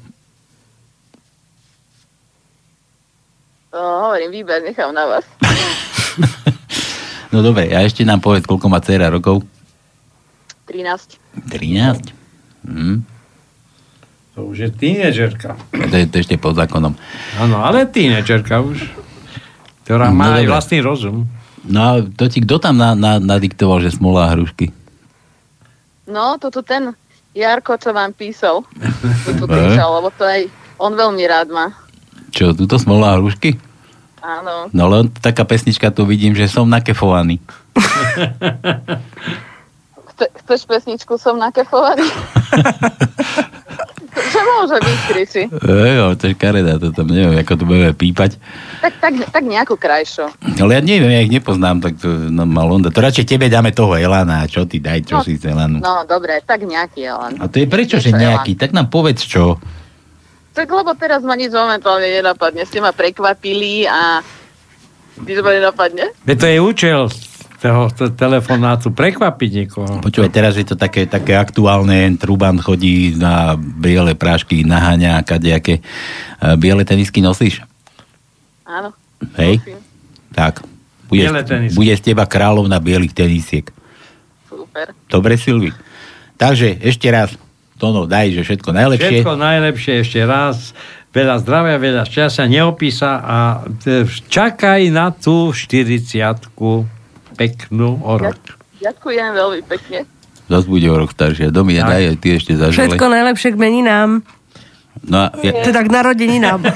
To 3.70 3.80
hovorím, 3.80 4.32
výber 4.32 4.62
nechám 4.62 4.92
na 4.92 5.06
vás. 5.08 5.26
No 7.26 7.44
dobre, 7.44 7.68
a 7.68 7.84
ešte 7.84 8.08
nám 8.08 8.24
povedz, 8.24 8.48
koľko 8.48 8.72
má 8.72 8.80
dcera 8.80 9.12
rokov? 9.12 9.44
13. 10.72 11.20
13? 11.52 12.16
Hm. 12.64 13.04
To 14.32 14.48
už 14.48 14.58
je 14.58 14.70
tínedžerka. 14.72 15.60
To 15.70 15.92
je 15.94 16.08
to 16.08 16.16
ešte 16.16 16.40
pod 16.40 16.56
zákonom. 16.56 16.96
Áno, 17.36 17.60
ale 17.60 17.84
tínedžerka 17.86 18.64
už. 18.64 18.88
Ktorá 19.84 20.08
No, 20.10 20.16
má 20.16 20.40
aj 20.40 20.48
dobre. 20.48 20.54
vlastný 20.56 20.80
rozum. 20.80 21.28
No 21.68 21.80
a 21.82 21.92
to 22.08 22.32
ti 22.32 22.40
kto 22.40 22.56
tam 22.56 22.80
na, 22.80 22.96
na, 22.96 23.20
nadiktoval, 23.20 23.84
že 23.84 23.92
smola 23.92 24.26
a 24.26 24.40
hrušky? 24.40 24.72
No, 26.08 26.40
to 26.40 26.48
tu 26.48 26.64
ten 26.64 26.96
Jarko, 27.36 27.76
čo 27.76 27.92
vám 27.92 28.16
písal. 28.16 28.64
Tu, 29.36 29.44
kričal, 29.44 29.90
lebo 30.00 30.10
to 30.16 30.24
aj 30.24 30.48
on 30.80 30.96
veľmi 30.96 31.28
rád 31.28 31.52
má. 31.52 31.76
Čo, 32.32 32.56
tuto 32.56 32.80
smola 32.80 33.16
a 33.16 33.20
hrušky? 33.20 33.60
Áno. 34.24 34.72
No 34.72 34.84
len 34.88 35.12
taká 35.12 35.44
pesnička 35.44 35.92
tu 35.92 36.08
vidím, 36.08 36.34
že 36.34 36.48
som 36.48 36.66
nakefovaný. 36.66 37.38
Chce, 40.16 40.26
chceš 40.42 40.62
pesničku 40.64 41.20
Som 41.20 41.38
nakefovaný? 41.38 42.08
že 44.46 44.52
môže 44.54 44.78
byť, 44.78 45.00
kričí. 45.10 45.42
Ejo, 45.66 46.14
to 46.14 46.30
je 46.30 46.36
kareda, 46.38 46.78
to 46.78 46.94
tam 46.94 47.10
neviem, 47.10 47.42
ako 47.42 47.54
to 47.58 47.64
budeme 47.66 47.92
pípať. 47.98 48.38
Tak, 48.86 48.94
tak, 49.02 49.14
tak 49.34 49.44
nejakú 49.44 49.74
krajšiu. 49.74 50.30
Ale 50.62 50.78
ja 50.78 50.82
neviem, 50.86 51.10
ja 51.10 51.26
ich 51.26 51.34
nepoznám, 51.34 51.82
tak 51.82 51.98
to 51.98 52.30
no, 52.30 52.46
mal 52.46 52.70
onda. 52.70 52.94
To 52.94 53.02
radšej 53.02 53.26
tebe 53.26 53.50
dáme 53.50 53.74
toho 53.74 53.98
Elana, 53.98 54.46
čo 54.46 54.70
ty 54.70 54.78
daj, 54.78 55.02
čo 55.10 55.18
No, 55.18 55.26
si 55.26 55.42
z 55.42 55.50
Elanu. 55.50 55.82
No, 55.82 56.06
dobre, 56.06 56.46
tak 56.46 56.62
nejaký 56.62 57.02
je 57.10 57.14
len. 57.14 57.34
A 57.42 57.50
to 57.50 57.58
je 57.58 57.66
prečo, 57.66 57.98
že 57.98 58.14
nejaký? 58.14 58.54
Tak 58.54 58.70
nám 58.76 58.94
povedz 58.94 59.26
čo. 59.26 59.58
Tak 60.54 60.70
lebo 60.72 60.94
teraz 60.96 61.20
ma 61.26 61.36
nič 61.36 61.52
momentálne 61.52 62.08
nenapadne. 62.08 62.64
Ste 62.64 62.80
ma 62.80 62.96
prekvapili 62.96 63.90
a 63.90 64.22
nič 65.20 65.38
ma 65.42 65.52
nenapadne. 65.52 66.14
Veď 66.24 66.38
to 66.38 66.48
je 66.48 66.58
účel 66.62 67.00
toho 67.60 67.88
telefonátu 68.14 68.92
prekvapiť 68.92 69.50
niekoho. 69.64 70.04
Počúvaj, 70.04 70.32
teraz 70.32 70.54
je 70.60 70.68
to 70.68 70.76
také, 70.76 71.08
také 71.08 71.40
aktuálne, 71.40 72.12
Truban 72.20 72.60
chodí 72.60 73.16
na 73.16 73.56
biele 73.58 74.14
prášky, 74.14 74.68
naháňa 74.68 75.20
a 75.20 75.26
kadejaké. 75.26 75.80
E, 75.80 75.84
Biele 76.60 76.84
tenisky 76.84 77.24
nosíš? 77.24 77.64
Áno. 78.68 78.92
Hej? 79.40 79.64
Tak. 80.36 80.62
Bude, 81.08 81.32
Biele 81.32 81.44
tenisky. 81.48 81.76
bude 81.80 81.94
z 81.96 82.02
teba 82.02 82.28
kráľovna 82.28 82.78
bielých 82.84 83.16
tenisiek. 83.16 83.66
Super. 84.52 84.92
Dobre, 85.08 85.40
Silvi. 85.40 85.72
Takže 86.36 86.84
ešte 86.84 87.08
raz, 87.08 87.40
Tono, 87.76 88.08
daj, 88.08 88.32
že 88.32 88.42
všetko 88.48 88.72
najlepšie. 88.72 89.20
Všetko 89.20 89.36
najlepšie 89.36 89.94
ešte 90.04 90.20
raz. 90.24 90.72
Veľa 91.16 91.40
zdravia, 91.44 91.80
veľa 91.80 92.04
šťastia, 92.04 92.52
neopísa 92.52 93.24
a 93.24 93.38
e, 93.88 94.04
čakaj 94.28 94.92
na 94.92 95.16
tú 95.16 95.56
40 95.56 96.12
peknú 97.36 98.00
o 98.02 98.16
rok. 98.16 98.40
Ďakujem 98.80 99.30
veľmi 99.36 99.62
pekne. 99.68 100.00
Zas 100.46 100.64
bude 100.70 100.86
o 100.88 100.96
rok 100.96 101.12
staršia. 101.12 101.50
Domi, 101.50 101.76
Tak. 101.76 101.90
daj 101.90 102.04
aj 102.06 102.18
ty 102.22 102.28
ešte 102.38 102.54
zažele. 102.54 102.96
Všetko 102.96 103.06
najlepšie 103.10 103.50
k 103.54 103.58
meninám. 103.58 104.10
No 105.06 105.28
ja, 105.44 105.52
Teda 105.62 105.84
k 105.84 105.90
narodeninám. 105.92 106.62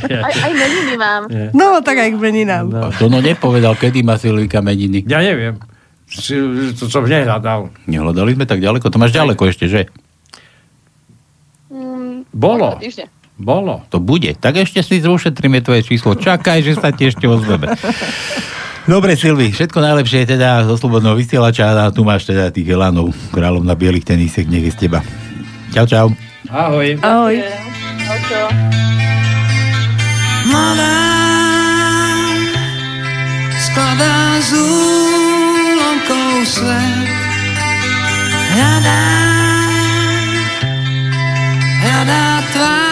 Aj, 0.00 0.32
aj 0.32 0.52
meniny 0.54 0.94
mám. 0.96 1.22
No, 1.52 1.78
tak 1.84 2.02
aj 2.02 2.10
k 2.14 2.18
meninám. 2.18 2.66
to 2.98 3.06
no 3.06 3.22
nepovedal, 3.22 3.78
kedy 3.78 4.02
má 4.02 4.18
Silvika 4.18 4.58
meniny. 4.58 5.06
Ja 5.06 5.22
neviem. 5.22 5.60
To 6.74 6.84
som 6.90 7.06
nehľadal. 7.06 7.70
Nehľadali 7.86 8.34
sme 8.34 8.46
tak 8.48 8.58
ďaleko, 8.58 8.90
to 8.90 8.98
máš 8.98 9.14
ďaleko 9.14 9.42
ešte, 9.46 9.70
že? 9.70 9.86
Mm, 11.70 12.26
Bolo. 12.34 12.80
Bolo. 13.38 13.86
To 13.94 14.02
bude. 14.02 14.34
Tak 14.34 14.58
ešte 14.58 14.82
si 14.82 14.98
zrušetríme 14.98 15.62
tvoje 15.62 15.86
číslo. 15.86 16.18
Čakaj, 16.18 16.58
že 16.66 16.74
sa 16.74 16.90
ti 16.90 17.06
ešte 17.06 17.24
ozveme. 17.30 17.70
Dobre, 18.88 19.16
Silvi, 19.16 19.52
všetko 19.52 19.78
najlepšie 19.80 20.24
teda 20.24 20.64
zo 20.68 20.76
slobodného 20.76 21.16
vysielača 21.18 21.72
a 21.72 21.92
tu 21.92 22.04
máš 22.04 22.28
teda 22.28 22.48
tých 22.48 22.72
Elanov, 22.72 23.12
kráľov 23.32 23.64
na 23.64 23.76
bielých 23.76 24.08
tenisech, 24.08 24.48
nech 24.48 24.68
je 24.68 24.72
z 24.72 24.78
teba. 24.88 25.00
Čau, 25.72 25.86
čau. 25.86 26.06
Ahoj. 26.50 26.98
Ahoj. 27.00 27.36
Mladá 30.50 31.10
skladá 33.70 34.40
z 34.42 34.50
úlomkov 34.58 36.32
svet. 36.48 37.08
Hľadá, 38.50 39.02
hľadá 41.86 42.24
tvár, 42.50 42.89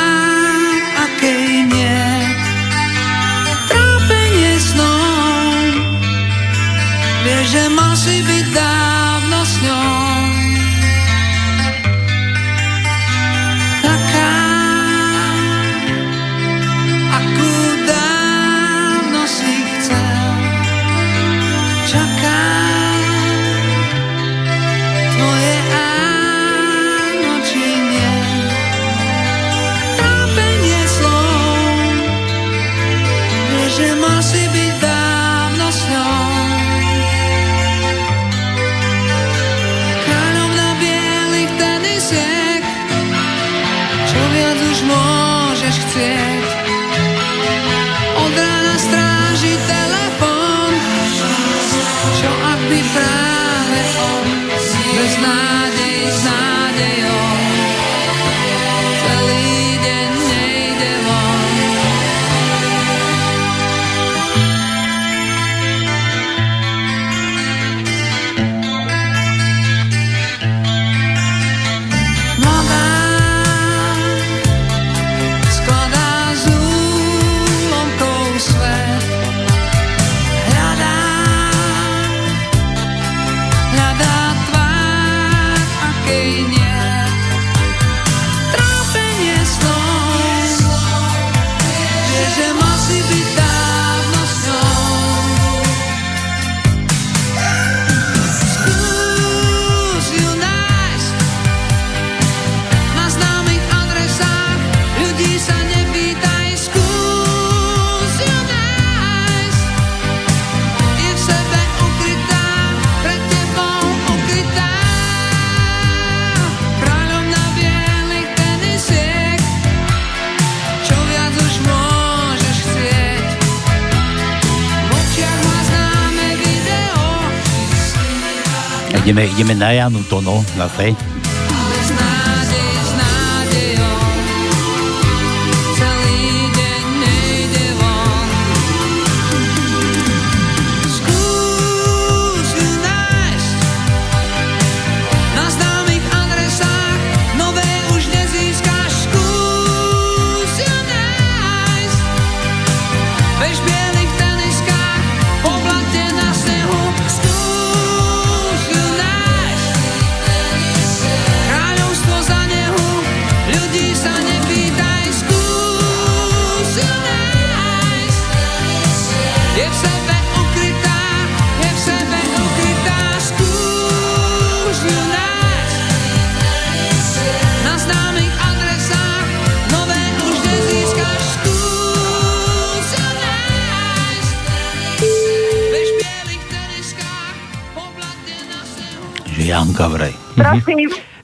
Ideme, 129.18 129.34
ideme 129.34 129.54
na 129.54 129.72
Janu 129.74 130.06
Tono 130.06 130.44
zase. 130.54 131.17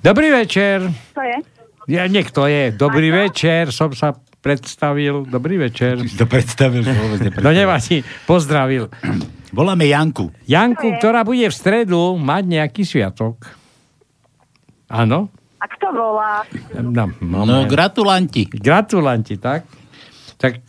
Dobrý 0.04 0.28
večer. 0.30 0.84
To 1.14 1.22
je? 1.22 1.36
Ja, 1.84 2.08
niekto 2.08 2.48
je. 2.48 2.72
Dobrý 2.72 3.12
večer, 3.12 3.68
som 3.68 3.92
sa 3.92 4.16
predstavil. 4.40 5.24
Dobrý 5.24 5.56
večer. 5.56 6.00
To 6.20 6.24
predstavil, 6.28 6.84
že 6.84 6.92
vôbec 6.92 7.20
No 7.44 7.52
nevadí, 7.52 8.04
pozdravil. 8.24 8.88
Voláme 9.52 9.88
Janku. 9.88 10.28
Janku, 10.44 10.96
ktorá 11.00 11.24
bude 11.24 11.48
v 11.48 11.54
stredu 11.54 12.16
mať 12.16 12.42
nejaký 12.44 12.82
sviatok. 12.84 13.44
Áno? 14.88 15.32
A 15.60 15.64
kto 15.64 15.86
volá? 15.96 16.44
No, 16.76 17.08
No, 17.24 17.64
gratulanti. 17.64 18.44
Gratulanti, 18.44 19.40
tak? 19.40 19.64
Tak 20.36 20.60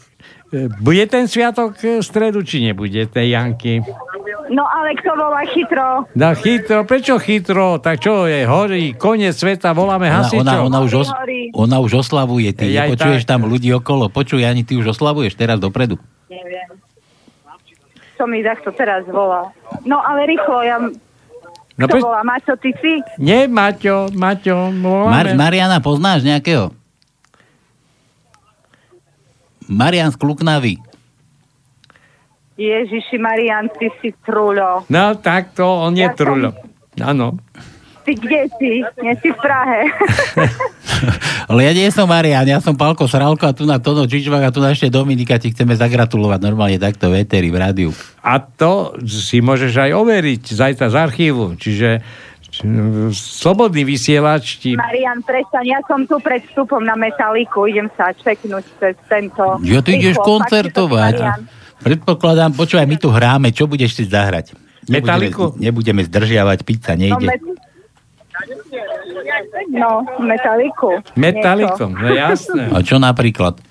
e, 0.55 0.72
bude 0.80 1.03
ten 1.11 1.28
sviatok 1.28 1.76
e, 1.84 1.99
v 1.99 2.05
stredu, 2.05 2.39
či 2.47 2.63
nebude, 2.63 3.03
tej 3.11 3.36
Janky? 3.36 3.84
No 4.45 4.61
ale 4.63 4.93
kto 4.93 5.11
volá 5.13 5.41
chytro? 5.49 6.05
No 6.13 6.29
chytro, 6.33 6.85
prečo 6.85 7.17
chytro? 7.17 7.77
Tak 7.77 7.97
čo 7.97 8.25
je, 8.25 8.45
horí, 8.45 8.93
koniec 8.93 9.33
sveta, 9.33 9.73
voláme 9.73 10.05
Ona, 10.05 10.15
hasičov. 10.21 10.45
ona, 10.45 10.53
ona, 10.61 10.79
už 10.81 10.93
os, 11.01 11.09
ona 11.51 11.77
už 11.81 12.05
oslavuje, 12.05 12.53
ty 12.53 12.69
Jaj, 12.69 12.93
nepočuješ 12.93 13.23
tak. 13.23 13.29
tam 13.31 13.49
ľudí 13.49 13.73
okolo. 13.73 14.05
Počuj, 14.07 14.45
ani 14.45 14.61
ty 14.61 14.77
už 14.77 14.93
oslavuješ 14.93 15.33
teraz 15.33 15.57
dopredu. 15.57 15.97
Neviem. 16.29 16.77
Čo 18.15 18.29
mi 18.29 18.39
takto 18.39 18.69
teraz 18.71 19.03
volá? 19.05 19.49
No 19.83 19.97
ale 19.99 20.29
rýchlo, 20.29 20.61
ja... 20.61 20.77
No, 21.75 21.85
kto 21.85 21.91
pre- 21.91 22.03
volá? 22.05 22.21
Maťo, 22.21 22.53
ty 22.55 22.71
si? 22.79 23.03
Nie, 23.17 23.49
Maťo, 23.49 24.13
Maťo, 24.13 24.71
Mar-. 24.71 25.35
Mariana 25.35 25.81
poznáš 25.81 26.23
nejakého? 26.23 26.71
Marian 29.65 30.13
z 30.13 30.17
Kluknavy. 30.21 30.77
Ježiši 32.55 33.17
Marian, 33.19 33.67
ty 33.67 33.91
si 33.99 34.15
truľo. 34.23 34.87
No 34.87 35.19
tak 35.19 35.51
to, 35.51 35.63
on 35.63 35.93
je 35.93 36.07
Ja 36.07 36.15
trulo. 36.15 36.55
Áno. 36.97 37.35
Ty 38.05 38.13
kde 38.13 38.41
si? 38.55 38.85
Nie 39.01 39.17
si 39.17 39.33
v 39.33 39.37
Prahe. 39.41 39.89
Ale 41.49 41.59
ja 41.65 41.73
nie 41.73 41.89
som 41.89 42.05
Marian, 42.05 42.45
ja 42.45 42.61
som 42.61 42.77
Palko 42.77 43.09
Sralko 43.09 43.49
a 43.49 43.53
tu 43.53 43.65
na 43.65 43.81
Tono 43.81 44.05
Čičvak 44.05 44.45
a 44.45 44.53
tu 44.53 44.61
na 44.61 44.71
ešte 44.71 44.87
Dominika 44.87 45.35
ti 45.35 45.49
chceme 45.49 45.73
zagratulovať 45.73 46.39
normálne 46.39 46.77
takto 46.77 47.09
v 47.09 47.25
éteri, 47.25 47.49
v 47.49 47.57
rádiu. 47.57 47.89
A 48.21 48.37
to 48.37 48.93
si 49.03 49.41
môžeš 49.41 49.73
aj 49.75 49.91
overiť 49.91 50.43
zajtra 50.47 50.87
z 50.89 50.95
archívu. 50.95 51.57
Čiže 51.57 51.89
či- 52.45 52.63
slobodný 53.11 53.83
vysielač 53.83 54.61
ti... 54.61 54.77
Marian, 54.77 55.25
prestaň, 55.25 55.65
ja 55.65 55.81
som 55.83 56.05
tu 56.05 56.21
pred 56.21 56.45
vstupom 56.45 56.81
na 56.81 56.93
Metaliku, 56.93 57.65
idem 57.65 57.89
sa 57.93 58.13
čeknúť 58.13 58.65
cez 58.79 58.95
tento... 59.09 59.59
Ja 59.65 59.81
ty 59.81 59.97
ideš 59.97 60.21
koncertovať. 60.21 61.13
fakt, 61.17 61.25
Marian. 61.25 61.41
Predpokladám, 61.86 62.57
počúvaj, 62.57 62.89
my 62.89 62.97
tu 62.97 63.13
hráme, 63.13 63.53
čo 63.53 63.69
budeš 63.69 63.93
si 63.93 64.09
zahrať? 64.09 64.57
Metaliku? 64.89 65.53
Nebudeme, 65.61 66.01
nebudeme 66.01 66.01
zdržiavať, 66.09 66.65
pizza 66.65 66.97
No, 66.97 67.01
nejde. 67.05 67.27
no, 69.69 70.01
Metaliku. 70.17 70.97
Metalikom, 71.13 71.93
no 71.93 72.09
jasné. 72.09 72.73
A 72.73 72.81
čo 72.81 72.97
napríklad? 72.97 73.61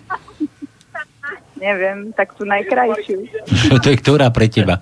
Neviem, 1.59 2.15
tak 2.15 2.39
tú 2.39 2.47
najkrajšiu. 2.47 3.19
to 3.83 3.89
je 3.91 3.97
ktorá 3.99 4.31
pre 4.31 4.47
teba? 4.47 4.79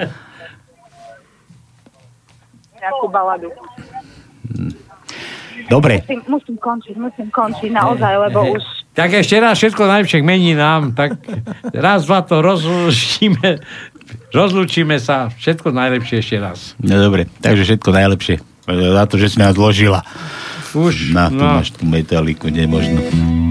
Nejakú 2.76 3.06
baladu. 3.08 3.48
Dobre. 5.68 6.02
Musím, 6.02 6.20
musím 6.28 6.56
končiť, 6.58 6.94
musím 6.96 7.28
končiť 7.30 7.70
naozaj, 7.70 8.12
lebo 8.30 8.38
už 8.56 8.62
Tak 8.92 9.08
ešte 9.24 9.40
raz 9.40 9.56
všetko 9.56 9.82
najlepšie 9.88 10.20
k 10.20 10.26
nám, 10.52 10.92
tak 10.92 11.16
raz, 11.72 12.04
dva 12.04 12.20
to 12.20 12.44
rozlúčime, 12.44 13.60
rozlúčime 14.36 15.00
sa, 15.00 15.32
všetko 15.32 15.72
najlepšie 15.72 16.20
ešte 16.20 16.36
raz. 16.36 16.76
No 16.76 17.00
dobre, 17.00 17.24
takže 17.40 17.64
všetko 17.64 17.88
najlepšie. 17.88 18.36
Za 18.68 19.04
to, 19.08 19.16
že 19.16 19.32
si 19.32 19.36
nás 19.40 19.56
zložila. 19.56 20.04
Už, 20.72 21.12
Na, 21.12 21.28
tu 21.28 21.40
no. 21.40 21.60
máš 21.60 21.72
tú 21.72 21.84
metaliku, 21.84 22.48
nemožno. 22.48 23.00
this 23.00 23.41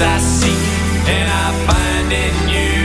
I 0.00 0.18
seek 0.18 1.08
and 1.08 1.30
I 1.30 1.66
find 1.66 2.12
in 2.12 2.48
you. 2.50 2.75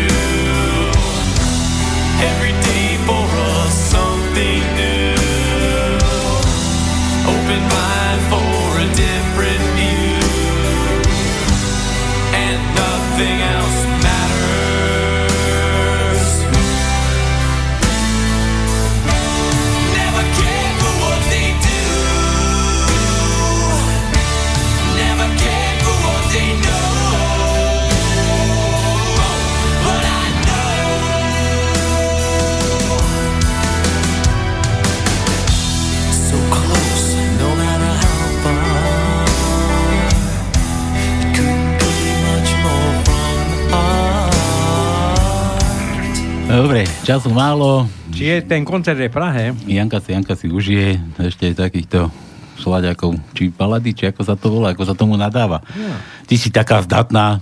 Času 47.02 47.34
málo. 47.34 47.90
Čiže 48.14 48.46
ten 48.46 48.62
koncert 48.62 48.98
je 48.98 49.10
v 49.10 49.14
Prahe. 49.14 49.46
Janka 49.66 49.98
si, 50.00 50.14
Janka 50.14 50.34
si 50.38 50.48
užije 50.48 51.02
ešte 51.18 51.58
takýchto 51.58 52.14
šlaďakov, 52.62 53.18
či 53.34 53.50
palady, 53.50 53.98
či 53.98 54.14
ako 54.14 54.22
sa 54.22 54.38
to 54.38 54.54
volá, 54.54 54.78
ako 54.78 54.86
sa 54.86 54.94
tomu 54.94 55.18
nadáva. 55.18 55.66
Ja. 55.74 55.98
Ty 56.30 56.36
si 56.38 56.54
taká 56.54 56.86
zdatná. 56.86 57.42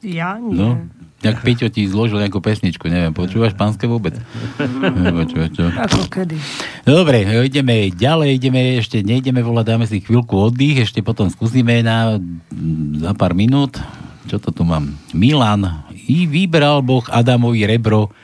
Ja 0.00 0.38
nie. 0.38 0.54
No, 0.54 0.78
jak 1.20 1.42
Peťo 1.42 1.68
ti 1.68 1.84
zložil 1.90 2.22
nejakú 2.22 2.38
pesničku, 2.38 2.86
neviem, 2.86 3.12
počúvaš 3.12 3.52
pánske 3.58 3.90
vôbec? 3.90 4.14
Počúvaš, 5.20 5.50
čo? 5.58 5.64
Ako 5.68 6.06
kedy. 6.06 6.38
No 6.86 7.02
Dobre, 7.02 7.26
ideme 7.44 7.90
ďalej, 7.90 8.30
ideme 8.38 8.78
ešte, 8.78 9.02
nejdeme 9.02 9.42
volať, 9.42 9.64
dáme 9.66 9.84
si 9.90 10.00
chvíľku 10.00 10.38
oddych, 10.38 10.86
ešte 10.86 11.02
potom 11.02 11.28
skúsime 11.28 11.82
na, 11.82 12.16
za 12.96 13.12
pár 13.18 13.34
minút. 13.34 13.76
Čo 14.30 14.38
to 14.38 14.54
tu 14.54 14.62
mám? 14.62 14.94
Milan. 15.10 15.66
I 16.06 16.30
vybral 16.30 16.86
Boh 16.86 17.02
Adamovi 17.10 17.66
rebro 17.66 18.14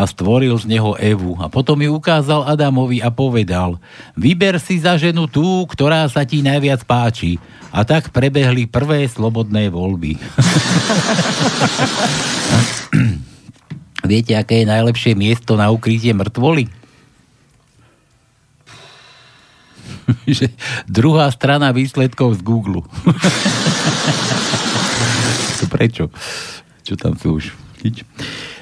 a 0.00 0.08
stvoril 0.08 0.56
z 0.56 0.64
neho 0.64 0.96
Evu. 0.96 1.36
A 1.36 1.52
potom 1.52 1.76
ju 1.76 1.92
ukázal 1.92 2.48
Adamovi 2.48 3.04
a 3.04 3.12
povedal, 3.12 3.76
vyber 4.16 4.56
si 4.56 4.80
za 4.80 4.96
ženu 4.96 5.28
tú, 5.28 5.68
ktorá 5.68 6.08
sa 6.08 6.24
ti 6.24 6.40
najviac 6.40 6.88
páči. 6.88 7.36
A 7.68 7.84
tak 7.84 8.08
prebehli 8.08 8.64
prvé 8.64 9.04
slobodné 9.04 9.68
voľby. 9.68 10.16
Viete, 14.10 14.32
aké 14.40 14.64
je 14.64 14.72
najlepšie 14.72 15.12
miesto 15.12 15.60
na 15.60 15.68
ukrytie 15.68 16.16
mŕtvoly? 16.16 16.72
že 20.40 20.48
druhá 20.88 21.28
strana 21.28 21.76
výsledkov 21.76 22.40
z 22.40 22.42
Google. 22.42 22.80
prečo? 25.70 26.10
Čo 26.82 26.98
tam 26.98 27.14
sú 27.14 27.38
už? 27.38 27.54
Nič. 27.86 28.02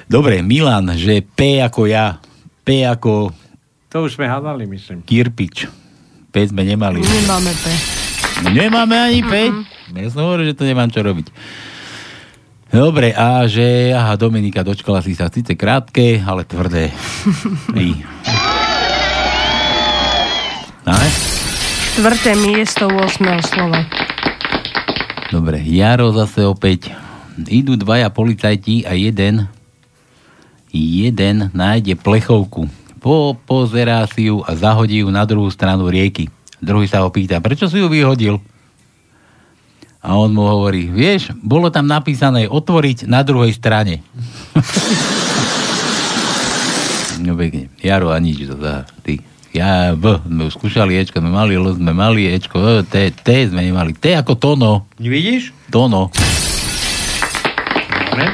Dobre, 0.09 0.41
Milan, 0.41 0.89
že 0.97 1.21
P 1.21 1.61
ako 1.61 1.85
ja, 1.85 2.17
P 2.65 2.81
ako 2.81 3.29
To 3.93 4.09
už 4.09 4.17
sme 4.17 4.25
hádali, 4.25 4.65
myslím. 4.65 5.05
Kirpič. 5.05 5.69
P 6.33 6.35
sme 6.49 6.65
nemali. 6.65 7.05
Nemáme 7.05 7.53
P. 7.53 7.65
Nemáme 8.49 8.97
ani 8.97 9.21
P? 9.21 9.53
Ja 9.93 10.09
som 10.09 10.25
hovoril, 10.25 10.49
že 10.49 10.57
to 10.57 10.65
nemám 10.65 10.89
čo 10.89 11.05
robiť. 11.05 11.29
Dobre, 12.73 13.13
a 13.13 13.45
že, 13.45 13.93
aha, 13.93 14.17
Dominika, 14.17 14.65
dočkala 14.65 15.05
si 15.05 15.13
sa 15.13 15.29
síce 15.29 15.53
krátke, 15.53 16.21
ale 16.25 16.41
tvrdé. 16.41 16.89
I. 17.77 18.01
Ne? 20.89 21.07
Štvrté 21.93 22.33
miesto 22.33 22.89
8. 22.89 23.45
slova. 23.45 23.85
Dobre, 25.29 25.61
Jaro 25.69 26.09
zase 26.17 26.49
opäť. 26.49 26.89
Idú 27.45 27.77
dvaja 27.77 28.09
policajti 28.09 28.89
a 28.89 28.97
jeden 28.97 29.58
jeden 30.73 31.49
nájde 31.53 31.97
plechovku. 31.97 32.69
Po, 32.99 33.33
pozerá 33.35 34.03
si 34.11 34.27
ju 34.27 34.43
a 34.43 34.53
zahodí 34.53 35.01
ju 35.01 35.09
na 35.09 35.23
druhú 35.23 35.47
stranu 35.49 35.87
rieky. 35.87 36.27
Druhý 36.59 36.85
sa 36.85 37.03
ho 37.03 37.09
pýta, 37.09 37.39
prečo 37.39 37.71
si 37.71 37.79
ju 37.79 37.87
vyhodil? 37.87 38.43
A 39.99 40.15
on 40.15 40.31
mu 40.31 40.47
hovorí, 40.47 40.87
vieš, 40.87 41.35
bolo 41.43 41.67
tam 41.67 41.87
napísané 41.87 42.47
otvoriť 42.47 43.07
na 43.07 43.23
druhej 43.23 43.51
strane. 43.51 43.99
no 47.23 47.35
pekne. 47.35 47.67
Jaro 47.83 48.11
a 48.11 48.19
nič 48.19 48.47
to 48.47 48.55
za 48.55 48.87
ty. 49.03 49.19
Ja, 49.49 49.97
B, 49.97 50.21
sme 50.23 50.45
už 50.45 50.55
skúšali 50.55 50.93
Ečko, 50.93 51.19
sme 51.19 51.33
mali 51.33 51.57
L, 51.57 51.73
sme 51.73 51.89
mali 51.89 52.29
Ečko, 52.29 52.85
T, 52.85 53.09
T 53.11 53.27
sme 53.49 53.65
nemali. 53.65 53.97
T 53.97 54.13
ako 54.13 54.37
Tono. 54.37 54.85
Vidíš? 55.01 55.51
Tono. 55.73 56.13
Dobre. 57.89 58.25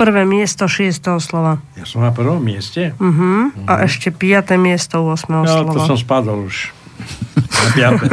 Prvé 0.00 0.24
miesto 0.24 0.64
6. 0.64 0.96
slova. 1.20 1.60
Ja 1.76 1.84
som 1.84 2.00
na 2.00 2.08
prvom 2.08 2.40
mieste. 2.40 2.96
Uh-huh. 2.96 3.52
A 3.64 3.84
ešte 3.84 4.08
5. 4.08 4.16
miesto 4.56 4.96
8. 4.98 5.28
No, 5.28 5.44
slova. 5.44 5.70
to 5.70 5.80
som 5.84 5.94
spadol 5.94 6.48
už. 6.48 6.72
Na 7.36 7.66
piate. 7.70 8.06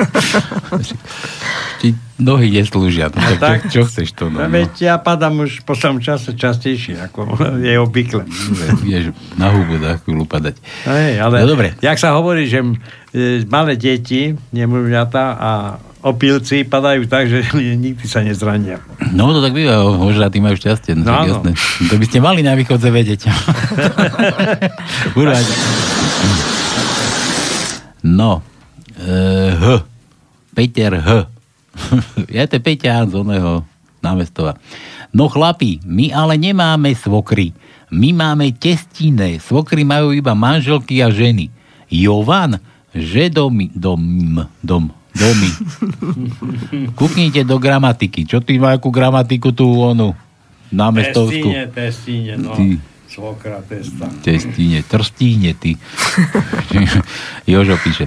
Ti 1.77 1.87
nohy 2.17 2.49
neslúžia. 2.49 3.07
No, 3.07 3.19
No 3.19 3.35
tak, 3.35 3.39
tak. 3.39 3.59
čo, 3.69 3.83
čo 3.83 3.87
chceš 3.87 4.09
to? 4.13 4.27
No, 4.27 4.39
No, 4.39 4.47
no. 4.47 4.53
veď 4.53 4.71
ja 4.81 4.95
padám 4.97 5.39
už 5.39 5.61
po 5.61 5.75
tom 5.75 5.99
čase 5.99 6.33
častejšie, 6.33 6.97
ako 7.01 7.35
je 7.57 7.75
obvykle. 7.77 8.23
Vieš, 8.81 9.11
na 9.35 9.51
hubu 9.51 9.77
za 9.77 10.01
chvíľu 10.01 10.25
padať. 10.25 10.55
Hej, 10.85 11.11
ale 11.19 11.35
No 11.43 11.47
dobre. 11.49 11.77
jak 11.77 11.95
sa 11.95 12.15
hovorí, 12.15 12.47
že 12.47 12.63
e, 13.13 13.45
malé 13.45 13.75
deti, 13.75 14.33
nemluvňatá 14.49 15.25
a 15.33 15.51
opilci 16.09 16.63
padajú 16.63 17.05
tak, 17.05 17.27
že 17.27 17.43
nikdy 17.83 18.05
sa 18.07 18.23
nezrania. 18.23 18.79
No 19.13 19.31
to 19.35 19.43
tak 19.43 19.53
býva, 19.53 19.83
možno 19.95 20.27
tí 20.31 20.39
majú 20.39 20.55
šťastie, 20.55 20.95
no, 20.95 21.03
No 21.03 21.11
tak 21.11 21.29
jasné. 21.31 21.51
To 21.91 21.95
by 21.99 22.05
ste 22.07 22.19
mali 22.23 22.41
na 22.41 22.55
východze 22.55 22.89
vedieť. 22.89 23.27
Urvať. 25.19 25.45
No, 28.07 28.39
e, 28.95 29.11
H. 29.51 29.65
Peter 30.55 30.97
H. 30.97 31.09
ja 32.35 32.43
to 32.49 32.57
je 32.57 32.61
Peťan 32.63 33.11
z 33.11 33.15
oného 33.21 33.61
námestova. 34.01 34.57
No 35.13 35.29
chlapi, 35.31 35.81
my 35.85 36.11
ale 36.13 36.37
nemáme 36.37 36.93
svokry. 36.97 37.53
My 37.87 38.11
máme 38.11 38.51
testine. 38.57 39.39
Svokry 39.39 39.87
majú 39.87 40.11
iba 40.11 40.35
manželky 40.35 40.99
a 40.99 41.07
ženy. 41.07 41.47
Jovan, 41.87 42.59
že 42.91 43.31
domy, 43.31 43.71
dom, 43.71 44.01
dom, 44.59 44.91
domy. 45.17 45.49
Kúknite 46.93 47.41
do 47.43 47.57
gramatiky. 47.57 48.29
Čo 48.29 48.39
ty 48.45 48.61
má 48.61 48.77
akú 48.77 48.93
gramatiku 48.93 49.49
tu 49.51 49.65
onu? 49.65 50.13
Námestovskú. 50.69 51.49
Testíne, 51.49 51.63
testíne, 51.73 52.33
no. 52.37 52.53
Ty. 52.53 52.77
Svokra 53.07 53.59
testa. 53.65 54.05
Testíne, 54.21 54.85
trstíne, 54.85 55.57
ty. 55.57 55.73
Jožo 57.49 57.79
píše. 57.81 58.05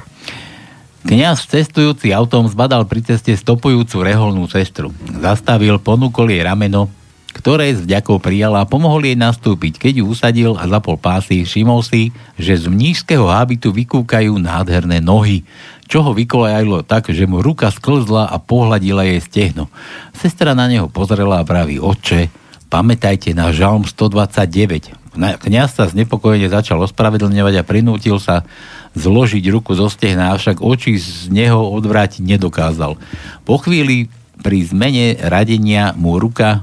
Kňaz 1.00 1.48
cestujúci 1.48 2.12
autom 2.12 2.44
zbadal 2.44 2.84
pri 2.84 3.00
ceste 3.00 3.32
stopujúcu 3.32 4.04
reholnú 4.04 4.44
sestru. 4.46 4.92
Zastavil, 5.18 5.80
ponúkol 5.80 6.28
jej 6.28 6.44
rameno, 6.44 6.92
ktoré 7.32 7.72
s 7.72 7.80
vďakou 7.88 8.20
prijala 8.20 8.60
a 8.60 8.68
pomohol 8.68 9.08
jej 9.08 9.16
nastúpiť. 9.16 9.80
Keď 9.80 9.94
ju 10.02 10.04
usadil 10.04 10.52
a 10.60 10.68
zapol 10.68 11.00
pásy, 11.00 11.48
všimol 11.48 11.80
si, 11.80 12.12
že 12.36 12.60
z 12.60 12.68
mnížského 12.68 13.24
hábitu 13.24 13.72
vykúkajú 13.72 14.36
nádherné 14.36 15.00
nohy, 15.00 15.48
čo 15.90 16.06
ho 16.06 16.14
vykolajalo 16.14 16.86
tak, 16.86 17.10
že 17.10 17.26
mu 17.26 17.42
ruka 17.42 17.66
sklzla 17.74 18.30
a 18.30 18.38
pohľadila 18.38 19.02
jej 19.10 19.18
stehno. 19.18 19.66
Sestra 20.14 20.54
na 20.54 20.70
neho 20.70 20.86
pozrela 20.86 21.42
a 21.42 21.44
praví, 21.44 21.82
oče, 21.82 22.30
pamätajte 22.70 23.34
na 23.34 23.50
žalm 23.50 23.82
129. 23.82 24.94
Na- 25.18 25.34
Kňaz 25.34 25.74
sa 25.74 25.90
znepokojene 25.90 26.46
začal 26.46 26.78
ospravedlňovať 26.86 27.54
a 27.58 27.66
prinútil 27.66 28.22
sa 28.22 28.46
zložiť 28.94 29.42
ruku 29.50 29.74
zo 29.74 29.90
stehna, 29.90 30.30
avšak 30.30 30.62
oči 30.62 30.94
z 30.94 31.26
neho 31.26 31.58
odvrátiť 31.58 32.22
nedokázal. 32.22 32.94
Po 33.42 33.58
chvíli 33.58 34.06
pri 34.38 34.62
zmene 34.62 35.18
radenia 35.18 35.90
mu 35.98 36.16
ruka 36.22 36.62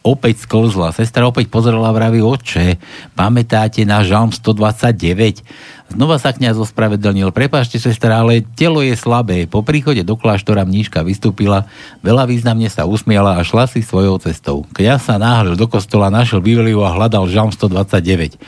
opäť 0.00 0.48
sklzla. 0.48 0.96
Sestra 0.96 1.28
opäť 1.28 1.52
pozrela 1.52 1.88
a 1.88 1.96
vraví, 1.96 2.24
oče, 2.24 2.80
pamätáte 3.12 3.84
na 3.84 4.00
žalm 4.00 4.32
129? 4.32 5.44
Znova 5.90 6.22
sa 6.22 6.30
kňaz 6.30 6.54
ospravedlnil. 6.56 7.34
Prepášte, 7.34 7.82
sestra, 7.82 8.22
ale 8.22 8.46
telo 8.54 8.80
je 8.80 8.94
slabé. 8.94 9.50
Po 9.50 9.66
príchode 9.66 10.06
do 10.06 10.14
kláštora 10.14 10.62
mníška 10.62 11.02
vystúpila, 11.02 11.66
veľa 12.00 12.30
významne 12.30 12.70
sa 12.70 12.86
usmiala 12.86 13.36
a 13.36 13.44
šla 13.44 13.66
si 13.66 13.82
svojou 13.82 14.22
cestou. 14.22 14.64
Kňaz 14.70 15.10
sa 15.10 15.18
náhlil 15.18 15.58
do 15.58 15.66
kostola, 15.66 16.08
našiel 16.08 16.40
Bibliu 16.40 16.80
a 16.86 16.94
hľadal 16.94 17.26
žalm 17.26 17.50
129. 17.50 18.38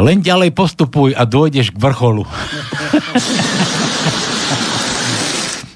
Len 0.00 0.18
ďalej 0.22 0.56
postupuj 0.56 1.16
a 1.16 1.24
dojdeš 1.26 1.74
k 1.74 1.80
vrcholu. 1.80 2.24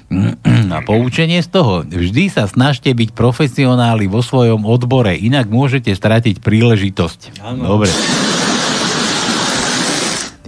A 0.75 0.79
poučenie 0.85 1.41
z 1.41 1.49
toho. 1.49 1.81
Vždy 1.85 2.29
sa 2.29 2.45
snažte 2.45 2.93
byť 2.93 3.15
profesionáli 3.17 4.05
vo 4.05 4.21
svojom 4.21 4.65
odbore, 4.65 5.17
inak 5.17 5.49
môžete 5.49 5.93
stratiť 5.93 6.41
príležitosť. 6.41 7.41
Áno. 7.41 7.77
Dobre. 7.77 7.89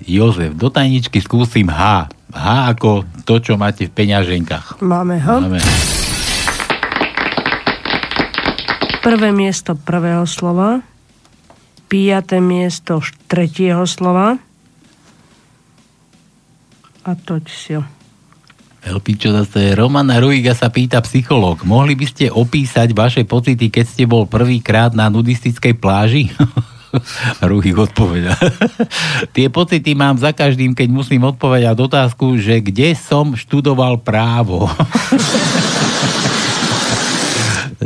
Jozef, 0.08 0.56
do 0.56 0.72
tajničky 0.72 1.20
skúsim 1.20 1.68
H. 1.68 2.08
H 2.32 2.46
ako 2.72 3.04
to, 3.28 3.44
čo 3.44 3.60
máte 3.60 3.92
v 3.92 3.92
peňaženkách. 3.92 4.80
Máme 4.80 5.20
ho. 5.20 5.36
Máme. 5.44 5.60
Prvé 9.04 9.32
miesto 9.36 9.76
prvého 9.76 10.24
slova. 10.28 10.84
Piaté 11.88 12.44
miesto 12.44 13.00
tretieho 13.32 13.88
slova. 13.88 14.36
A 17.08 17.12
toť 17.16 17.44
si 17.48 17.80
ho. 17.80 17.97
Elpi, 18.86 19.18
čo 19.18 19.34
zase 19.34 19.74
Romana 19.74 20.22
Ruiga 20.22 20.54
sa 20.54 20.70
pýta 20.70 21.02
psychológ. 21.02 21.66
Mohli 21.66 21.98
by 21.98 22.06
ste 22.06 22.26
opísať 22.30 22.94
vaše 22.94 23.26
pocity, 23.26 23.74
keď 23.74 23.86
ste 23.86 24.04
bol 24.06 24.30
prvýkrát 24.30 24.94
na 24.94 25.10
nudistickej 25.10 25.74
pláži? 25.78 26.30
Ruhik 27.50 27.78
odpoveda. 27.78 28.38
Tie 29.36 29.52
pocity 29.52 29.92
mám 29.98 30.16
za 30.22 30.32
každým, 30.32 30.72
keď 30.78 30.88
musím 30.94 31.28
odpovedať 31.28 31.76
otázku, 31.78 32.40
že 32.40 32.64
kde 32.64 32.96
som 32.96 33.36
študoval 33.36 34.00
právo. 34.02 34.70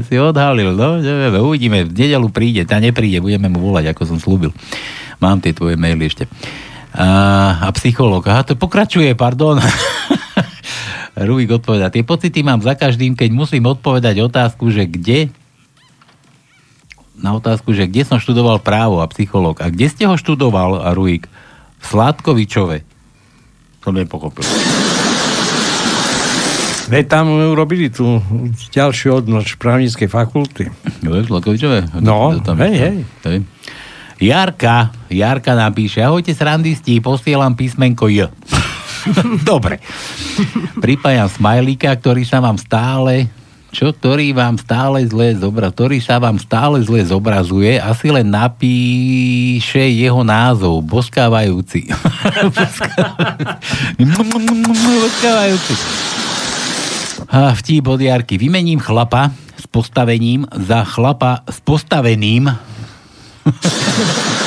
si 0.02 0.16
odhalil, 0.20 0.74
no, 0.74 1.00
neviem, 1.00 1.40
uvidíme, 1.40 1.88
v 1.88 1.94
nedelu 1.94 2.28
príde, 2.32 2.68
tá 2.68 2.80
nepríde, 2.80 3.24
budeme 3.24 3.48
mu 3.48 3.64
volať, 3.64 3.92
ako 3.92 4.02
som 4.08 4.18
slúbil. 4.18 4.52
Mám 5.24 5.44
tie 5.44 5.54
tvoje 5.56 5.78
maily 5.78 6.10
ešte. 6.10 6.26
A, 6.92 7.08
a 7.64 7.68
psychológ, 7.76 8.28
aha, 8.28 8.44
to 8.44 8.60
pokračuje, 8.60 9.16
pardon. 9.16 9.62
Rubik 11.12 11.52
odpoveda, 11.52 11.92
tie 11.92 12.08
pocity 12.08 12.40
mám 12.40 12.64
za 12.64 12.72
každým, 12.74 13.20
keď 13.20 13.30
musím 13.36 13.68
odpovedať 13.68 14.24
otázku, 14.24 14.72
že 14.72 14.88
kde 14.88 15.28
na 17.22 17.38
otázku, 17.38 17.72
že 17.78 17.86
kde 17.86 18.02
som 18.02 18.18
študoval 18.18 18.58
právo 18.58 18.98
a 19.00 19.12
psychológ. 19.12 19.62
A 19.62 19.70
kde 19.70 19.86
ste 19.88 20.10
ho 20.10 20.18
študoval, 20.18 20.82
Ruik? 20.98 21.30
V 21.78 21.86
Sládkovičove. 21.86 22.82
Som 23.86 23.94
nepochopil. 23.94 24.42
Veď 26.90 27.06
tam 27.08 27.30
urobili 27.30 27.88
tú 27.94 28.20
ďalšiu 28.74 29.22
odnož 29.24 29.56
právnickej 29.62 30.10
fakulty. 30.10 30.74
Jo, 31.06 31.12
v 31.22 31.30
Sládkovičove? 31.30 32.02
No, 32.02 32.36
tam- 32.42 32.58
hej, 32.58 32.76
hej. 32.76 32.98
hej. 33.30 33.38
Jarka, 34.22 34.94
Jarka 35.10 35.58
napíše, 35.58 36.02
ahojte 36.02 36.34
srandisti, 36.38 37.02
posielam 37.02 37.58
písmenko 37.58 38.06
J. 38.10 38.30
Dobre. 39.50 39.80
Pripájam 40.78 41.30
smajlíka, 41.30 41.92
ktorý 41.98 42.24
sa 42.26 42.40
vám 42.40 42.58
stále 42.58 43.30
čo, 43.72 43.96
ktorý 43.96 44.36
vám 44.36 44.60
stále 44.60 45.08
zle 45.08 45.32
zobra, 45.40 45.72
ktorý 45.72 46.04
sa 46.04 46.20
vám 46.20 46.36
stále 46.44 46.84
zle 46.84 47.08
zobrazuje, 47.08 47.80
asi 47.80 48.12
len 48.12 48.28
napíše 48.28 49.80
jeho 49.80 50.28
názov, 50.28 50.84
boskávajúci. 50.84 51.88
boskávajúci. 54.76 55.74
A 57.32 57.56
vtip 57.56 57.88
od 57.88 58.04
Jarky. 58.04 58.36
Vymením 58.36 58.84
chlapa 58.84 59.32
s 59.56 59.64
postavením 59.72 60.44
za 60.52 60.84
chlapa 60.84 61.48
s 61.48 61.64
postaveným. 61.64 62.52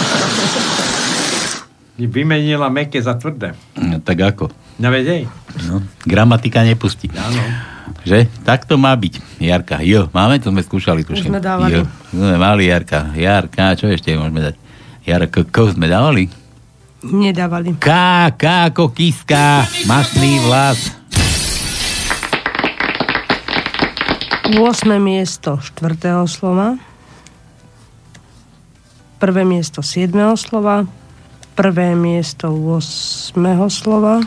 Vymenila 1.95 2.67
meké 2.75 2.99
za 2.99 3.15
tvrdé. 3.15 3.55
No, 3.79 4.03
tak 4.03 4.19
ako? 4.19 4.51
No 4.83 4.91
vedej. 4.91 5.31
No, 5.71 5.79
gramatika 6.03 6.67
nepustí. 6.67 7.07
Áno. 7.15 7.39
Že? 8.03 8.27
Tak 8.43 8.67
to 8.67 8.75
má 8.75 8.91
byť. 8.99 9.39
Jarka. 9.39 9.79
Jo, 9.87 10.11
máme? 10.11 10.43
To 10.43 10.51
sme 10.51 10.67
skúšali. 10.67 11.07
Už 11.07 11.15
tuším. 11.15 11.31
sme 11.31 11.41
dávali. 11.41 11.79
Jo. 11.79 11.83
Sme 12.11 12.35
mali 12.35 12.67
Jarka. 12.67 13.15
Jarka, 13.15 13.79
čo 13.79 13.87
ešte 13.87 14.11
môžeme 14.19 14.43
dať? 14.51 14.55
Jarka, 15.07 15.47
ko 15.47 15.71
sme 15.71 15.87
dávali? 15.87 16.27
Nedávali. 17.05 17.77
K, 17.79 17.89
K 18.35 18.45
ako 18.73 18.91
kiska, 18.91 19.63
masný 19.87 20.41
vlas. 20.43 21.05
8. 24.45 24.61
miesto 25.01 25.57
štvrtého 25.63 26.27
slova. 26.29 26.77
Prvé 29.17 29.47
miesto 29.47 29.81
7. 29.81 30.13
slova. 30.37 30.85
Prvé 31.55 31.95
miesto 31.95 32.51
8. 32.51 33.31
slova. 33.71 34.19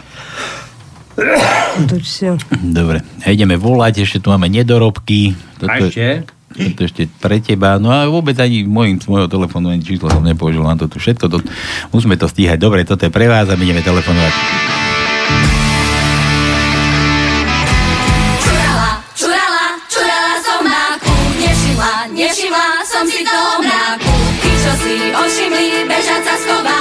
Dobre, 2.63 3.03
ideme 3.27 3.59
volať, 3.59 4.07
ešte 4.07 4.23
tu 4.23 4.31
máme 4.31 4.47
nedorobky. 4.47 5.35
A 5.59 5.75
ešte? 5.83 6.23
Toto 6.55 6.81
ešte 6.87 7.11
pre 7.19 7.43
teba. 7.43 7.75
No 7.83 7.91
a 7.91 8.07
vôbec 8.07 8.39
ani 8.39 8.63
môjim, 8.63 8.95
môjho 9.03 9.27
telefónu 9.27 9.75
ani 9.75 9.83
číslo 9.83 10.07
som 10.07 10.23
nepoužil 10.23 10.63
na 10.63 10.79
toto 10.79 11.03
všetko. 11.03 11.27
To, 11.27 11.37
musíme 11.91 12.15
to 12.15 12.31
stíhať. 12.31 12.55
Dobre, 12.55 12.87
toto 12.87 13.03
je 13.03 13.11
pre 13.11 13.27
vás 13.27 13.51
a 13.51 13.59
my 13.59 13.63
ideme 13.67 13.83
telefonovať. 13.83 14.33
Čurala, 18.39 18.91
čurala, 19.19 19.65
čurala 19.91 20.33
som 20.39 20.59
mráku 20.63 21.13
Nevšimla, 21.43 21.93
nevšimla 22.15 22.67
som 22.87 23.03
si 23.03 23.19
toho 23.27 23.53
mráku 23.59 24.15
Tí, 24.39 24.51
čo 24.63 24.71
si 24.79 24.93
ošimli, 25.11 25.67
bežať 25.91 26.21
sa 26.23 26.35
schovali 26.39 26.76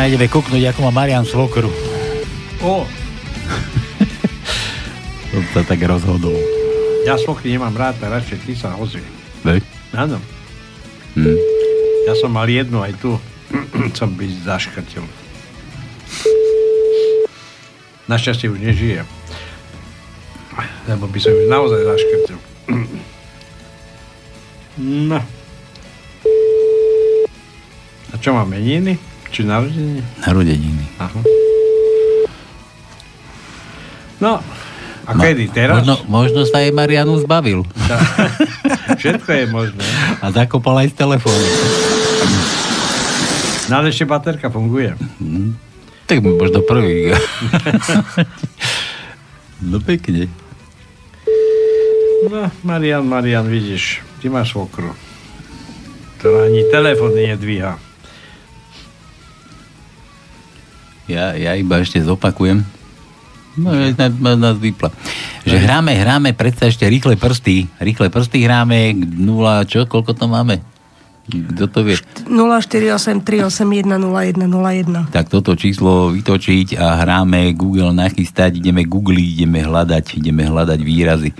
No, 0.00 0.08
ideme 0.08 0.32
kúknuť, 0.32 0.64
ako 0.72 0.88
má 0.88 1.04
Marian 1.04 1.28
svokru. 1.28 1.68
O, 2.64 2.88
To 5.28 5.36
sa 5.52 5.60
tak 5.60 5.76
rozhodol. 5.84 6.40
ja 7.04 7.20
svokry 7.20 7.52
nemám 7.52 7.76
rád, 7.76 8.00
tak 8.00 8.08
radšej 8.08 8.48
ty 8.48 8.56
sa 8.56 8.80
ozvi. 8.80 9.04
Veď? 9.44 9.60
Áno. 9.92 10.16
Hm. 11.20 11.36
Ja 12.08 12.16
som 12.16 12.32
mal 12.32 12.48
jednu 12.48 12.80
aj 12.80 12.96
tu. 12.96 13.20
som 14.00 14.16
by 14.16 14.24
zaškrtil. 14.40 15.04
Našťastie 18.08 18.48
už 18.48 18.56
nežije. 18.56 19.04
Lebo 20.88 21.12
by 21.12 21.18
som 21.20 21.36
ju 21.36 21.44
naozaj 21.44 21.80
zaškrtil. 21.84 22.38
No. 24.80 25.20
A 28.08 28.14
čo 28.16 28.32
má 28.32 28.48
meniny? 28.48 29.09
Či 29.30 29.46
narodeniny? 29.46 30.02
Narodeniny. 30.26 30.84
Aha. 30.98 31.20
No, 34.20 34.42
a 35.06 35.10
kedy? 35.16 35.50
Teraz? 35.50 35.82
Možno, 35.82 35.94
možno 36.06 36.40
sa 36.46 36.62
aj 36.62 36.70
Marianu 36.70 37.18
zbavil. 37.18 37.66
Všetko 39.00 39.30
je 39.32 39.44
možné. 39.50 39.86
A 40.22 40.30
zakopal 40.30 40.86
aj 40.86 40.92
z 40.92 40.94
telefónu. 40.98 41.48
No 43.70 43.72
ale 43.80 43.90
ešte 43.90 44.06
baterka 44.06 44.50
funguje. 44.50 44.94
Hm. 45.18 45.54
Tak 46.06 46.26
možno 46.26 46.62
prvý. 46.66 47.14
no 49.70 49.78
pekne. 49.78 50.26
No, 52.26 52.50
Marian, 52.66 53.06
Marian, 53.06 53.46
vidíš, 53.46 54.02
ty 54.20 54.28
máš 54.28 54.52
svokru, 54.52 54.92
ktorá 56.18 56.50
ani 56.50 56.66
telefóny 56.68 57.34
nedvíha. 57.34 57.89
Ja, 61.10 61.34
ja 61.34 61.52
iba 61.58 61.82
ešte 61.82 61.98
zopakujem. 61.98 62.62
No, 63.58 63.74
na, 63.74 64.08
nás 64.38 64.56
vypla. 64.56 64.94
Že 65.42 65.56
hráme, 65.58 65.92
hráme, 65.98 66.30
predsa 66.38 66.70
ešte 66.70 66.86
rýchle 66.86 67.18
prsty. 67.18 67.66
Rýchle 67.82 68.06
prsty 68.06 68.46
hráme, 68.46 68.94
0, 68.94 69.66
čo, 69.66 69.90
koľko 69.90 70.14
to 70.14 70.30
máme? 70.30 70.62
Kto 71.30 71.70
to 71.70 71.80
vie? 71.86 71.94
048 72.26 73.22
381 73.22 74.02
0101. 74.02 75.14
Tak 75.14 75.30
toto 75.30 75.54
číslo 75.54 76.10
vytočiť 76.10 76.74
a 76.74 76.98
hráme 76.98 77.54
Google 77.54 77.94
nachystať, 77.94 78.58
ideme 78.58 78.82
googliť, 78.82 79.28
ideme 79.38 79.62
hľadať, 79.62 80.18
ideme 80.18 80.42
hľadať 80.50 80.80
výrazy. 80.82 81.30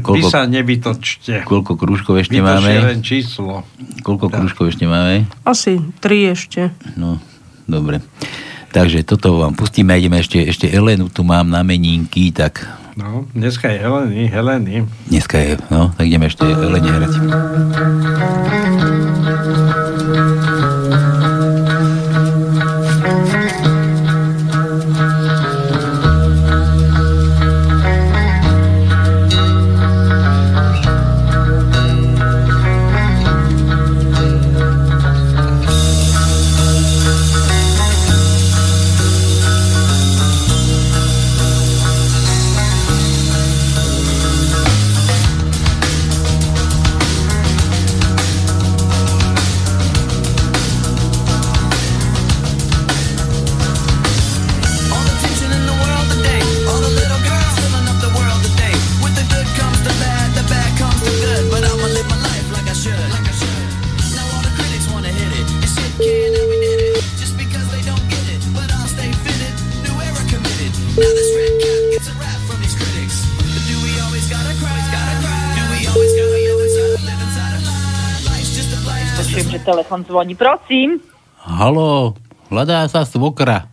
Vy 0.00 0.22
sa 0.24 0.48
nevytočte. 0.48 1.44
koľko 1.44 1.76
krúžkov 1.76 2.24
ešte 2.24 2.40
Vytočte 2.40 2.56
máme? 2.56 2.72
len 2.88 3.00
číslo. 3.04 3.68
Koľko 4.00 4.32
krúžkov 4.32 4.72
ešte 4.72 4.88
máme? 4.88 5.28
Asi 5.44 5.76
3 6.00 6.32
ešte. 6.32 6.72
No, 6.96 7.20
dobre. 7.68 8.00
Takže 8.74 9.06
toto 9.06 9.38
vám 9.38 9.54
pustíme, 9.54 9.94
ideme 9.94 10.18
ešte, 10.18 10.42
ešte 10.42 10.66
Elenu 10.66 11.06
tu 11.06 11.22
mám 11.22 11.46
na 11.46 11.62
menínky, 11.62 12.34
tak 12.34 12.66
No, 12.94 13.26
dneska 13.34 13.70
je 13.70 13.78
Heleny, 13.82 14.30
Heleny. 14.30 14.86
dneska 15.10 15.38
je, 15.38 15.58
no, 15.66 15.90
tak 15.94 16.06
ideme 16.06 16.26
ešte 16.30 16.46
Elene 16.46 16.90
hrať. 16.90 17.12
Telefon 79.64 80.04
zvoní. 80.04 80.36
Prosím. 80.36 81.00
Halo, 81.40 82.14
hľadá 82.52 82.84
sa 82.86 83.08
svokra. 83.08 83.66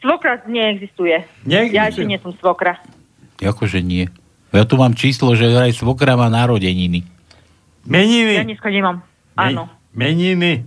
Svokra 0.00 0.40
neexistuje. 0.48 1.26
Neexistuje. 1.44 1.76
Ja 1.76 1.90
ešte 1.90 2.06
nie 2.08 2.16
som 2.22 2.32
svokra. 2.38 2.80
Akože 3.42 3.84
nie. 3.84 4.08
Ja 4.50 4.64
tu 4.66 4.74
mám 4.80 4.96
číslo, 4.96 5.36
že 5.36 5.50
aj 5.50 5.76
svokra 5.76 6.16
má 6.16 6.26
narodeniny. 6.32 7.04
Ja 7.04 7.90
Meniny. 8.00 8.34
dneska 8.46 8.70
nemám. 8.72 9.02
Áno. 9.36 9.68
Meniny. 9.92 10.64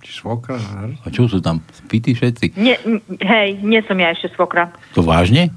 Či 0.00 0.10
svokra? 0.22 0.56
A 1.02 1.06
čo 1.10 1.26
sú 1.26 1.42
tam? 1.42 1.60
Spíti 1.74 2.14
všetci? 2.14 2.54
Nie, 2.56 2.78
hej, 3.20 3.58
nie 3.60 3.80
som 3.84 3.98
ja 3.98 4.14
ešte 4.14 4.30
svokra. 4.34 4.70
To 4.94 5.02
vážne? 5.02 5.50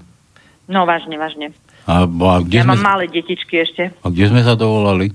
No 0.69 0.86
vážne, 0.86 1.17
vážne. 1.17 1.53
A, 1.89 2.05
a, 2.05 2.34
kde, 2.45 2.61
ja 2.61 2.65
sme, 2.65 2.77
mám 2.77 2.97
malé 2.97 3.09
detičky 3.09 3.61
ešte. 3.61 3.89
a 3.89 4.05
kde 4.09 4.25
sme 4.30 4.41
sa 4.45 4.53
dovolali? 4.53 5.09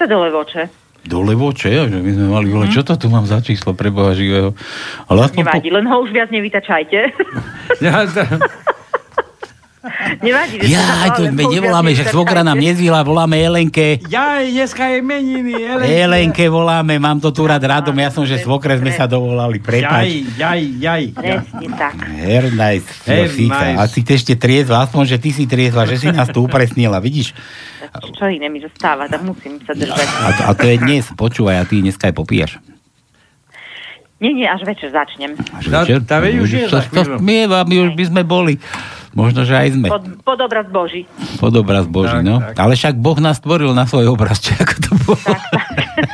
Sa 0.00 0.08
dole 0.08 0.32
voče. 0.32 0.85
Do 1.06 1.22
Levoče, 1.22 1.86
že 1.86 1.98
my 2.02 2.10
sme 2.12 2.26
mali, 2.26 2.50
ale 2.50 2.66
čo 2.74 2.82
to 2.82 2.98
tu 2.98 3.06
mám 3.06 3.22
za 3.30 3.38
číslo 3.38 3.78
pre 3.78 3.94
Boha 3.94 4.10
živého? 4.10 4.58
Ale 5.06 5.30
aspoň 5.30 5.42
po... 5.46 5.50
Nevadí, 5.54 5.70
len 5.70 5.86
ho 5.86 5.96
už 6.02 6.10
viac 6.10 6.30
nevytačajte. 6.34 6.98
Nevadí, 10.18 10.58
Ja, 10.66 10.82
sa 10.82 11.08
to 11.14 11.30
my 11.30 11.44
už 11.46 11.52
nevoláme, 11.58 11.90
že 11.94 12.04
svokra 12.10 12.42
nám 12.42 12.58
nezvila, 12.58 13.06
voláme 13.06 13.38
Elenke. 13.38 14.02
Ja, 14.10 14.42
dneska 14.42 14.86
je 14.90 14.98
meniny, 15.02 15.54
Elenke. 15.56 15.92
Elenke 15.92 16.44
voláme, 16.50 16.98
mám 16.98 17.22
to 17.22 17.30
tu 17.30 17.46
rád 17.46 17.62
radom, 17.62 17.94
ja 17.94 18.10
som, 18.10 18.26
že 18.26 18.42
svokre 18.42 18.76
sme 18.78 18.90
sa 18.90 19.06
dovolali, 19.06 19.58
Jaj, 19.58 19.66
prepač. 19.66 20.06
jaj, 20.34 20.60
jaj. 20.82 21.04
Presne 21.14 21.66
tak. 21.78 21.94
Hernajs, 22.02 22.84
Very 23.06 23.30
Fica. 23.30 23.62
nice. 23.62 23.78
A 23.78 23.82
si 23.86 24.00
ešte 24.02 24.34
triezva, 24.34 24.82
aspoň, 24.82 25.02
že 25.06 25.16
ty 25.22 25.30
si 25.30 25.44
triezva, 25.46 25.86
že 25.86 25.96
si 25.98 26.08
nás 26.10 26.30
tu 26.30 26.42
upresnila, 26.42 26.98
vidíš? 26.98 27.34
Čo 28.16 28.28
iné 28.28 28.50
mi 28.50 28.60
zostáva, 28.60 29.06
tak 29.06 29.22
musím 29.22 29.62
sa 29.62 29.72
držať. 29.72 30.06
A, 30.20 30.28
a 30.46 30.50
to 30.52 30.66
je 30.66 30.76
dnes, 30.76 31.04
počúvaj, 31.14 31.62
a 31.62 31.64
ty 31.64 31.80
dneska 31.80 32.10
aj 32.10 32.14
popíjaš. 32.16 32.52
Nie, 34.16 34.32
nie, 34.32 34.48
až 34.48 34.64
večer 34.64 34.88
začnem. 34.96 35.36
Až 35.52 35.68
večer? 35.68 36.00
Vidíš, 36.00 36.72
to, 36.72 36.80
to 36.88 37.02
smieva, 37.20 37.68
my 37.68 37.76
už 37.84 37.90
by 37.92 38.04
sme 38.08 38.22
boli. 38.24 38.56
Možno, 39.16 39.42
že 39.42 39.56
aj 39.56 39.68
sme. 39.72 39.88
Pod, 39.88 40.04
pod 40.20 40.38
obraz 40.38 40.68
Boží. 40.68 41.08
Pod 41.40 41.56
obraz 41.56 41.88
Boží, 41.88 42.20
no. 42.20 42.44
Ale 42.52 42.76
však 42.76 42.94
Boh 42.94 43.16
nás 43.16 43.40
stvoril 43.40 43.72
na 43.72 43.82
svoj 43.82 44.06
obraz, 44.08 44.36
či 44.44 44.52
ako 44.52 44.74
to 44.76 44.90
bolo. 45.00 45.32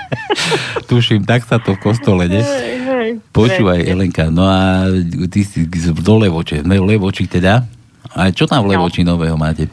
Tuším, 0.89 1.25
tak 1.25 1.43
sa 1.43 1.59
to 1.59 1.75
v 1.75 1.83
kostole, 1.83 2.25
ne? 2.27 2.41
Počúvaj, 3.29 3.83
Elenka, 3.83 4.29
no 4.29 4.45
a 4.45 4.87
ty 5.27 5.43
si 5.43 5.67
do 5.67 6.15
Levoče, 6.17 6.63
sme 6.63 6.79
v 6.79 6.95
Levoči 6.95 7.27
teda. 7.27 7.67
A 8.13 8.31
čo 8.31 8.47
tam 8.47 8.63
v 8.63 8.77
Levoči 8.77 9.03
nového 9.03 9.35
máte? 9.35 9.67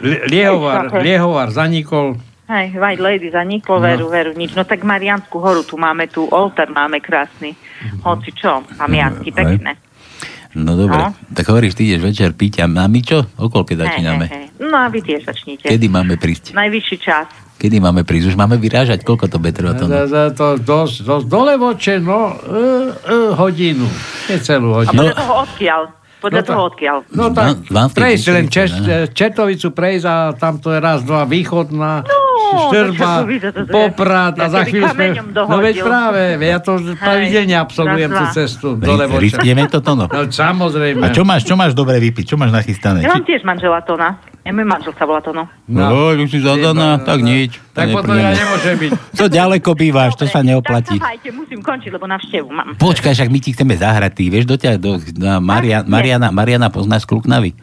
Li- 0.00 0.22
Liehovar, 0.28 0.90
Liehovar 0.98 1.48
zanikol. 1.48 2.18
Hej, 2.44 2.74
White 2.74 3.00
Lady 3.00 3.28
zaniklo, 3.30 3.78
No. 3.78 3.86
veru, 3.86 4.06
veru, 4.10 4.30
nič. 4.34 4.52
No 4.52 4.62
tak 4.62 4.82
Mariánsku 4.82 5.38
horu 5.38 5.62
tu 5.62 5.78
máme, 5.78 6.04
tu 6.06 6.26
oltár 6.26 6.68
máme 6.68 6.98
krásny. 6.98 7.56
Hoci 8.02 8.34
čo, 8.34 8.60
pamiatky, 8.76 9.30
pekné. 9.30 9.78
No 10.54 10.76
dobre, 10.76 11.00
No. 11.00 11.16
tak 11.30 11.44
hovoríš, 11.46 11.72
ty 11.72 11.86
ideš 11.86 12.04
večer 12.04 12.30
piť 12.30 12.60
a 12.60 12.68
my 12.68 13.00
čo? 13.00 13.24
O 13.36 13.48
koľke 13.48 13.72
začíname? 13.72 14.26
Hej, 14.26 14.36
hej, 14.36 14.46
hej. 14.52 14.62
No 14.62 14.76
a 14.76 14.86
vy 14.86 15.00
tiež 15.00 15.24
začnite. 15.24 15.64
Kedy 15.64 15.86
máme 15.88 16.14
prísť? 16.14 16.52
Najvyšší 16.52 16.96
čas. 16.98 17.26
Kedy 17.56 17.78
máme 17.78 18.02
prísť? 18.02 18.26
Už 18.26 18.36
máme 18.36 18.58
vyrážať? 18.58 19.00
Koľko 19.00 19.26
to 19.26 19.38
bude 19.38 19.54
trvať? 19.54 19.74
to, 19.76 19.84
no? 19.86 19.96
To 20.34 20.46
dosť, 20.58 20.96
dosť 21.02 21.24
dole 21.26 21.54
voče, 21.56 21.94
no, 21.98 22.20
e, 22.28 22.56
e, 23.00 23.16
hodinu. 23.32 23.86
Nie 24.28 24.38
celú 24.38 24.74
A 24.74 24.82
hodinu. 24.82 24.98
podľa 25.02 25.16
toho 25.16 25.34
odkiaľ? 25.40 25.82
Podľa 26.20 26.38
No 26.38 26.46
toho 26.46 26.62
odkiaľ? 26.64 26.96
No 27.10 27.24
tak, 27.30 27.54
prejsť 27.90 28.26
len 28.30 28.46
Češ? 28.46 28.70
Četovicu 29.10 29.68
prejsť 29.70 30.04
a 30.04 30.16
tam 30.32 30.58
to 30.58 30.70
je 30.70 30.78
raz, 30.78 31.02
dva, 31.02 31.24
východná, 31.24 32.02
No, 32.02 32.18
Štrba, 32.54 33.12
to 33.22 33.50
to 33.52 33.58
je- 33.58 33.72
Poprad 33.72 34.34
a 34.36 34.46
za 34.46 34.60
chvíľu 34.62 34.86
sme... 34.90 35.06
No 35.32 35.56
veď 35.58 35.76
práve, 35.80 36.20
ja 36.36 36.58
to 36.58 36.72
pravidelne 36.94 37.56
absolvujem 37.56 38.10
tú 38.10 38.24
cestu 38.30 38.66
dole 38.74 39.04
voče. 39.06 39.22
Riskneme 39.22 39.64
toto, 39.66 39.92
no. 39.92 40.06
No 40.06 40.20
samozrejme. 40.24 41.02
A 41.02 41.08
čo 41.10 41.22
máš, 41.22 41.44
čo 41.44 41.54
máš 41.54 41.72
dobre 41.72 41.96
vypiť? 41.98 42.24
Čo 42.24 42.36
máš 42.36 42.50
nachystané? 42.50 43.00
Ja 43.00 43.12
mám 43.12 43.24
tiež 43.24 43.42
manžela 43.42 43.80
Tona. 43.80 44.16
Ja 44.42 44.50
môj 44.50 44.66
manžel 44.66 44.90
sa 44.98 45.06
volá 45.06 45.22
Tono. 45.22 45.46
No, 45.70 46.10
už 46.12 46.26
si 46.26 46.42
zadaná, 46.42 46.98
tak 46.98 47.22
nič. 47.22 47.62
Tak 47.70 47.88
To 47.88 48.02
potom 48.02 48.18
ja 48.18 48.34
nemôžem 48.34 48.74
byť. 48.74 48.90
Co 49.18 49.24
ďaleko 49.30 49.70
bývaš, 49.78 50.18
to 50.18 50.26
sa 50.26 50.42
neoplatí. 50.42 50.98
Dávajte, 50.98 51.30
musím 51.30 51.62
končiť, 51.62 51.94
lebo 51.94 52.10
navštevu 52.10 52.50
mám. 52.50 52.74
Počkaj, 52.74 53.14
však 53.14 53.30
my 53.30 53.38
ti 53.38 53.54
chceme 53.54 53.78
zahrať, 53.78 54.12
ty, 54.12 54.24
vieš, 54.26 54.50
do 54.50 54.58
ťa, 54.58 54.82
do, 54.82 54.98
na 55.14 55.38
Maria, 55.38 55.86
Mariana, 55.86 56.34
Mariana 56.34 56.74
poznáš 56.74 57.06
Kluknavy? 57.06 57.54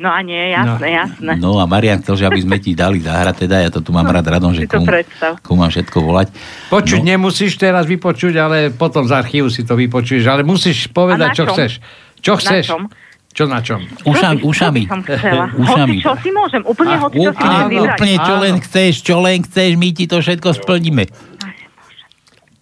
No 0.00 0.08
a 0.08 0.24
nie, 0.24 0.48
jasné, 0.48 0.96
jasné. 0.96 1.32
No 1.36 1.60
a 1.60 1.68
Marian 1.68 2.00
chcel, 2.00 2.16
že 2.16 2.24
aby 2.24 2.40
sme 2.40 2.56
ti 2.56 2.72
dali 2.72 3.04
zahrať, 3.04 3.44
teda 3.44 3.60
ja 3.60 3.68
to 3.68 3.84
tu 3.84 3.92
mám 3.92 4.08
rád 4.08 4.24
radom, 4.24 4.48
že 4.50 4.64
komu, 4.64 4.88
predstav. 4.88 5.36
komu 5.44 5.60
mám 5.60 5.68
všetko 5.68 5.98
volať. 6.00 6.32
Počuť 6.72 7.04
nemusíš 7.04 7.60
teraz 7.60 7.84
vypočuť, 7.84 8.32
ale 8.34 8.56
potom 8.72 9.04
z 9.04 9.12
archívu 9.12 9.52
si 9.52 9.60
to 9.60 9.76
vypočuješ. 9.76 10.24
Ale 10.24 10.40
musíš 10.40 10.88
povedať, 10.88 11.20
A 11.20 11.32
na 11.32 11.36
čo 11.36 11.44
chceš. 11.46 11.84
Čo 12.16 12.32
Na 12.32 12.40
chceš? 12.40 12.64
čom? 12.64 12.82
Čo 13.30 13.44
na 13.44 13.60
čom? 13.60 13.80
Ušami, 14.02 14.40
ušami. 14.40 14.82
Som 14.88 15.04
chcela. 15.04 15.52
Ušami. 15.62 15.96
Hoci 15.96 16.02
čo 16.02 16.12
si 16.16 16.30
môžem, 16.32 16.62
úplne 16.64 16.94
Ach, 16.96 17.02
hoci 17.04 17.16
čo 17.16 17.30
si 17.30 17.44
môžem 17.44 17.68
vybrať. 17.68 17.94
úplne, 17.94 18.14
čo 18.18 18.34
len 18.40 18.54
chceš, 18.58 18.92
čo 19.04 19.16
len 19.20 19.38
chceš, 19.44 19.70
my 19.76 19.88
ti 19.92 20.04
to 20.08 20.16
všetko 20.18 20.48
splníme. 20.56 21.04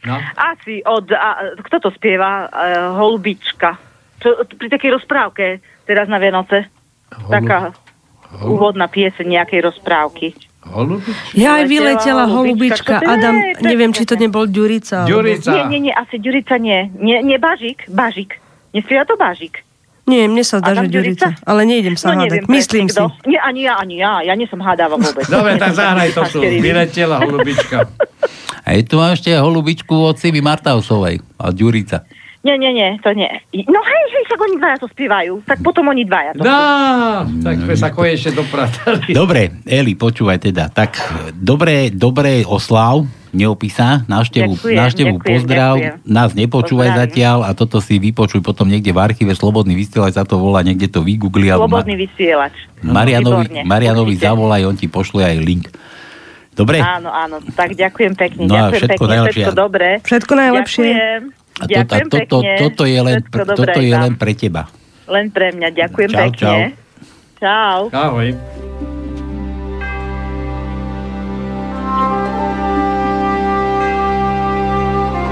No. 0.02 0.14
Asi 0.34 0.82
od, 0.82 1.06
a, 1.10 1.54
kto 1.60 1.76
to 1.80 1.90
spieva? 1.92 2.46
Uh, 2.48 2.94
Holubička. 2.94 3.78
Čo, 4.18 4.42
pri 4.50 4.68
takej 4.68 4.90
rozprávke 4.92 5.44
teraz 5.84 6.06
na 6.06 6.18
Vianoce. 6.18 6.66
Taká 7.08 7.72
úvodná 8.44 8.86
pieseň 8.86 9.26
nejakej 9.40 9.60
rozprávky. 9.64 10.36
Holubič? 10.68 11.32
Ja 11.32 11.62
aj 11.62 11.64
Vyletela 11.64 12.28
holubička. 12.28 13.00
holubička. 13.00 13.08
Adam, 13.08 13.34
neviem, 13.64 13.88
či 13.96 14.04
to 14.04 14.20
nebol 14.20 14.44
Ďurica. 14.44 15.08
alebo- 15.08 15.16
Ďurica. 15.16 15.48
Nie, 15.48 15.64
nie, 15.72 15.80
nie, 15.88 15.94
asi 15.96 16.20
Ďurica 16.20 16.60
nie. 16.60 16.92
Nie, 17.00 17.24
nie 17.24 17.40
Bažik, 17.40 17.88
Bažik. 17.88 18.36
Nespieva 18.76 19.08
to 19.08 19.16
Bažik. 19.16 19.64
Nie, 20.08 20.24
mne 20.24 20.40
sa 20.40 20.60
zdá, 20.60 20.72
Adam 20.72 20.88
že 20.88 20.92
Ďurica. 20.92 21.36
Ale 21.44 21.68
nejdem 21.68 21.96
sa 21.96 22.12
no, 22.12 22.24
hádať. 22.24 22.44
neviem 22.44 22.44
Myslím 22.48 22.88
si. 22.88 23.00
Nie, 23.28 23.40
ani 23.40 23.68
ja, 23.68 23.76
ani 23.76 24.00
ja. 24.00 24.24
Ja 24.24 24.32
nie 24.36 24.48
som 24.48 24.60
hádáva 24.60 24.96
vôbec. 24.96 25.24
Dobre, 25.28 25.56
tak 25.60 25.72
zahraj 25.76 26.12
to. 26.16 26.20
Pašteriny. 26.24 26.64
Vyletela 26.64 27.20
holubička. 27.20 27.88
A 28.64 28.68
je 28.76 28.84
tu 28.84 28.96
mám 28.96 29.12
ešte 29.12 29.32
holubičku 29.32 29.92
od 29.92 30.16
Sivy 30.16 30.40
Martausovej 30.40 31.20
a 31.40 31.48
Ďurica. 31.52 32.04
Nie, 32.38 32.54
nie, 32.54 32.70
nie, 32.70 32.94
to 32.98 33.10
nie. 33.12 33.26
No 33.66 33.80
hej, 33.80 34.04
hej, 34.08 34.22
však 34.24 34.38
oni 34.38 34.54
dvaja 34.56 34.76
to 34.76 34.86
spievajú. 34.86 35.42
Tak 35.42 35.58
potom 35.58 35.86
oni 35.86 36.02
dvaja 36.02 36.32
to 36.32 36.40
No, 36.40 36.58
tak 37.42 37.58
sme 37.58 37.74
sa 37.74 37.90
konečne 37.90 38.30
dopratali. 38.32 39.10
Dobre, 39.10 39.58
Eli, 39.64 39.92
počúvaj 39.92 40.38
teda. 40.40 40.68
Tak, 40.68 40.96
dobre, 41.34 41.90
dobre 41.90 42.42
oslav, 42.42 43.02
neopísa, 43.30 44.06
návštevu, 44.06 44.54
Ďakujem, 44.54 44.76
návštevu 44.76 45.14
ďakujem, 45.14 45.28
pozdrav, 45.28 45.74
ďakujem. 45.76 45.94
nás 46.08 46.30
nepočúvaj 46.32 46.88
Pozdravím. 46.88 47.02
zatiaľ 47.04 47.38
a 47.42 47.50
toto 47.52 47.78
si 47.78 47.94
vypočuj 47.96 48.40
potom 48.40 48.66
niekde 48.66 48.88
v 48.88 49.00
archíve 49.02 49.32
Slobodný 49.32 49.74
vysielač 49.74 50.14
sa 50.14 50.22
to 50.22 50.36
volá, 50.36 50.62
niekde 50.62 50.86
to 50.86 51.02
vygoogli 51.02 51.46
alebo 51.46 51.66
Ma- 51.66 51.82
Slobodný 51.82 51.96
vysielač. 52.00 52.54
Marianovi, 52.80 53.44
Marianovi 53.62 54.14
zavolaj, 54.14 54.62
on 54.62 54.74
ti 54.74 54.86
pošle 54.86 55.26
aj 55.26 55.36
link. 55.38 55.66
Dobre? 56.54 56.78
Áno, 56.80 57.06
áno, 57.08 57.38
tak 57.52 57.74
ďakujem 57.74 58.14
pekne, 58.14 58.42
No 58.44 58.54
ďakujem 58.56 58.78
všetko 58.80 58.94
pekne, 58.96 59.10
najlepšie. 59.12 59.34
všetko 59.36 59.52
dobré. 59.52 59.88
Všetko 60.00 60.32
najlepšie. 60.34 60.86
Ďakujem, 60.88 61.22
A, 61.58 61.66
to, 61.66 61.74
a 61.74 61.82
ďakujem 61.82 62.06
toto, 62.06 62.38
pekne. 62.38 62.54
toto 62.62 62.82
je, 62.86 62.98
len, 63.02 63.14
Všetko 63.18 63.38
toto 63.50 63.80
je 63.82 63.90
vám. 63.90 64.02
len 64.06 64.12
pre 64.14 64.32
teba. 64.38 64.62
Len 65.08 65.26
pre 65.34 65.46
mňa, 65.50 65.68
ďakujem 65.74 66.10
Čau, 66.14 66.20
pekne. 66.30 66.58
Čau. 67.42 67.80
Ahoj. 67.90 68.28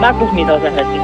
Nakuch 0.01 0.33
mi 0.35 0.43
to 0.45 0.55
zahrati. 0.61 0.99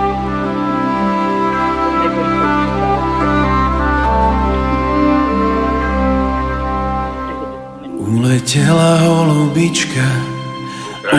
Uletela 8.02 8.98
holubička, 9.00 10.06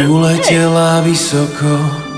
uletela 0.07 1.01
vysoko. 1.01 2.12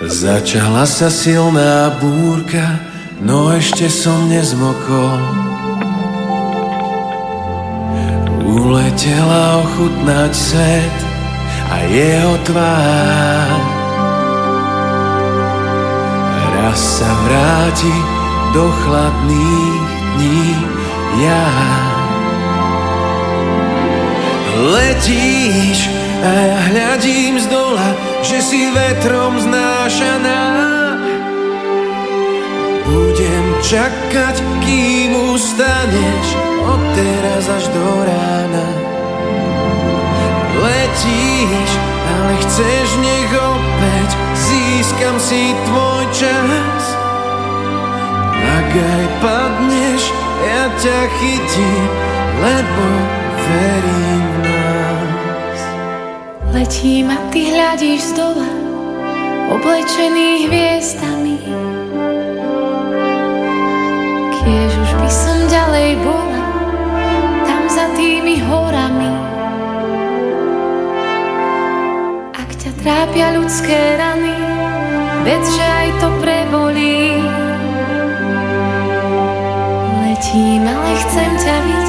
Začala 0.00 0.84
sa 0.84 1.08
silná 1.08 1.96
búrka, 2.00 2.80
no 3.20 3.52
ešte 3.52 3.88
som 3.88 4.28
nezmokol. 4.28 5.20
Uletela 8.44 9.62
ochutnať 9.62 10.32
svet 10.34 10.98
a 11.70 11.76
jeho 11.88 12.34
tvár. 12.48 13.60
Raz 16.58 16.80
sa 16.80 17.10
vráti 17.24 17.96
do 18.50 18.66
chladných 18.66 19.90
dní 20.18 20.48
ja. 21.22 21.89
Letíš 24.50 25.86
a 26.20 26.30
ja 26.30 26.58
hľadím 26.74 27.38
z 27.38 27.46
dola, 27.46 27.94
že 28.20 28.42
si 28.42 28.66
vetrom 28.74 29.38
znášaná. 29.38 30.42
Budem 32.84 33.46
čakať, 33.62 34.36
kým 34.66 35.14
ustaneš 35.32 36.26
od 36.66 36.82
teraz 36.98 37.44
až 37.46 37.64
do 37.70 37.86
rána. 38.02 38.66
Letíš, 40.60 41.70
ale 42.10 42.32
chceš 42.44 42.88
nech 43.00 43.32
opäť 43.32 44.10
získam 44.34 45.16
si 45.22 45.54
tvoj 45.70 46.04
čas. 46.10 46.82
Ak 48.40 48.70
aj 48.74 49.04
padneš, 49.22 50.02
ja 50.42 50.64
ťa 50.82 51.00
chytím, 51.22 51.84
lebo 52.42 53.19
verím 53.48 54.24
v 54.24 54.38
nás. 54.44 55.60
Letím 56.52 57.06
a 57.10 57.18
ty 57.32 57.40
hľadíš 57.48 58.00
z 58.00 58.12
dola, 58.16 58.50
oblečený 59.54 60.30
hviezdami. 60.48 61.36
Kiež 64.40 64.72
už 64.74 64.90
by 65.00 65.10
som 65.10 65.38
ďalej 65.48 65.96
bola, 66.04 66.42
tam 67.48 67.62
za 67.68 67.86
tými 67.96 68.40
horami. 68.44 69.30
trápia 72.80 73.36
ľudské 73.36 73.76
rany, 74.00 74.32
vec, 75.24 75.44
že 75.44 75.64
aj 75.64 75.88
to 76.00 76.08
prebolí. 76.24 77.20
Letím, 80.00 80.64
ale 80.64 80.90
chcem 81.04 81.30
ťa 81.36 81.56
vidieť, 81.60 81.79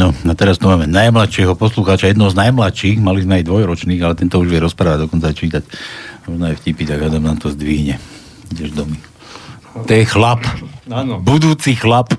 No, 0.00 0.16
a 0.16 0.32
teraz 0.32 0.56
tu 0.56 0.64
máme 0.64 0.88
najmladšieho 0.88 1.52
poslucháča, 1.60 2.08
jedného 2.08 2.32
z 2.32 2.40
najmladších, 2.40 2.96
mali 3.04 3.20
sme 3.20 3.36
aj 3.36 3.44
dvojročných, 3.44 4.00
ale 4.00 4.16
tento 4.16 4.40
už 4.40 4.48
vie 4.48 4.56
rozprávať, 4.56 5.04
dokonca 5.04 5.28
čítať. 5.28 5.60
Možno 6.24 6.48
aj 6.48 6.56
vtipy, 6.56 6.88
tak 6.88 7.04
Adam 7.04 7.20
nám 7.20 7.36
to 7.36 7.52
zdvihne. 7.52 8.00
Ideš 8.48 8.72
domy. 8.72 8.96
To 9.84 9.92
je 9.92 10.04
chlap. 10.08 10.40
Áno. 10.88 11.20
Budúci 11.20 11.76
chlap. 11.76 12.16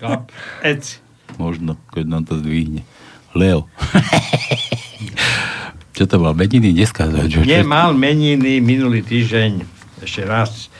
Chlap. 0.00 0.32
Ec. 0.64 1.04
Možno, 1.36 1.76
keď 1.92 2.04
nám 2.08 2.24
to 2.24 2.40
zdvihne. 2.40 2.80
Leo. 3.36 3.68
Čo 6.00 6.08
to 6.08 6.16
mal? 6.16 6.32
Meniny 6.32 6.72
dneska? 6.72 7.12
Čo, 7.12 7.28
čo? 7.28 7.38
Nemal 7.44 7.92
meniny 7.92 8.64
minulý 8.64 9.04
týždeň, 9.04 9.68
ešte 10.00 10.24
raz. 10.24 10.72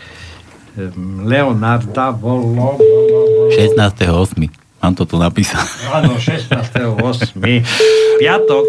Ehm, 0.81 1.29
Leonarda 1.29 2.09
bolo... 2.17 2.81
16.8. 3.53 4.66
Mám 4.87 4.95
to 4.95 5.03
tu 5.03 5.19
napísané. 5.19 5.67
Áno, 5.91 6.15
16.8. 6.15 7.35
Piatok. 8.23 8.67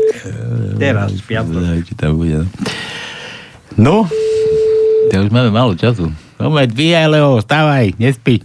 Teraz, 0.81 1.14
piatok. 1.22 1.61
Neviem, 1.61 1.85
či 1.85 1.94
tam 1.94 2.18
bude. 2.18 2.41
No, 3.77 4.10
už 5.14 5.30
máme 5.30 5.53
málo 5.53 5.77
času. 5.77 6.10
Poďme, 6.41 6.65
dvíjaj, 6.73 7.06
Leo, 7.14 7.38
stávaj, 7.38 7.94
nespí. 8.02 8.41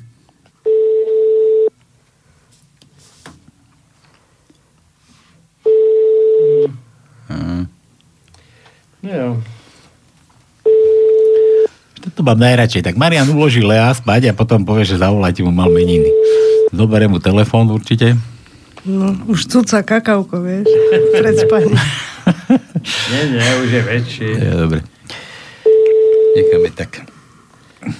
Hm. 7.32 7.64
Jo. 9.00 9.40
Toto 12.04 12.20
mám 12.20 12.36
najradšej. 12.36 12.84
Tak 12.84 13.00
Marian 13.00 13.32
uloží 13.32 13.64
Lea 13.64 13.88
spať 13.96 14.28
a 14.28 14.36
potom 14.36 14.60
povie, 14.60 14.84
že 14.84 15.00
zavolajte 15.00 15.40
mu 15.40 15.56
mal 15.56 15.72
meniny. 15.72 16.12
Zoberie 16.72 17.08
mu 17.08 17.20
telefón 17.20 17.68
určite. 17.68 18.16
No, 18.82 19.14
už 19.30 19.46
cuca 19.46 19.84
kakauko, 19.86 20.42
vieš, 20.42 20.66
pred 21.14 21.36
spaním. 21.38 21.78
Nie, 23.12 23.22
nie, 23.30 23.46
už 23.62 23.68
je 23.70 23.82
väčší. 23.86 24.28
Je, 24.34 24.52
dobre. 24.58 24.80
Necháme 26.34 26.70
tak. 26.74 27.06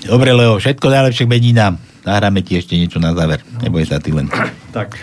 Dobre, 0.02 0.34
Leo, 0.34 0.58
všetko 0.58 0.86
najlepšie 0.90 1.28
k 1.28 1.32
meninám. 1.32 1.74
Zahráme 2.02 2.42
ti 2.42 2.58
ešte 2.58 2.74
niečo 2.74 2.98
na 2.98 3.14
záver. 3.14 3.46
Neboj 3.62 3.86
sa 3.86 4.02
ty 4.02 4.10
len. 4.10 4.26
Tak. 4.74 4.98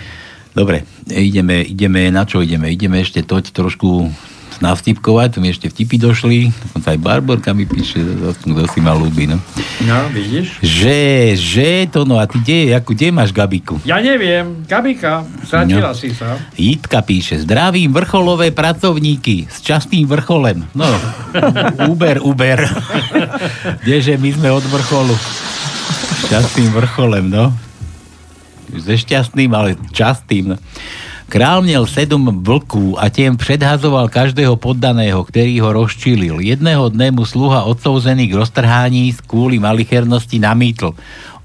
Dobre, 0.51 0.83
ideme, 1.07 1.63
ideme, 1.63 2.11
na 2.11 2.27
čo 2.27 2.43
ideme? 2.43 2.73
Ideme 2.73 2.99
ešte 2.99 3.23
toť 3.23 3.55
trošku 3.55 4.11
navtipkovať, 4.59 5.27
tu 5.31 5.39
mi 5.39 5.47
ešte 5.47 5.65
vtipy 5.65 5.95
došli, 5.95 6.37
dokonca 6.51 6.91
aj 6.91 6.99
Barborka 6.99 7.51
mi 7.51 7.63
píše, 7.63 7.99
kto 8.35 8.67
si 8.67 8.79
ma 8.79 8.91
ľúbi, 8.91 9.25
no. 9.25 9.39
No, 9.81 9.97
vidíš? 10.09 10.59
Že, 10.59 10.99
že 11.33 11.67
to, 11.87 12.03
no 12.03 12.15
a 12.15 12.23
ty 12.23 12.37
kde, 12.37 12.75
ako, 12.75 12.91
kde 12.91 13.07
máš 13.09 13.31
Gabiku? 13.31 13.79
Ja 13.83 13.97
neviem, 13.97 14.63
Gabika, 14.63 15.23
stratila 15.41 15.91
No. 15.91 15.95
si 15.95 16.11
sa. 16.11 16.35
Jitka 16.53 16.99
píše, 16.99 17.39
zdravím 17.39 17.89
vrcholové 17.89 18.51
pracovníky 18.51 19.47
s 19.47 19.59
častým 19.59 20.03
vrcholem. 20.05 20.67
No, 20.71 20.87
Uber, 21.85 22.19
Uber. 22.19 22.59
Kdeže 23.83 24.15
my 24.15 24.29
sme 24.29 24.49
od 24.49 24.65
vrcholu. 24.65 25.15
S 26.19 26.23
častým 26.27 26.69
vrcholem, 26.69 27.25
no. 27.25 27.55
Se 28.69 28.93
šťastným, 28.93 29.49
ale 29.49 29.73
častým. 29.89 30.53
No. 30.53 30.57
Král 31.29 31.61
měl 31.61 31.85
sedm 31.85 32.43
vlků 32.43 32.97
a 32.97 33.09
tiem 33.09 33.37
předhazoval 33.37 34.09
každého 34.09 34.55
poddaného, 34.55 35.23
který 35.23 35.59
ho 35.59 35.73
rozčilil. 35.73 36.39
Jedného 36.39 36.89
dne 36.89 37.11
mu 37.11 37.25
sluha 37.25 37.63
odsouzený 37.63 38.27
k 38.27 38.33
roztrhání 38.33 39.13
z 39.13 39.21
kvůli 39.21 39.59
malichernosti 39.59 40.39
namítl. 40.39 40.93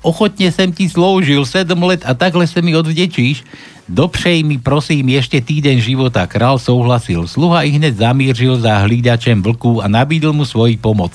Ochotně 0.02 0.52
jsem 0.52 0.72
ti 0.72 0.88
sloužil 0.88 1.44
sedm 1.44 1.82
let 1.82 2.00
a 2.06 2.14
takhle 2.14 2.46
se 2.46 2.62
mi 2.62 2.76
odvděčíš? 2.76 3.44
Dopřej 3.88 4.42
mi 4.42 4.58
prosím 4.58 5.08
ještě 5.08 5.40
týden 5.40 5.80
života. 5.80 6.26
Král 6.26 6.58
souhlasil. 6.58 7.28
Sluha 7.28 7.62
i 7.62 7.70
hned 7.70 7.96
zamířil 7.96 8.56
za 8.56 8.78
hlídačem 8.78 9.42
vlků 9.42 9.84
a 9.84 9.88
nabídl 9.88 10.32
mu 10.32 10.44
svoji 10.44 10.76
pomoc. 10.76 11.12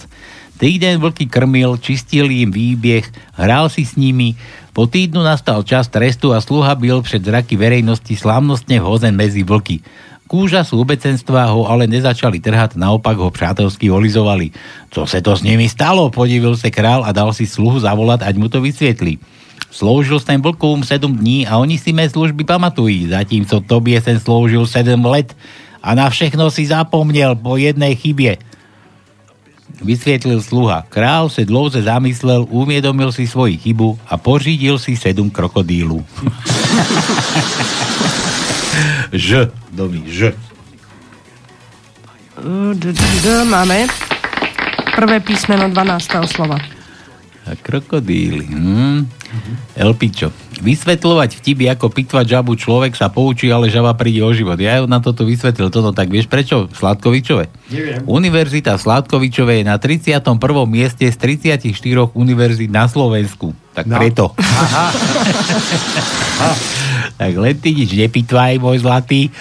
Týden 0.60 1.00
vlky 1.00 1.24
krmil, 1.24 1.80
čistil 1.80 2.28
jim 2.28 2.52
výběh, 2.52 3.08
hrál 3.40 3.72
si 3.72 3.88
s 3.88 3.96
nimi. 3.96 4.36
Po 4.76 4.84
týdnu 4.92 5.24
nastal 5.24 5.64
čas 5.64 5.88
trestu 5.88 6.36
a 6.36 6.44
sluha 6.44 6.76
byl 6.76 7.00
před 7.00 7.24
zraky 7.24 7.56
verejnosti 7.56 8.20
slávnostne 8.20 8.84
vhozen 8.84 9.16
medzi 9.16 9.48
vlky. 9.48 9.80
K 10.28 10.32
úžasu 10.36 10.76
obecenstva 10.84 11.48
ho 11.56 11.64
ale 11.64 11.88
nezačali 11.88 12.44
trhať, 12.44 12.76
naopak 12.76 13.18
ho 13.18 13.32
přátelsky 13.32 13.88
olizovali. 13.88 14.52
Co 14.92 15.08
se 15.08 15.24
to 15.24 15.40
s 15.40 15.48
nimi 15.48 15.72
stalo? 15.72 16.12
Podivil 16.12 16.60
se 16.60 16.68
král 16.68 17.08
a 17.08 17.16
dal 17.16 17.32
si 17.32 17.48
sluhu 17.48 17.80
zavolať, 17.80 18.28
ať 18.28 18.36
mu 18.36 18.52
to 18.52 18.60
vysvětlí. 18.60 19.16
Sloužil 19.72 20.20
jsem 20.20 20.44
vlkům 20.44 20.84
sedm 20.84 21.18
dní 21.18 21.48
a 21.48 21.58
oni 21.58 21.80
si 21.80 21.96
mé 21.96 22.10
služby 22.10 22.44
pamatují, 22.44 23.08
zatímco 23.08 23.64
tobě 23.64 24.02
jsem 24.02 24.20
sloužil 24.20 24.68
sedm 24.68 25.06
let 25.08 25.38
a 25.84 25.96
na 25.96 26.10
všechno 26.10 26.52
si 26.52 26.68
zapomněl 26.68 27.36
po 27.36 27.58
jednej 27.58 27.96
chybě. 27.96 28.49
Vysvietlil 29.82 30.42
sluha. 30.42 30.84
Král 30.90 31.30
se 31.30 31.46
dlouze 31.46 31.82
zamyslel, 31.82 32.46
uviedomil 32.50 33.12
si 33.12 33.28
svoji 33.28 33.58
chybu 33.58 34.00
a 34.08 34.18
pořídil 34.18 34.80
si 34.80 34.98
sedm 34.98 35.30
krokodílu. 35.30 36.06
Ž, 39.12 39.52
domy, 39.72 40.04
Ž. 40.08 40.34
D, 42.74 42.94
d, 42.94 43.22
d, 43.24 43.46
máme 43.46 43.88
prvé 44.96 45.20
písmeno 45.20 45.70
12. 45.70 46.08
slova. 46.26 46.56
A 47.52 47.56
krokodíly. 47.62 48.46
Hm. 48.46 49.10
Elpičo. 49.76 50.30
Vysvetľovať 50.60 51.40
vtipy 51.40 51.72
ako 51.72 51.88
pitvať 51.88 52.26
žabu 52.28 52.54
človek 52.54 52.94
sa 52.94 53.08
poučí, 53.08 53.48
ale 53.48 53.70
žaba 53.70 53.94
príde 53.96 54.20
o 54.20 54.30
život. 54.34 54.58
Ja 54.58 54.82
na 54.84 55.00
toto 55.00 55.24
vysvetlil 55.24 55.70
toto, 55.70 55.94
tak 55.94 56.10
vieš 56.10 56.28
prečo? 56.28 56.68
Sládkovičové. 56.70 57.48
Neviem. 57.70 58.02
Univerzita 58.04 58.76
Sládkovičové 58.76 59.62
je 59.62 59.66
na 59.66 59.78
31. 59.78 60.20
mieste 60.66 61.06
z 61.06 61.16
34 61.16 61.72
univerzít 62.12 62.68
na 62.68 62.86
Slovensku. 62.86 63.54
Tak 63.72 63.86
No. 63.88 63.96
preto. 63.96 64.26
Aha. 64.36 64.86
tak 67.22 67.32
len 67.32 67.56
ty 67.56 67.70
nič 67.72 67.94
nepitvaj, 67.94 68.60
môj 68.60 68.84
zlatý. 68.84 69.32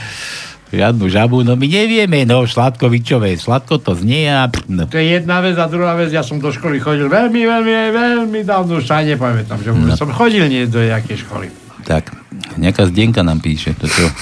Žiadnu 0.68 1.08
žabu, 1.08 1.40
no 1.40 1.56
my 1.56 1.64
nevieme, 1.64 2.22
no 2.22 2.44
Sládkovičové, 2.44 3.32
sladko 3.34 3.80
to 3.80 3.96
znie 3.96 4.28
a... 4.28 4.52
No. 4.68 4.84
To 4.84 4.94
je 4.94 5.16
jedna 5.16 5.40
vec 5.40 5.56
a 5.56 5.64
druhá 5.64 5.96
vec, 5.96 6.12
ja 6.12 6.20
som 6.20 6.36
do 6.36 6.48
školy 6.48 6.76
chodil 6.76 7.08
veľmi, 7.08 7.40
veľmi, 7.40 7.72
veľmi 7.88 8.40
dávno, 8.44 8.76
už 8.76 8.84
sa 8.84 9.00
aj 9.00 9.16
nepamätám, 9.16 9.58
že 9.58 9.72
No. 9.72 9.96
som 9.96 10.12
chodil 10.12 10.44
nie 10.44 10.68
do 10.68 10.78
jakej 10.78 11.24
školy. 11.24 11.48
Tak, 11.82 12.12
nejaká 12.54 12.84
Zdenka 12.84 13.24
nám 13.24 13.40
píše. 13.40 13.72
Toto. 13.72 14.12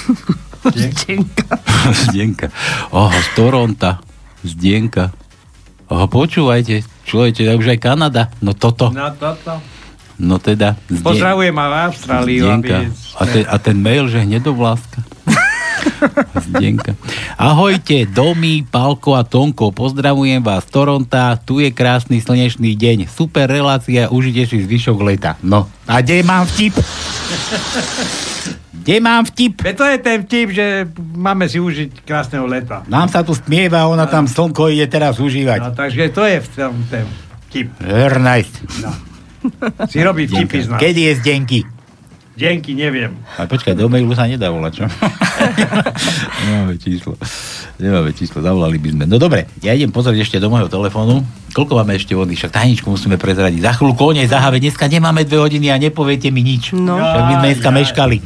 Zdenka. 0.71 1.59
Zdenka. 2.07 2.47
Oho, 2.95 3.11
z 3.11 3.29
Toronta. 3.35 3.99
Zdenka. 4.47 5.11
Oho, 5.87 6.07
počúvajte, 6.07 6.83
človeče, 7.05 7.55
už 7.55 7.75
aj 7.75 7.81
Kanada. 7.81 8.31
No 8.39 8.55
toto. 8.55 8.91
Na 8.91 9.11
toto. 9.11 9.59
No 10.19 10.39
teda. 10.39 10.79
Zden- 10.87 11.03
Pozdravujem 11.03 11.55
aj 11.55 11.67
v 11.67 11.75
aby... 12.07 12.71
A 13.19 13.23
ten, 13.27 13.43
a 13.47 13.57
ten 13.59 13.77
mail, 13.77 14.07
že 14.07 14.23
hnedovláska. 14.23 15.03
Zdenka. 16.47 16.93
Ahojte, 17.37 18.07
Domy, 18.07 18.65
Palko 18.69 19.17
a 19.17 19.23
Tonko, 19.25 19.73
pozdravujem 19.73 20.43
vás 20.43 20.65
z 20.65 20.71
Toronta, 20.73 21.37
tu 21.41 21.61
je 21.61 21.73
krásny 21.73 22.21
slnečný 22.21 22.77
deň, 22.77 23.09
super 23.09 23.49
relácia, 23.49 24.13
užite 24.13 24.45
si 24.49 24.63
zvyšok 24.65 24.99
leta. 25.03 25.37
No, 25.45 25.69
a 25.89 26.01
kde 26.01 26.23
mám 26.23 26.45
vtip? 26.49 26.77
Nemám 28.87 29.27
vtip. 29.27 29.67
Veď 29.67 29.75
to 29.75 29.85
je 29.91 29.97
ten 29.99 30.19
vtip, 30.23 30.49
že 30.55 30.67
máme 31.19 31.51
si 31.51 31.59
užiť 31.59 32.07
krásneho 32.07 32.47
leta. 32.47 32.87
Nám 32.87 33.11
sa 33.11 33.27
tu 33.27 33.35
smieva, 33.35 33.91
ona 33.91 34.07
tam 34.07 34.31
slnko 34.31 34.71
ide 34.71 34.87
teraz 34.87 35.19
užívať. 35.19 35.59
No, 35.59 35.75
takže 35.75 36.15
to 36.15 36.23
je 36.23 36.39
v 36.39 36.49
tom 36.55 36.75
ten 36.87 37.05
vtip. 37.51 37.67
Very 37.83 38.23
nice. 38.23 38.55
No. 38.79 38.95
Si 39.91 39.99
robí 40.03 40.31
vtipy 40.31 40.59
z 40.63 40.67
nás. 40.71 40.79
Kedy 40.79 41.01
je 41.03 41.13
zdenky? 41.19 41.59
Denky, 42.37 42.77
neviem. 42.77 43.17
A 43.35 43.45
počkaj, 43.45 43.73
do 43.73 43.89
mailu 43.89 44.13
sa 44.13 44.29
nedá 44.29 44.53
volať, 44.53 44.73
čo? 44.77 44.85
Nemáme 46.45 46.77
číslo. 46.77 47.17
Nemáme 47.77 48.13
číslo, 48.13 48.39
zavolali 48.39 48.77
by 48.77 48.89
sme. 48.93 49.05
No 49.05 49.17
dobre, 49.17 49.49
ja 49.59 49.73
idem 49.73 49.89
pozrieť 49.89 50.21
ešte 50.23 50.37
do 50.37 50.47
môjho 50.47 50.69
telefónu. 50.69 51.25
Koľko 51.51 51.73
máme 51.75 51.97
ešte 51.97 52.13
vody? 52.13 52.37
Však 52.37 52.53
tajničku 52.53 52.85
musíme 52.87 53.17
prezradiť. 53.17 53.65
Za 53.65 53.73
chvíľu 53.73 53.97
koniec 53.97 54.29
zaháve. 54.29 54.61
Dneska 54.61 54.85
nemáme 54.85 55.25
dve 55.25 55.41
hodiny 55.41 55.73
a 55.73 55.81
nepoviete 55.81 56.29
mi 56.29 56.45
nič. 56.45 56.77
No. 56.77 56.95
Však 56.95 57.25
my 57.25 57.35
sme 57.35 57.47
dneska 57.49 57.71
meškali. 57.71 58.17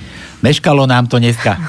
Meškalo 0.40 0.82
nám 0.84 1.06
to 1.06 1.16
dneska. 1.16 1.54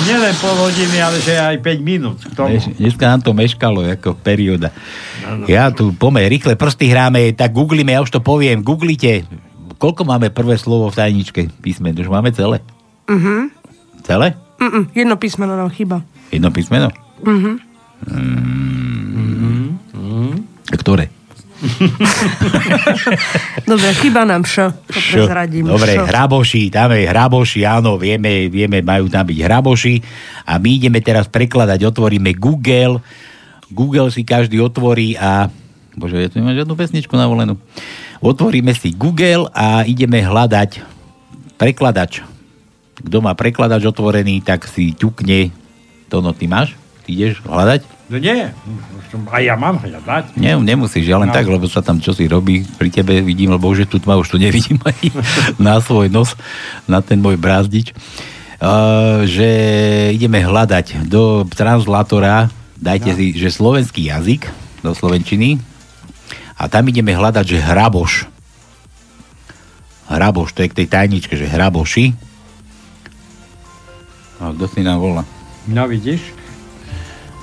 Nielen 0.00 0.32
pol 0.38 0.54
hodiny, 0.56 0.96
ale 0.96 1.18
že 1.18 1.34
aj 1.34 1.58
5 1.58 1.82
minút. 1.82 2.18
K 2.22 2.32
tomu. 2.32 2.54
Dnes- 2.54 2.72
Dneska 2.72 3.04
nám 3.04 3.20
to 3.20 3.34
meškalo 3.34 3.82
ako 3.84 4.14
perióda. 4.16 4.70
Ja 5.44 5.68
tu 5.68 5.90
pomer, 5.92 6.24
rýchle 6.24 6.54
prsty 6.54 6.86
hráme, 6.86 7.34
tak 7.34 7.50
googlíme, 7.50 7.90
ja 7.90 8.00
už 8.00 8.08
to 8.08 8.20
poviem, 8.20 8.62
googlite. 8.62 9.26
Koľko 9.80 10.04
máme 10.04 10.28
prvé 10.28 10.60
slovo 10.60 10.92
v 10.92 10.98
tajničke 11.00 11.48
písmen? 11.64 11.96
Už 11.96 12.12
máme 12.12 12.28
celé? 12.36 12.60
Mhm. 13.08 13.48
Celé? 14.04 14.36
Mm-mm, 14.60 14.92
jedno 14.92 15.16
písmeno 15.16 15.56
nám 15.56 15.72
chýba. 15.72 16.04
Jedno 16.28 16.52
písmeno? 16.52 16.92
Mhm. 17.24 17.52
A 20.70 20.76
Ktoré? 20.76 21.08
Dobre, 23.70 23.88
chýba 24.00 24.24
nám 24.24 24.48
š. 24.48 24.72
To 24.72 25.00
prezradím. 25.12 25.68
Dobre, 25.68 25.92
Š. 25.92 26.08
hraboši, 26.08 26.72
tam 26.72 26.96
je 26.96 27.04
hraboši, 27.04 27.60
áno, 27.68 28.00
vieme, 28.00 28.48
vieme, 28.48 28.80
majú 28.80 29.12
tam 29.12 29.28
byť 29.28 29.38
hraboši 29.44 29.94
a 30.48 30.56
my 30.56 30.70
ideme 30.80 31.04
teraz 31.04 31.28
prekladať, 31.28 31.84
otvoríme 31.84 32.32
Google, 32.40 33.04
Google 33.68 34.08
si 34.08 34.24
každý 34.24 34.56
otvorí 34.64 35.20
a 35.20 35.52
bože, 36.00 36.16
ja 36.16 36.32
tu 36.32 36.40
nemám 36.40 36.56
žiadnu 36.56 36.74
pesničku 36.74 37.12
navolenú. 37.12 37.60
Otvoríme 38.20 38.76
si 38.76 38.92
Google 38.92 39.48
a 39.50 39.82
ideme 39.82 40.20
hľadať 40.20 40.84
prekladač. 41.56 42.20
Kto 43.00 43.24
má 43.24 43.32
prekladač 43.32 43.80
otvorený, 43.82 44.44
tak 44.44 44.68
si 44.68 44.92
ťukne. 44.92 45.48
Tono, 46.12 46.36
ty 46.36 46.44
máš? 46.44 46.76
Ty 47.00 47.08
ideš 47.10 47.40
hľadať? 47.40 47.80
No 48.10 48.18
nie, 48.18 48.50
a 49.30 49.36
ja 49.38 49.54
mám 49.56 49.80
hľadať. 49.80 50.36
Nie, 50.36 50.58
nemusíš, 50.58 51.06
ja 51.06 51.16
len 51.16 51.30
No. 51.30 51.34
tak, 51.34 51.46
lebo 51.46 51.64
sa 51.64 51.80
tam 51.80 51.96
čosi 51.96 52.26
robí 52.26 52.66
pri 52.76 52.90
tebe, 52.90 53.22
vidím, 53.22 53.54
lebo 53.54 53.70
už 53.70 53.86
je 53.86 53.88
tu 53.88 53.96
tma, 53.96 54.18
už 54.18 54.34
tu 54.34 54.36
nevidím 54.36 54.76
ani 54.90 55.08
na 55.56 55.80
svoj 55.80 56.10
nos, 56.10 56.34
na 56.84 57.00
ten 57.00 57.16
môj 57.16 57.38
brázdič. 57.38 57.94
Uh, 58.60 59.24
že 59.24 59.48
ideme 60.12 60.44
hľadať 60.44 61.08
do 61.08 61.48
translátora, 61.48 62.52
dajte 62.76 63.14
No. 63.14 63.16
si, 63.16 63.32
že 63.32 63.48
slovenský 63.48 64.12
jazyk 64.12 64.44
do 64.84 64.92
slovenčiny 64.92 65.56
a 66.60 66.68
tam 66.68 66.84
ideme 66.92 67.16
hľadať, 67.16 67.44
že 67.56 67.64
hraboš. 67.64 68.28
Hraboš, 70.12 70.52
to 70.52 70.60
je 70.60 70.68
k 70.68 70.78
tej 70.84 70.86
tajničke, 70.92 71.32
že 71.40 71.48
hraboši. 71.48 72.12
A 74.44 74.52
kto 74.52 74.64
si 74.68 74.84
nám 74.84 75.00
volá? 75.00 75.24
No 75.64 75.88
vidíš? 75.88 76.40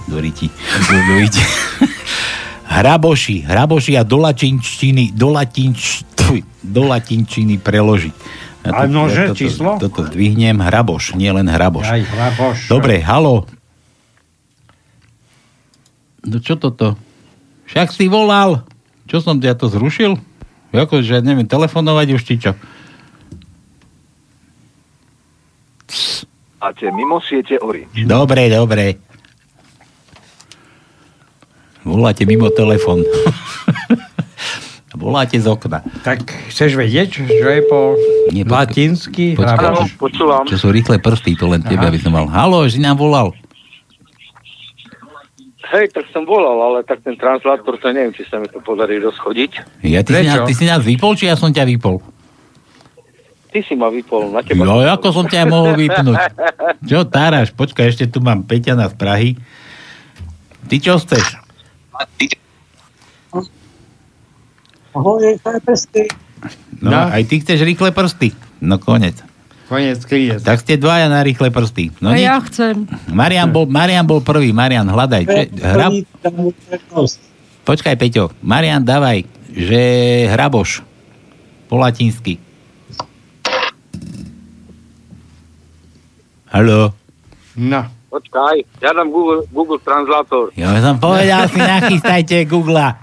do 0.07 0.17
riti. 0.19 0.47
Do, 0.89 0.95
do 1.07 1.15
riti. 1.19 1.43
hraboši, 2.79 3.43
hraboši 3.43 3.99
a 3.99 4.03
do 4.07 4.17
latinčiny, 4.23 5.11
do, 5.11 5.35
latinč, 5.35 6.07
do 6.63 6.81
latinčiny 6.87 7.59
preložiť. 7.59 8.15
A 8.67 8.83
nože, 8.83 9.31
toto, 9.31 9.39
číslo? 9.39 9.71
Toto 9.79 10.03
zdvihnem, 10.11 10.59
hraboš, 10.59 11.15
nie 11.15 11.31
len 11.31 11.47
hraboš. 11.47 11.87
Aj 11.87 12.03
hraboš. 12.03 12.67
Dobre, 12.67 12.99
halo. 12.99 13.47
No 16.27 16.43
čo 16.43 16.59
toto? 16.59 16.99
Však 17.71 17.95
si 17.95 18.11
volal. 18.11 18.67
Čo 19.07 19.23
som 19.23 19.39
ja 19.39 19.55
to 19.55 19.71
zrušil? 19.71 20.19
Ako, 20.75 20.99
že 20.99 21.23
neviem, 21.23 21.47
telefonovať 21.47 22.07
už 22.19 22.21
či 22.27 22.35
čo? 22.43 22.51
Máte 26.59 26.91
mimo 26.91 27.23
siete 27.23 27.55
Orange. 27.63 28.03
Dobre, 28.03 28.51
dobre. 28.51 28.99
Voláte 31.87 32.27
mimo 32.27 32.51
telefon. 32.51 32.99
Voláte 34.97 35.37
z 35.37 35.45
okna. 35.47 35.85
Tak 36.01 36.25
chceš 36.51 36.73
vedieť, 36.73 37.21
čo 37.21 37.47
je 37.47 37.61
po 37.69 37.93
Nie, 38.33 38.43
latinsky 38.43 39.37
Počkaj. 39.37 39.69
Áno, 39.71 39.85
počúvam. 39.95 40.43
Čo 40.49 40.57
sú 40.57 40.67
rýchle 40.73 40.97
prsty, 40.97 41.37
to 41.37 41.45
len 41.47 41.61
tebe, 41.61 41.85
Aha. 41.85 41.93
aby 41.93 42.01
som 42.01 42.11
mal. 42.11 42.25
Halo, 42.25 42.65
že 42.65 42.75
si 42.75 42.81
nám 42.81 42.97
volal. 42.97 43.31
Hej, 45.67 45.91
tak 45.91 46.07
som 46.09 46.23
volal, 46.23 46.55
ale 46.55 46.79
tak 46.81 47.03
ten 47.03 47.13
translátor, 47.13 47.75
to 47.75 47.91
neviem, 47.91 48.11
či 48.11 48.23
sa 48.23 48.39
mi 48.39 48.47
to 48.47 48.59
podarí 48.59 48.97
rozchodiť. 48.97 49.83
Ja, 49.83 49.99
ty, 49.99 50.15
si 50.15 50.23
nás, 50.23 50.39
ty 50.43 50.53
si 50.53 50.65
nás 50.65 50.79
vypol, 50.79 51.11
či 51.13 51.27
ja 51.27 51.35
som 51.35 51.51
ťa 51.51 51.67
vypol? 51.67 51.99
Ty 53.47 53.59
si 53.59 53.73
ma 53.73 53.87
vypol 53.87 54.31
na 54.31 54.39
teba. 54.39 54.63
Jo, 54.63 54.87
ako 54.87 55.07
som 55.11 55.25
ťa 55.25 55.43
mohol 55.45 55.75
vypnúť? 55.75 56.15
Čo 56.83 57.03
táraš? 57.03 57.51
Počkaj, 57.51 57.83
ešte 57.89 58.05
tu 58.07 58.19
mám 58.19 58.43
Peťana 58.43 58.87
z 58.87 58.95
Prahy. 58.95 59.29
Ty 60.67 60.75
čo 60.77 60.95
chceš? 60.97 61.35
Ahoj. 64.93 65.23
No, 66.77 66.89
No. 66.89 66.97
aj 67.09 67.23
ty 67.25 67.39
chceš 67.39 67.59
rýchle 67.61 67.89
prsty. 67.91 68.31
No 68.61 68.77
konec. 68.77 69.19
Konec 69.67 69.99
kríje. 70.07 70.39
Tak 70.39 70.63
ste 70.63 70.79
dvaja 70.79 71.11
na 71.11 71.19
rýchle 71.19 71.51
prsty. 71.51 71.91
No 71.99 72.11
A 72.11 72.15
nič. 72.15 72.23
ja 72.23 72.39
chcem. 72.39 72.87
Marian 73.11 73.51
bol, 73.51 73.67
Marian 73.67 74.07
bol 74.07 74.23
prvý. 74.23 74.55
Marian, 74.55 74.87
hľadaj. 74.87 75.27
Že, 75.27 75.41
hra... 75.59 75.87
Počkaj, 77.67 77.95
Peťo. 77.99 78.31
Marian, 78.39 78.79
dávaj, 78.79 79.27
že 79.51 79.81
hraboš. 80.31 80.87
Po 81.67 81.75
latinsky. 81.75 82.39
Haló. 86.47 86.95
No. 87.59 87.81
Počkaj, 88.07 88.63
ja 88.79 88.95
dám 88.95 89.11
Google, 89.11 89.43
Google 89.51 89.83
Translátor. 89.83 90.55
Ja 90.55 90.71
som 90.79 90.95
povedal 90.95 91.51
si, 91.51 91.59
nachystajte 91.59 92.47
Google. 92.47 92.95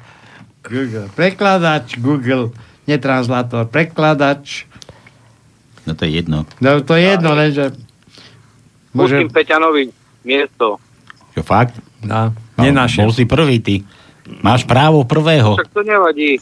Google. 0.64 1.12
Prekladač 1.12 2.00
Google. 2.00 2.56
Netranslator. 2.88 3.68
Prekladač. 3.68 4.64
No 5.86 5.94
to 5.94 6.04
je 6.04 6.10
jedno. 6.16 6.46
No 6.60 6.80
to 6.80 6.96
je 6.96 7.02
jedno, 7.12 7.34
lenže... 7.34 7.72
Pustím 8.94 9.26
Peťanovi 9.28 9.90
miesto. 10.24 10.78
Čo 11.34 11.42
fakt? 11.42 11.74
No, 12.06 12.30
No, 12.54 12.62
nenašiel. 12.62 13.10
Bol 13.10 13.16
si 13.18 13.26
prvý, 13.26 13.58
ty. 13.58 13.82
Máš 14.46 14.62
právo 14.62 15.02
prvého. 15.02 15.58
Tak 15.58 15.74
to 15.74 15.82
nevadí. 15.82 16.38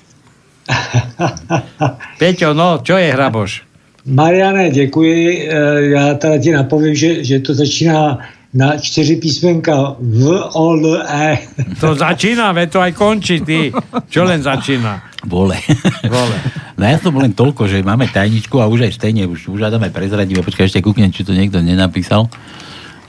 Peťo, 2.20 2.52
no, 2.52 2.84
čo 2.84 3.00
je 3.00 3.08
hraboš? 3.08 3.64
Mariane, 4.06 4.70
děkuji. 4.70 5.48
Eh, 5.48 5.80
Já 5.96 6.14
teda 6.14 6.38
ti 6.38 6.50
napovím, 6.52 6.94
že, 6.94 7.24
že 7.24 7.40
to 7.40 7.54
začíná 7.54 8.18
na 8.54 8.76
čtyři 8.76 9.16
písmenka 9.16 9.96
V, 10.00 10.22
O, 10.52 10.76
L, 10.76 11.02
E. 11.08 11.38
To 11.80 11.94
začína, 11.94 12.52
veď 12.52 12.68
to 12.72 12.78
aj 12.84 12.92
končí, 12.92 13.40
ty. 13.40 13.72
Čo 14.12 14.28
len 14.28 14.42
začína? 14.44 15.00
Vole. 15.24 15.56
Vole. 16.04 16.36
No 16.82 16.90
ja 16.90 16.98
som 16.98 17.14
len 17.14 17.30
toľko, 17.30 17.70
že 17.70 17.86
máme 17.86 18.10
tajničku 18.10 18.58
a 18.58 18.66
už 18.66 18.90
aj 18.90 18.98
stejne, 18.98 19.30
už, 19.30 19.54
už 19.54 19.70
hádame 19.70 19.94
prezradiť. 19.94 20.42
Počkaj, 20.42 20.66
ešte 20.66 20.82
kúknem, 20.82 21.14
či 21.14 21.22
to 21.22 21.30
niekto 21.30 21.62
nenapísal. 21.62 22.26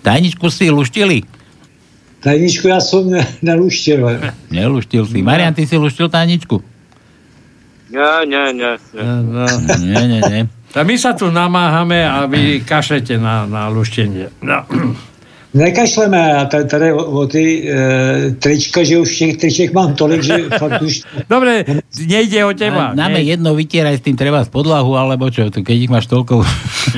Tajničku 0.05 0.45
si 0.53 0.69
luštili? 0.69 1.25
Tajničku 2.21 2.69
já 2.69 2.77
jsem 2.77 3.09
ne, 3.09 3.27
neluštil. 3.41 4.05
Neluštil 4.53 5.09
si. 5.09 5.25
Marian, 5.25 5.57
ty 5.57 5.65
si 5.65 5.73
luštil 5.73 6.05
tajničku? 6.05 6.61
Nie, 7.89 8.29
nie, 8.29 8.53
nie. 8.53 8.73
nie. 8.93 9.03
No. 9.25 9.45
Nie, 9.81 10.01
nie, 10.05 10.21
nie. 10.21 10.41
A 10.77 10.81
my 10.87 10.93
sa 10.93 11.17
tu 11.17 11.33
namáhame 11.33 12.05
a 12.05 12.29
vy 12.29 12.61
kašlete 12.61 13.17
na, 13.17 13.49
na 13.49 13.73
luštenie. 13.73 14.29
No. 14.45 14.69
Nekašleme, 15.53 16.49
tady 16.49 16.93
o, 16.93 17.05
o 17.05 17.27
ty 17.29 17.69
e, 17.69 18.31
trička, 18.41 18.81
že 18.83 18.97
už 18.97 19.17
těch 19.17 19.37
triček 19.37 19.69
mám 19.73 19.93
tolik, 19.93 20.25
že 20.25 20.49
fakt 20.61 20.81
už... 20.81 21.05
Dobre, 21.29 21.61
nejde 21.93 22.41
o 22.45 22.57
teba. 22.57 22.97
Dáme 22.97 23.21
nie? 23.21 23.37
jedno, 23.37 23.53
vytieraj 23.53 24.01
s 24.01 24.05
tým 24.05 24.17
treba 24.17 24.41
z 24.41 24.49
podlahu, 24.49 24.97
alebo 24.97 25.29
čo, 25.29 25.53
to 25.53 25.61
keď 25.61 25.77
ich 25.77 25.93
máš 25.93 26.09
toľko, 26.09 26.41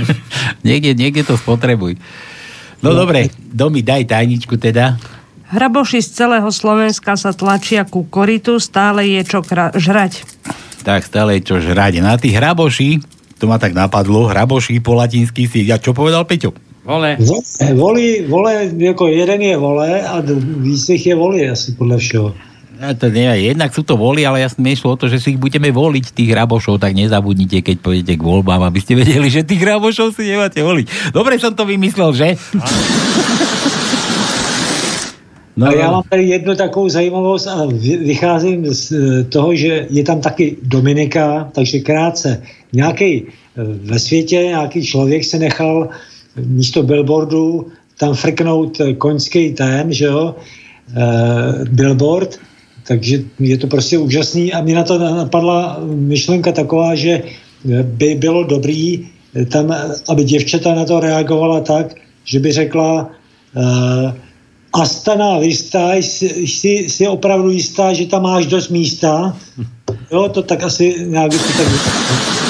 niekde, 0.68 0.96
niekde 0.96 1.28
to 1.28 1.36
spotrebuj. 1.36 2.00
No, 2.80 2.96
dobre, 2.96 3.28
Domi, 3.52 3.84
daj 3.84 4.08
tajničku 4.08 4.56
teda. 4.56 4.96
Hraboši 5.52 6.00
z 6.00 6.10
celého 6.16 6.48
Slovenska 6.48 7.20
sa 7.20 7.36
tlačia 7.36 7.84
ku 7.84 8.08
koritu, 8.08 8.56
stále 8.64 9.04
je 9.20 9.22
čo 9.28 9.44
kra- 9.44 9.76
žrať. 9.76 10.24
Tak 10.88 11.04
stále 11.04 11.38
je 11.38 11.52
čo 11.52 11.60
žrať. 11.60 12.00
Na 12.00 12.16
tých 12.16 12.40
hraboši, 12.40 13.04
to 13.36 13.52
ma 13.52 13.60
tak 13.60 13.76
napadlo, 13.76 14.32
hraboši 14.32 14.80
po 14.80 14.96
latinsky 14.96 15.44
si, 15.44 15.68
ja 15.68 15.76
čo 15.76 15.92
povedal 15.92 16.24
Peťo? 16.24 16.65
Vole. 16.86 17.18
Voli, 17.74 18.26
vole, 18.30 18.70
jako 18.78 19.08
jeden 19.08 19.42
je 19.42 19.58
vole 19.58 20.02
a 20.02 20.22
víc 20.58 20.90
jich 20.90 21.06
je 21.06 21.16
voli 21.16 21.50
asi 21.50 21.72
podle 21.72 21.98
všeho. 21.98 22.34
Ja 22.76 22.92
to 22.92 23.08
nevie. 23.08 23.56
Jednak 23.56 23.72
sú 23.72 23.88
to 23.88 23.96
voly, 23.96 24.28
ale 24.28 24.44
jasne 24.44 24.68
išlo 24.68 24.94
o 24.94 25.00
to, 25.00 25.08
že 25.08 25.24
si 25.24 25.34
ich 25.34 25.40
budeme 25.40 25.72
voliť, 25.72 26.12
tých 26.12 26.36
rabošov, 26.36 26.76
tak 26.84 26.92
nezabudnite, 26.92 27.64
keď 27.64 27.80
pôjdete 27.80 28.20
k 28.20 28.28
voľbám, 28.28 28.68
aby 28.68 28.84
ste 28.84 29.00
vedeli, 29.00 29.32
že 29.32 29.48
tých 29.48 29.64
rabošov 29.64 30.12
si 30.12 30.28
nemáte 30.28 30.60
voliť. 30.60 31.16
Dobre 31.16 31.40
som 31.40 31.56
to 31.56 31.64
vymyslel, 31.64 32.12
že? 32.12 32.36
No, 35.58 35.68
a 35.68 35.74
já 35.74 35.92
mám 35.92 36.04
tady 36.10 36.24
jednu 36.24 36.56
takovou 36.56 36.90
zajímavost 36.90 37.48
a 37.48 37.66
vy- 37.66 37.98
vycházím 37.98 38.74
z 38.74 38.92
eh, 38.92 39.24
toho, 39.24 39.56
že 39.56 39.88
je 39.90 40.04
tam 40.04 40.22
taky 40.22 40.58
Dominika, 40.64 41.48
takže 41.56 41.80
krátce. 41.80 42.44
Nějaký 42.74 43.24
eh, 43.24 43.64
ve 43.64 44.00
světě, 44.00 44.36
nějaký 44.36 44.86
člověk 44.86 45.24
se 45.24 45.40
nechal 45.40 45.90
místo 46.36 46.84
billboardu 46.84 47.68
tam 47.98 48.14
frknout 48.14 48.82
koňský 48.98 49.54
ten, 49.54 49.94
že 49.94 50.06
jo, 50.06 50.36
eh, 50.96 51.66
billboard, 51.70 52.40
takže 52.88 53.24
je 53.40 53.58
to 53.58 53.68
prostě 53.68 53.98
úžasný 53.98 54.54
a 54.54 54.62
mě 54.62 54.76
na 54.76 54.84
to 54.84 55.00
napadla 55.00 55.80
myšlenka 55.86 56.52
taková, 56.52 56.96
že 56.96 57.24
by 57.84 58.16
bylo 58.16 58.44
dobrý 58.44 59.08
eh, 59.36 59.46
tam, 59.46 59.76
aby 60.10 60.24
děvčata 60.24 60.76
na 60.76 60.86
to 60.86 61.00
reagovala 61.00 61.60
tak, 61.60 61.96
že 62.24 62.40
by 62.40 62.52
řekla 62.52 63.10
eh, 63.58 64.14
Astana 64.74 65.40
Vista, 65.40 65.94
jsi, 65.94 66.92
jsi, 66.92 67.08
opravdu 67.08 67.50
jistá, 67.50 67.94
že 67.94 68.06
tam 68.06 68.24
máš 68.24 68.46
dost 68.46 68.70
místa? 68.70 69.38
Jo, 70.12 70.30
to 70.30 70.42
tak 70.44 70.64
asi 70.64 70.96
nějak 71.08 71.32
to 71.32 71.38
tak... 71.38 72.45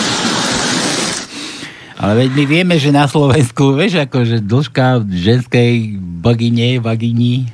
Ale 2.06 2.22
veď 2.22 2.38
my 2.38 2.44
vieme, 2.46 2.76
že 2.78 2.94
na 2.94 3.10
Slovensku, 3.10 3.74
vieš, 3.82 4.06
akože 4.06 4.46
dĺžka 4.46 5.02
ženskej 5.10 5.98
bagine, 6.22 6.78
vagini 6.78 7.50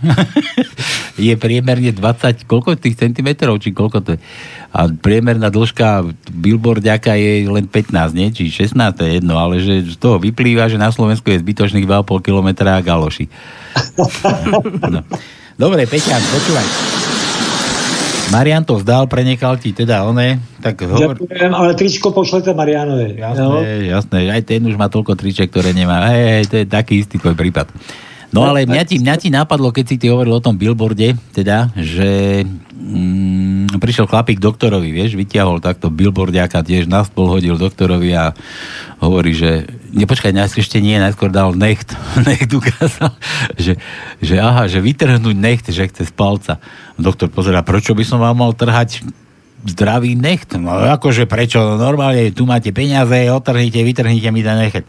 je 1.15 1.32
priemerne 1.40 1.95
20, 1.95 2.44
koľko 2.52 2.76
tých 2.76 2.99
centimetrov, 2.99 3.64
či 3.64 3.72
koľko 3.72 4.03
to 4.03 4.10
je? 4.15 4.19
A 4.76 4.91
priemerná 4.91 5.48
dĺžka 5.48 6.03
billboardiaka 6.36 7.15
je 7.15 7.48
len 7.48 7.64
15, 7.64 8.11
nie? 8.11 8.28
Či 8.36 8.68
16, 8.68 8.76
to 8.99 9.07
je 9.07 9.23
jedno, 9.23 9.40
ale 9.40 9.64
že 9.64 9.88
z 9.88 9.95
toho 9.95 10.19
vyplýva, 10.19 10.68
že 10.68 10.76
na 10.76 10.91
Slovensku 10.91 11.32
je 11.32 11.40
zbytočných 11.40 11.88
2,5 11.88 12.19
km 12.19 12.49
a 12.68 12.84
galoši. 12.84 13.32
No. 14.91 14.99
Dobre, 15.56 15.88
Peťan, 15.88 16.19
počúvaj. 16.19 17.11
Marian 18.32 18.64
to 18.64 18.80
vzdal, 18.80 19.12
prenechal 19.12 19.60
ti 19.60 19.76
teda 19.76 20.08
one, 20.08 20.40
tak 20.64 20.80
hovor... 20.88 21.20
Ďakujem, 21.20 21.52
ale 21.52 21.72
tričko 21.76 22.16
pošlete 22.16 22.56
Marianovi. 22.56 23.20
Jasné, 23.20 23.91
jasné, 23.91 24.20
aj 24.32 24.41
ten 24.48 24.64
už 24.64 24.80
má 24.80 24.88
toľko 24.88 25.20
triček, 25.20 25.52
ktoré 25.52 25.76
nemá. 25.76 26.08
Hej, 26.10 26.24
hej, 26.24 26.44
to 26.48 26.56
je 26.64 26.66
taký 26.66 27.03
istý 27.03 27.20
tvoj 27.20 27.36
prípad. 27.36 27.68
No 28.32 28.48
ale 28.48 28.64
mňa 28.64 28.84
ti, 28.88 28.95
mňa 28.95 29.16
ti 29.20 29.28
napadlo, 29.28 29.76
keď 29.76 29.86
si 29.91 29.95
ty 29.99 30.08
hovoril 30.08 30.40
o 30.40 30.44
tom 30.44 30.56
billboarde, 30.56 31.20
teda, 31.36 31.76
že 31.76 32.41
mm, 32.48 33.76
prišiel 33.76 34.08
chlapík 34.08 34.40
doktorovi, 34.40 34.88
vieš, 34.88 35.20
vyťahol 35.20 35.60
takto 35.60 35.91
billboardiaka 35.91 36.64
tiež 36.64 36.88
na 36.88 37.03
stôl 37.03 37.28
hodil 37.28 37.60
doktorovi 37.60 38.16
a 38.16 38.32
hovorí, 39.03 39.36
že 39.36 39.68
nepočkaj, 39.92 40.32
najskôr 40.32 40.64
ešte 40.64 40.80
nie, 40.80 40.98
najskôr 40.98 41.30
dal 41.30 41.54
necht, 41.54 41.94
necht 42.28 42.52
ukázal, 42.52 43.12
že, 43.56 43.78
že 44.24 44.36
aha, 44.40 44.66
že 44.72 44.80
vytrhnúť 44.82 45.38
necht, 45.38 45.66
že 45.70 45.88
chce 45.88 46.08
z 46.08 46.14
palca. 46.16 46.58
Doktor 46.96 47.30
pozera, 47.30 47.62
prečo 47.62 47.94
by 47.94 48.04
som 48.08 48.20
vám 48.24 48.40
mal 48.40 48.52
trhať 48.56 49.04
zdravý 49.62 50.18
necht. 50.18 50.58
No 50.58 50.74
akože 50.74 51.30
prečo? 51.30 51.78
Normálne 51.78 52.34
tu 52.34 52.50
máte 52.50 52.74
peniaze, 52.74 53.30
otrhnite, 53.30 53.86
vytrhnite 53.86 54.30
mi 54.34 54.42
ten 54.42 54.58
necht. 54.58 54.86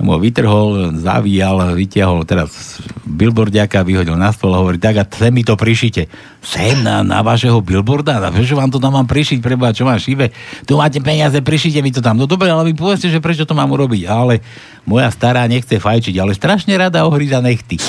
No, 0.00 0.16
vytrhol, 0.16 0.96
zavíjal, 0.96 1.76
vytiahol 1.76 2.24
teraz 2.24 2.80
billboardiaka, 3.04 3.84
vyhodil 3.84 4.16
na 4.16 4.32
stôl 4.32 4.56
a 4.56 4.60
hovorí, 4.64 4.80
tak 4.80 4.96
a 4.96 5.04
sem 5.04 5.28
mi 5.28 5.44
to 5.44 5.56
prišite. 5.56 6.08
Sem 6.40 6.80
na, 6.80 7.04
na 7.04 7.20
vašeho 7.20 7.60
billboarda? 7.60 8.20
A 8.20 8.32
prečo 8.32 8.56
vám 8.56 8.72
to 8.72 8.80
tam 8.80 8.96
mám 8.96 9.08
prišiť? 9.08 9.38
Preba, 9.44 9.76
čo 9.76 9.84
mám 9.84 10.00
šive? 10.00 10.32
Tu 10.64 10.72
máte 10.76 11.00
peniaze, 11.04 11.36
prišite 11.44 11.84
mi 11.84 11.92
to 11.92 12.00
tam. 12.00 12.16
No 12.16 12.24
dobre, 12.24 12.48
ale 12.48 12.72
vy 12.72 12.74
povedzte, 12.76 13.12
že 13.12 13.20
prečo 13.20 13.44
to 13.44 13.52
mám 13.52 13.68
urobiť. 13.68 14.08
Ale 14.08 14.40
moja 14.88 15.12
stará 15.12 15.44
nechce 15.44 15.76
fajčiť, 15.76 16.14
ale 16.16 16.32
strašne 16.32 16.72
rada 16.80 17.04
ohríza 17.04 17.44
nechty. 17.44 17.76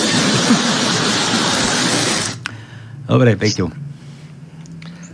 Dobre, 3.05 3.37
Peťo. 3.37 3.84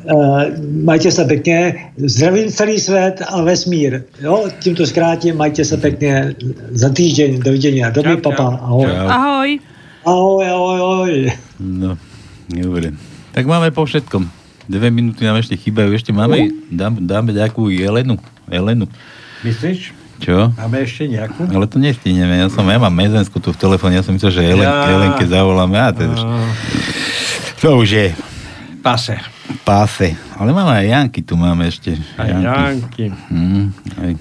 Uh, 0.02 0.42
majte 0.84 1.12
se 1.12 1.26
pěkně, 1.26 1.76
zdravím 1.98 2.52
celý 2.52 2.80
svět 2.80 3.22
a 3.28 3.42
vesmír. 3.42 4.04
Jo, 4.22 4.50
tím 4.60 4.76
to 4.76 4.86
zkrátím, 4.86 5.38
majte 5.38 5.66
se 5.66 5.78
pěkně 5.78 6.36
za 6.72 6.90
týždeň, 6.90 7.40
dovidenia. 7.40 7.90
Dobrý 7.90 8.12
Čau, 8.18 8.22
papa, 8.22 8.44
čau. 8.44 8.66
ahoj. 8.66 8.86
Čau. 8.90 9.08
Ahoj. 9.08 9.50
Ahoj, 10.06 10.46
ahoj, 10.50 10.78
ahoj. 10.82 11.14
No, 11.60 11.98
dobre. 12.50 12.98
Tak 13.32 13.46
máme 13.46 13.70
po 13.72 13.86
všetkom. 13.86 14.26
Dve 14.66 14.90
minúty 14.90 15.22
nám 15.22 15.38
ešte 15.38 15.54
chýbajú. 15.54 15.94
Ešte 15.94 16.10
máme, 16.10 16.50
dám, 16.74 16.98
dáme 16.98 17.30
nejakú 17.38 17.70
Jelenu. 17.70 18.18
Jelenu. 18.50 18.90
Myslíš? 19.46 19.94
Čo? 20.22 20.50
Máme 20.58 20.82
ešte 20.82 21.06
nejakú? 21.10 21.46
Ale 21.50 21.66
to 21.70 21.78
nestihneme. 21.78 22.42
Ja, 22.42 22.50
som, 22.50 22.66
ja 22.66 22.78
mám 22.82 22.94
Mezensku 22.94 23.38
tu 23.38 23.54
v 23.54 23.58
telefóne. 23.62 23.98
Ja 23.98 24.06
som 24.06 24.14
myslel, 24.18 24.34
že 24.34 24.42
Jelen, 24.46 24.66
Ja. 24.66 24.90
Jelenke 24.90 25.26
zavoláme. 25.30 25.78
A 25.78 25.90
to, 25.94 26.06
už, 26.10 26.22
to 27.62 27.68
už 27.78 27.90
je 27.90 28.06
Pase. 28.82 29.22
páse. 29.62 30.18
Ale 30.42 30.58
máme 30.58 30.74
aj 30.74 30.88
Janky, 30.90 31.22
tu 31.22 31.38
máme 31.38 31.70
ešte. 31.70 31.94
Aj 32.18 32.34
Janky. 32.34 33.14
Hm, 33.30 33.70
aj 34.02 34.12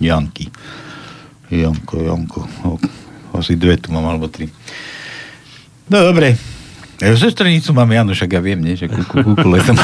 Janky. 0.00 0.48
Janko, 1.50 1.96
Janko. 2.00 2.40
O, 2.64 2.78
asi 3.36 3.60
dve 3.60 3.76
tu 3.76 3.92
mám, 3.92 4.08
alebo 4.08 4.30
tri. 4.32 4.48
No 5.90 6.00
dobre. 6.00 6.38
Ja 7.00 7.16
sestrenicu 7.16 7.72
mám 7.72 7.88
Janu, 7.88 8.12
však 8.12 8.30
ja 8.36 8.40
viem, 8.44 8.60
nie? 8.60 8.76
Že 8.76 8.92
kúku, 8.92 9.24
kúkule 9.24 9.60
som. 9.64 9.76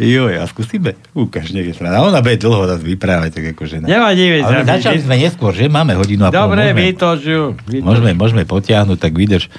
jo, 0.00 0.32
ja 0.32 0.48
skúsime. 0.48 0.96
Ukáž, 1.12 1.52
nie 1.52 1.60
je 1.64 1.76
strana. 1.76 2.00
Ona 2.00 2.24
bude 2.24 2.40
dlho 2.40 2.64
nás 2.64 2.80
vyprávať, 2.80 3.30
tak 3.36 3.44
akože... 3.52 3.84
Nevadí, 3.84 4.24
veď 4.32 4.42
Ale 4.48 4.64
za- 4.64 4.80
začali 4.80 4.98
sme 5.04 5.16
neskôr, 5.20 5.52
že? 5.52 5.68
Máme 5.68 5.92
hodinu 5.96 6.24
a 6.24 6.32
pol. 6.32 6.48
Dobre, 6.48 6.72
vytoč 6.72 7.20
ju. 7.20 7.52
vytoč. 7.68 7.84
Môžeme, 7.84 8.10
môžeme 8.16 8.42
potiahnuť, 8.48 8.98
tak 8.98 9.12
vydrž. 9.12 9.52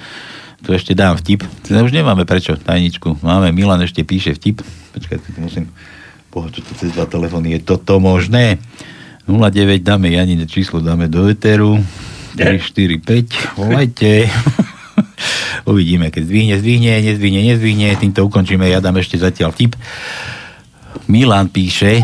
Tu 0.66 0.74
ešte 0.74 0.98
dám 0.98 1.14
vtip. 1.14 1.46
No, 1.70 1.86
už 1.86 1.94
nemáme 1.94 2.26
prečo, 2.26 2.58
tajničku. 2.58 3.22
Máme, 3.22 3.54
Milan 3.54 3.86
ešte 3.86 4.02
píše 4.02 4.34
vtip. 4.34 4.66
Počkaj, 4.98 5.22
tu 5.22 5.38
musím 5.38 5.70
pohočiť 6.34 6.64
cez 6.74 6.90
dva 6.90 7.06
telefóny. 7.06 7.54
Je 7.54 7.60
toto 7.62 8.02
možné? 8.02 8.58
09 9.30 9.86
dáme 9.86 10.10
Janine 10.10 10.50
číslo, 10.50 10.82
dáme 10.82 11.06
do 11.06 11.30
Eteru. 11.30 11.78
3, 12.34 12.58
4, 12.58 12.98
5, 12.98 13.62
volajte. 13.62 14.26
Uvidíme, 15.70 16.10
keď 16.10 16.22
zdvihne, 16.26 16.54
zdvihne, 16.58 16.92
nezdvihne, 16.98 17.40
nezdvihne. 17.54 17.88
Týmto 18.02 18.26
ukončíme, 18.26 18.66
ja 18.66 18.82
dám 18.82 18.98
ešte 18.98 19.22
zatiaľ 19.22 19.54
vtip. 19.54 19.78
Milan 21.06 21.46
píše, 21.46 22.02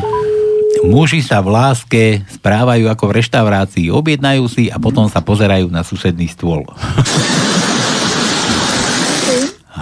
muži 0.87 1.19
sa 1.19 1.43
v 1.43 1.51
láske 1.51 2.23
správajú 2.39 2.87
ako 2.87 3.05
v 3.11 3.17
reštaurácii, 3.19 3.87
objednajú 3.91 4.47
si 4.47 4.71
a 4.71 4.79
potom 4.79 5.11
sa 5.11 5.19
pozerajú 5.19 5.67
na 5.67 5.83
susedný 5.83 6.31
stôl. 6.31 6.63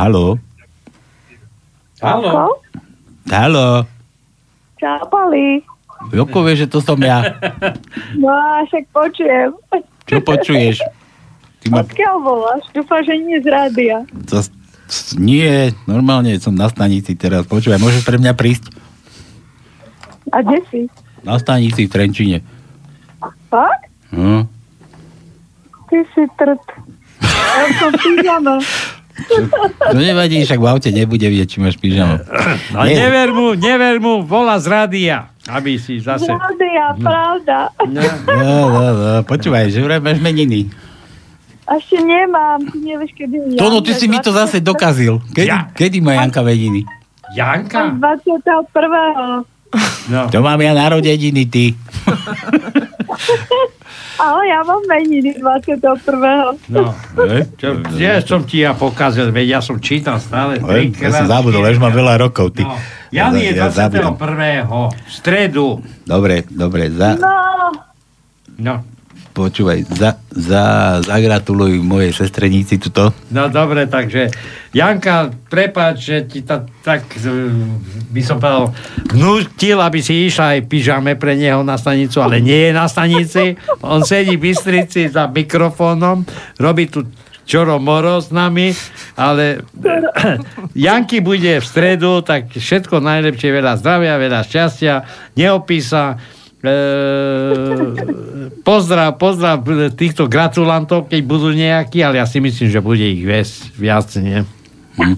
Haló? 0.01 0.39
Haló? 2.01 2.57
Haló? 3.29 3.85
Čau, 4.81 5.05
Pali. 5.13 5.61
Joko 6.09 6.41
vie, 6.41 6.57
že 6.57 6.73
to 6.73 6.81
som 6.81 6.97
ja. 7.05 7.21
No 8.23 8.33
však 8.65 8.89
počujem. 8.97 9.53
Čo 10.09 10.25
počuješ? 10.25 10.81
Ty 11.61 11.67
ma... 11.69 11.85
Odkiaľ 11.85 12.17
voláš? 12.17 12.65
Dúfam, 12.73 13.05
že 13.05 13.13
nie 13.21 13.45
z 13.45 13.53
rádia. 13.53 14.09
To, 14.33 14.41
nie, 15.21 15.69
normálne 15.85 16.33
som 16.41 16.57
na 16.57 16.73
stanici 16.73 17.13
teraz. 17.13 17.45
Počúvaj, 17.45 17.77
môžeš 17.77 18.01
pre 18.01 18.17
mňa 18.17 18.33
prísť? 18.33 18.73
A 20.33 20.41
kde 20.41 20.65
si? 20.73 20.81
Na 21.21 21.37
stanici 21.37 21.85
v 21.85 21.93
Trenčine. 21.93 22.41
Fakt? 23.53 23.93
Hm. 24.17 24.49
Ty 25.93 25.99
si 26.17 26.25
trt. 26.41 26.65
Ja 27.21 27.65
som 27.77 27.93
pížama. 28.01 28.57
To 29.83 29.97
nevadí, 29.97 30.41
však 30.41 30.57
v 30.57 30.67
aute 30.67 30.89
nebude 30.89 31.23
vidieť, 31.23 31.49
či 31.49 31.59
máš 31.59 31.77
pyžamo. 31.77 32.21
No 32.71 32.83
never 32.83 33.29
mu, 33.31 33.47
never 33.53 33.95
mu, 33.97 34.21
volá 34.21 34.57
z 34.57 34.67
rádia, 34.67 35.17
aby 35.47 35.75
si 35.75 35.97
Z 35.97 36.17
zase... 36.17 36.29
rádia, 36.29 36.69
Hm. 36.91 37.01
pravda. 37.01 37.57
No, 37.87 38.03
no, 38.27 38.83
no, 38.91 39.11
počúvaj, 39.23 39.69
že 39.69 39.79
vraj 39.79 39.99
máš 39.99 40.19
meniny. 40.19 40.67
A 41.65 41.77
ešte 41.77 41.99
nemám. 41.99 42.59
Ty 42.65 42.77
nevieš, 42.77 43.13
kedy 43.15 43.55
To, 43.55 43.67
no, 43.69 43.79
ty 43.79 43.95
si 43.95 44.05
mi 44.05 44.19
to 44.19 44.31
zase 44.31 44.59
dokazil. 44.59 45.23
Kedy, 45.31 45.47
Ja. 45.47 45.71
kedy 45.71 46.01
má 46.01 46.19
Janka 46.19 46.43
meniny? 46.43 46.83
Janka? 47.31 47.95
21. 47.95 49.47
No. 50.11 50.27
To 50.27 50.39
mám 50.41 50.59
ja 50.59 50.75
narodeniny, 50.75 51.47
ty. 51.47 51.65
Ale 54.21 54.43
ja 54.47 54.61
mám 54.61 54.85
meniny 54.85 55.33
21. 55.35 55.81
No, 56.69 56.93
čo, 57.57 57.67
ja 57.97 58.21
som 58.21 58.45
ti 58.45 58.61
ja 58.61 58.73
pokazil, 58.73 59.33
veď 59.33 59.47
ja 59.49 59.61
som 59.61 59.81
čítal 59.81 60.21
stále 60.21 60.61
Oj, 60.61 60.93
Ja 60.93 61.09
trikrát. 61.09 61.17
som 61.17 61.27
zabudol, 61.27 61.65
už 61.65 61.81
mám 61.81 61.91
veľa 61.91 62.21
rokov, 62.21 62.53
ty. 62.53 62.63
No. 62.63 62.77
Jan 63.09 63.33
je 63.35 63.51
Ja 63.51 63.73
zabudám. 63.73 64.15
21. 64.15 64.85
v 64.85 65.09
stredu. 65.09 65.81
Dobre, 66.05 66.45
dobre, 66.47 66.93
za, 66.93 67.17
No, 67.17 67.33
No, 68.61 68.75
počúvaj, 69.31 69.86
za, 69.86 70.19
za, 70.31 70.65
zagratuluj 71.07 71.78
mojej 71.81 72.12
sestrenici 72.12 72.77
tuto. 72.77 73.15
No 73.31 73.47
dobre, 73.47 73.86
takže 73.86 74.31
Janka, 74.74 75.31
prepáč, 75.51 75.97
že 76.02 76.16
ti 76.27 76.40
to 76.43 76.66
tak 76.82 77.07
eh, 77.15 77.27
by 78.11 78.23
som 78.23 78.43
povedal 78.43 78.74
vnútil, 79.15 79.78
aby 79.78 80.02
si 80.02 80.27
išla 80.27 80.59
aj 80.59 80.61
pyžame 80.66 81.15
pre 81.15 81.39
neho 81.39 81.62
na 81.62 81.78
stanicu, 81.78 82.23
ale 82.23 82.43
nie 82.43 82.70
je 82.70 82.73
na 82.74 82.86
stanici. 82.90 83.55
On 83.82 84.02
sedí 84.02 84.35
v 84.35 84.51
Bystrici 84.51 85.11
za 85.11 85.31
mikrofónom, 85.31 86.27
robí 86.59 86.90
tu 86.90 87.07
čoro 87.51 87.82
moro 87.82 88.23
s 88.23 88.31
nami, 88.31 88.70
ale 89.19 89.66
Janky 90.86 91.19
bude 91.19 91.59
v 91.59 91.66
stredu, 91.66 92.23
tak 92.23 92.55
všetko 92.55 93.02
najlepšie, 93.02 93.51
veľa 93.51 93.74
zdravia, 93.82 94.23
veľa 94.23 94.47
šťastia, 94.47 94.94
neopísa, 95.35 96.15
e, 96.61 96.74
pozdrav, 98.61 99.16
pozdrav 99.16 99.65
týchto 99.97 100.28
gratulantov, 100.28 101.09
keď 101.09 101.20
budú 101.24 101.51
nejakí, 101.53 102.05
ale 102.05 102.20
ja 102.20 102.27
si 102.28 102.41
myslím, 102.41 102.69
že 102.69 102.81
bude 102.85 103.05
ich 103.05 103.24
viac, 103.24 103.51
viac 103.77 104.09
nie? 104.20 104.45
Hm. 105.01 105.16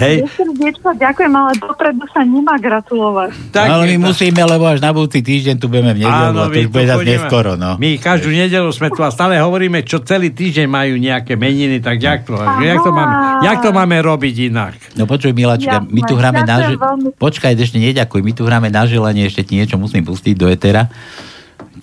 Hej. 0.00 0.24
Srdiečko, 0.32 0.96
ďakujem, 0.96 1.32
ale 1.36 1.50
dopredu 1.60 2.04
sa 2.08 2.24
nemá 2.24 2.56
gratulovať. 2.56 3.52
Tak 3.52 3.68
ale 3.68 3.84
my 3.92 4.08
musíme, 4.08 4.40
lebo 4.40 4.64
až 4.64 4.80
na 4.80 4.96
budúci 4.96 5.20
týždeň 5.20 5.60
tu 5.60 5.68
budeme 5.68 5.92
v 5.92 6.08
nedelu, 6.08 6.40
a 6.40 6.48
to 6.48 6.56
už 6.56 6.72
bude 6.72 6.86
zase 6.88 7.04
neskoro, 7.04 7.50
no. 7.60 7.76
My 7.76 8.00
každú 8.00 8.32
nedelu 8.32 8.64
sme 8.72 8.88
tu 8.88 9.04
a 9.04 9.12
stále 9.12 9.36
hovoríme, 9.36 9.84
čo 9.84 10.00
celý 10.00 10.32
týždeň 10.32 10.66
majú 10.66 10.96
nejaké 10.96 11.36
meniny, 11.36 11.84
tak 11.84 12.00
jak 12.00 12.24
to, 12.24 12.32
jak 12.40 12.80
to, 12.80 12.90
máme, 12.90 13.14
jak 13.44 13.58
to 13.60 13.70
máme 13.76 13.96
robiť 14.00 14.34
inak? 14.48 14.74
No 14.96 15.04
počuj, 15.04 15.36
Milačka, 15.36 15.84
my 15.84 16.00
tu 16.08 16.16
hráme 16.16 16.48
na... 16.48 16.56
Že... 16.72 16.74
Počkaj, 17.20 17.52
ešte 17.60 17.76
neďakuj, 17.76 18.24
my 18.24 18.32
tu 18.32 18.48
hráme 18.48 18.72
na 18.72 18.88
želanie, 18.88 19.28
ešte 19.28 19.44
ti 19.44 19.60
niečo 19.60 19.76
musím 19.76 20.08
pustiť 20.08 20.32
do 20.32 20.48
etera. 20.48 20.88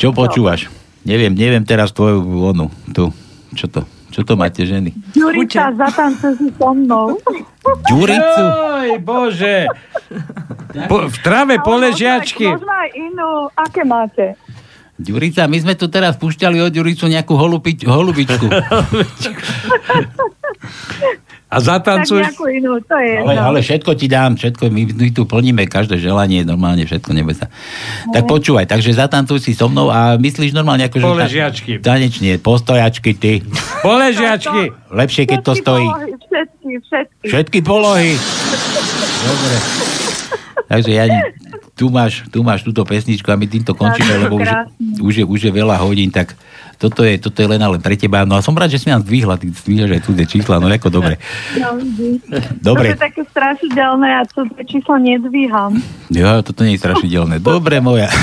Čo 0.02 0.10
počúvaš? 0.10 0.74
Neviem, 1.06 1.38
neviem 1.38 1.62
teraz 1.62 1.94
tvoju 1.94 2.50
onu, 2.50 2.74
tu, 2.92 3.14
čo 3.54 3.70
to? 3.70 3.86
Čo 4.18 4.26
to 4.26 4.34
máte 4.34 4.66
ženy? 4.66 4.98
Jurica, 5.14 5.70
zatancuj 5.78 6.42
si 6.42 6.50
so 6.58 6.74
mnou. 6.74 7.22
Ďuricu? 7.86 8.44
Oj, 8.50 8.90
bože. 9.06 9.70
Po, 10.90 11.06
v 11.06 11.18
trave 11.22 11.62
poležiačky. 11.62 12.50
Možno 12.50 12.74
aj 12.74 12.90
inú. 12.98 13.30
Aké 13.54 13.86
máte? 13.86 14.34
Ďurica, 14.98 15.46
my 15.46 15.58
sme 15.62 15.78
tu 15.78 15.86
teraz 15.94 16.18
púšťali 16.18 16.58
od 16.66 16.74
Ďuricu 16.74 17.06
nejakú 17.06 17.38
holubič, 17.38 17.86
holubičku. 17.86 18.50
A 21.48 21.64
zatancuj. 21.64 22.28
Tak 22.28 22.44
inú, 22.52 22.76
to 22.84 22.98
je 23.00 23.24
Ale, 23.24 23.40
ale 23.40 23.60
všetko 23.64 23.96
ti 23.96 24.12
dám, 24.12 24.36
všetko, 24.36 24.68
my, 24.68 24.84
my 24.92 25.10
tu 25.16 25.24
plníme 25.24 25.64
každé 25.64 25.96
želanie, 25.96 26.44
normálne 26.44 26.84
všetko, 26.84 27.16
neboj 27.16 27.40
sa. 27.40 27.48
Tak 28.12 28.28
počúvaj, 28.28 28.68
takže 28.68 28.92
zatancuj 28.92 29.40
si 29.40 29.56
so 29.56 29.72
mnou 29.72 29.88
a 29.88 30.20
myslíš 30.20 30.52
normálne 30.52 30.92
ako, 30.92 31.00
že... 31.00 31.06
Poležiačky. 31.08 31.72
Tanečne, 31.80 32.36
postojačky 32.44 33.16
ty. 33.16 33.48
Poležiačky. 33.80 34.76
Lepšie, 34.92 35.24
keď 35.24 35.40
to 35.40 35.54
stojí. 35.56 35.88
polohy, 35.88 36.12
Všetky, 36.28 36.72
všetky. 36.84 37.26
Všetky 37.32 37.60
polohy. 37.64 38.12
Dobre. 39.24 39.58
Takže 40.68 40.92
ja, 40.92 41.06
tu 41.80 41.88
máš, 41.88 42.28
tu 42.28 42.44
máš 42.44 42.68
túto 42.68 42.84
pesničku 42.84 43.32
a 43.32 43.40
my 43.40 43.48
týmto 43.48 43.72
končíme, 43.72 44.28
lebo 44.28 44.44
už, 44.44 44.50
už, 45.00 45.14
je, 45.22 45.24
už 45.24 45.40
je 45.48 45.52
veľa 45.56 45.80
hodín, 45.80 46.12
tak 46.12 46.36
toto 46.78 47.02
je, 47.02 47.18
toto 47.18 47.42
je 47.42 47.48
len 47.50 47.58
ale 47.58 47.82
pre 47.82 47.98
teba. 47.98 48.22
No 48.22 48.38
a 48.38 48.46
som 48.46 48.54
rád, 48.54 48.70
že 48.70 48.86
si 48.86 48.88
nám 48.94 49.02
zdvihla, 49.02 49.42
ty 49.42 49.50
zdvíhaš 49.50 49.98
aj 49.98 50.02
cudzie 50.06 50.26
čísla, 50.30 50.62
no 50.62 50.70
ako 50.70 50.94
dobre. 50.94 51.18
No. 51.58 51.82
Dobre. 52.62 52.94
To 52.94 53.02
je 53.02 53.02
také 53.02 53.22
strašidelné 53.34 54.10
a 54.14 54.22
cudzie 54.30 54.64
číslo 54.70 55.02
nedvíham. 55.02 55.74
Jo, 56.14 56.46
toto 56.46 56.62
nie 56.62 56.78
je 56.78 56.82
strašidelné. 56.86 57.42
Dobre, 57.42 57.82
moja. 57.82 58.14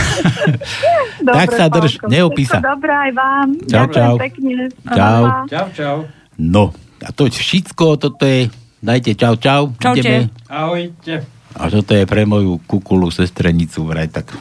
Dobre, 1.25 1.41
Tak 1.41 1.49
sa 1.57 1.67
drž, 1.67 2.05
neopísa. 2.07 2.59
Dobré 2.61 2.93
aj 2.93 3.13
vám. 3.17 3.49
Čau, 3.65 3.87
Ďakujem 3.87 4.07
čau. 4.07 4.17
pekne. 4.21 4.53
Čau. 4.93 5.23
Čau, 5.49 5.67
čau. 5.73 5.97
No, 6.37 6.65
a 7.01 7.09
to 7.11 7.27
je 7.27 7.33
všetko, 7.35 7.97
toto 7.97 8.23
je, 8.23 8.51
dajte 8.83 9.15
čau, 9.19 9.35
čau. 9.39 9.73
Čaute. 9.79 9.99
ideme. 10.03 10.29
Ahojte. 10.47 11.25
A 11.55 11.71
toto 11.71 11.95
je 11.95 12.03
pre 12.05 12.27
moju 12.27 12.59
kukulu 12.67 13.15
sestrenicu, 13.15 13.87
vraj 13.87 14.11
tak 14.11 14.35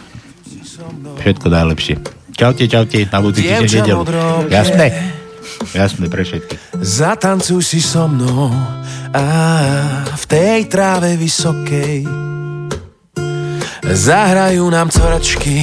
všetko 1.22 1.48
najlepšie. 1.50 2.23
Čaute, 2.34 2.66
čaute, 2.68 3.00
na 3.08 3.20
budúci 3.22 3.46
týždeň 3.46 3.82
nedelu. 3.86 4.04
Jasné, 4.50 4.88
jasné 5.72 6.06
pre 6.10 6.26
všetkých. 6.26 6.82
Zatancuj 6.82 7.62
si 7.62 7.80
so 7.80 8.10
mnou 8.10 8.50
a 9.14 9.26
v 10.14 10.24
tej 10.26 10.60
tráve 10.68 11.14
vysokej. 11.16 12.10
Zahrajú 13.84 14.64
nám 14.74 14.90
coračky 14.90 15.62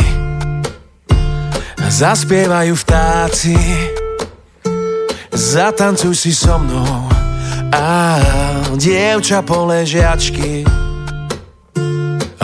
Zaspievajú 1.91 2.79
vtáci. 2.79 3.59
Zatancuj 5.35 6.15
si 6.15 6.31
so 6.31 6.55
mnou 6.63 7.11
a 7.75 8.23
dievča 8.79 9.43
poležiačky 9.43 10.63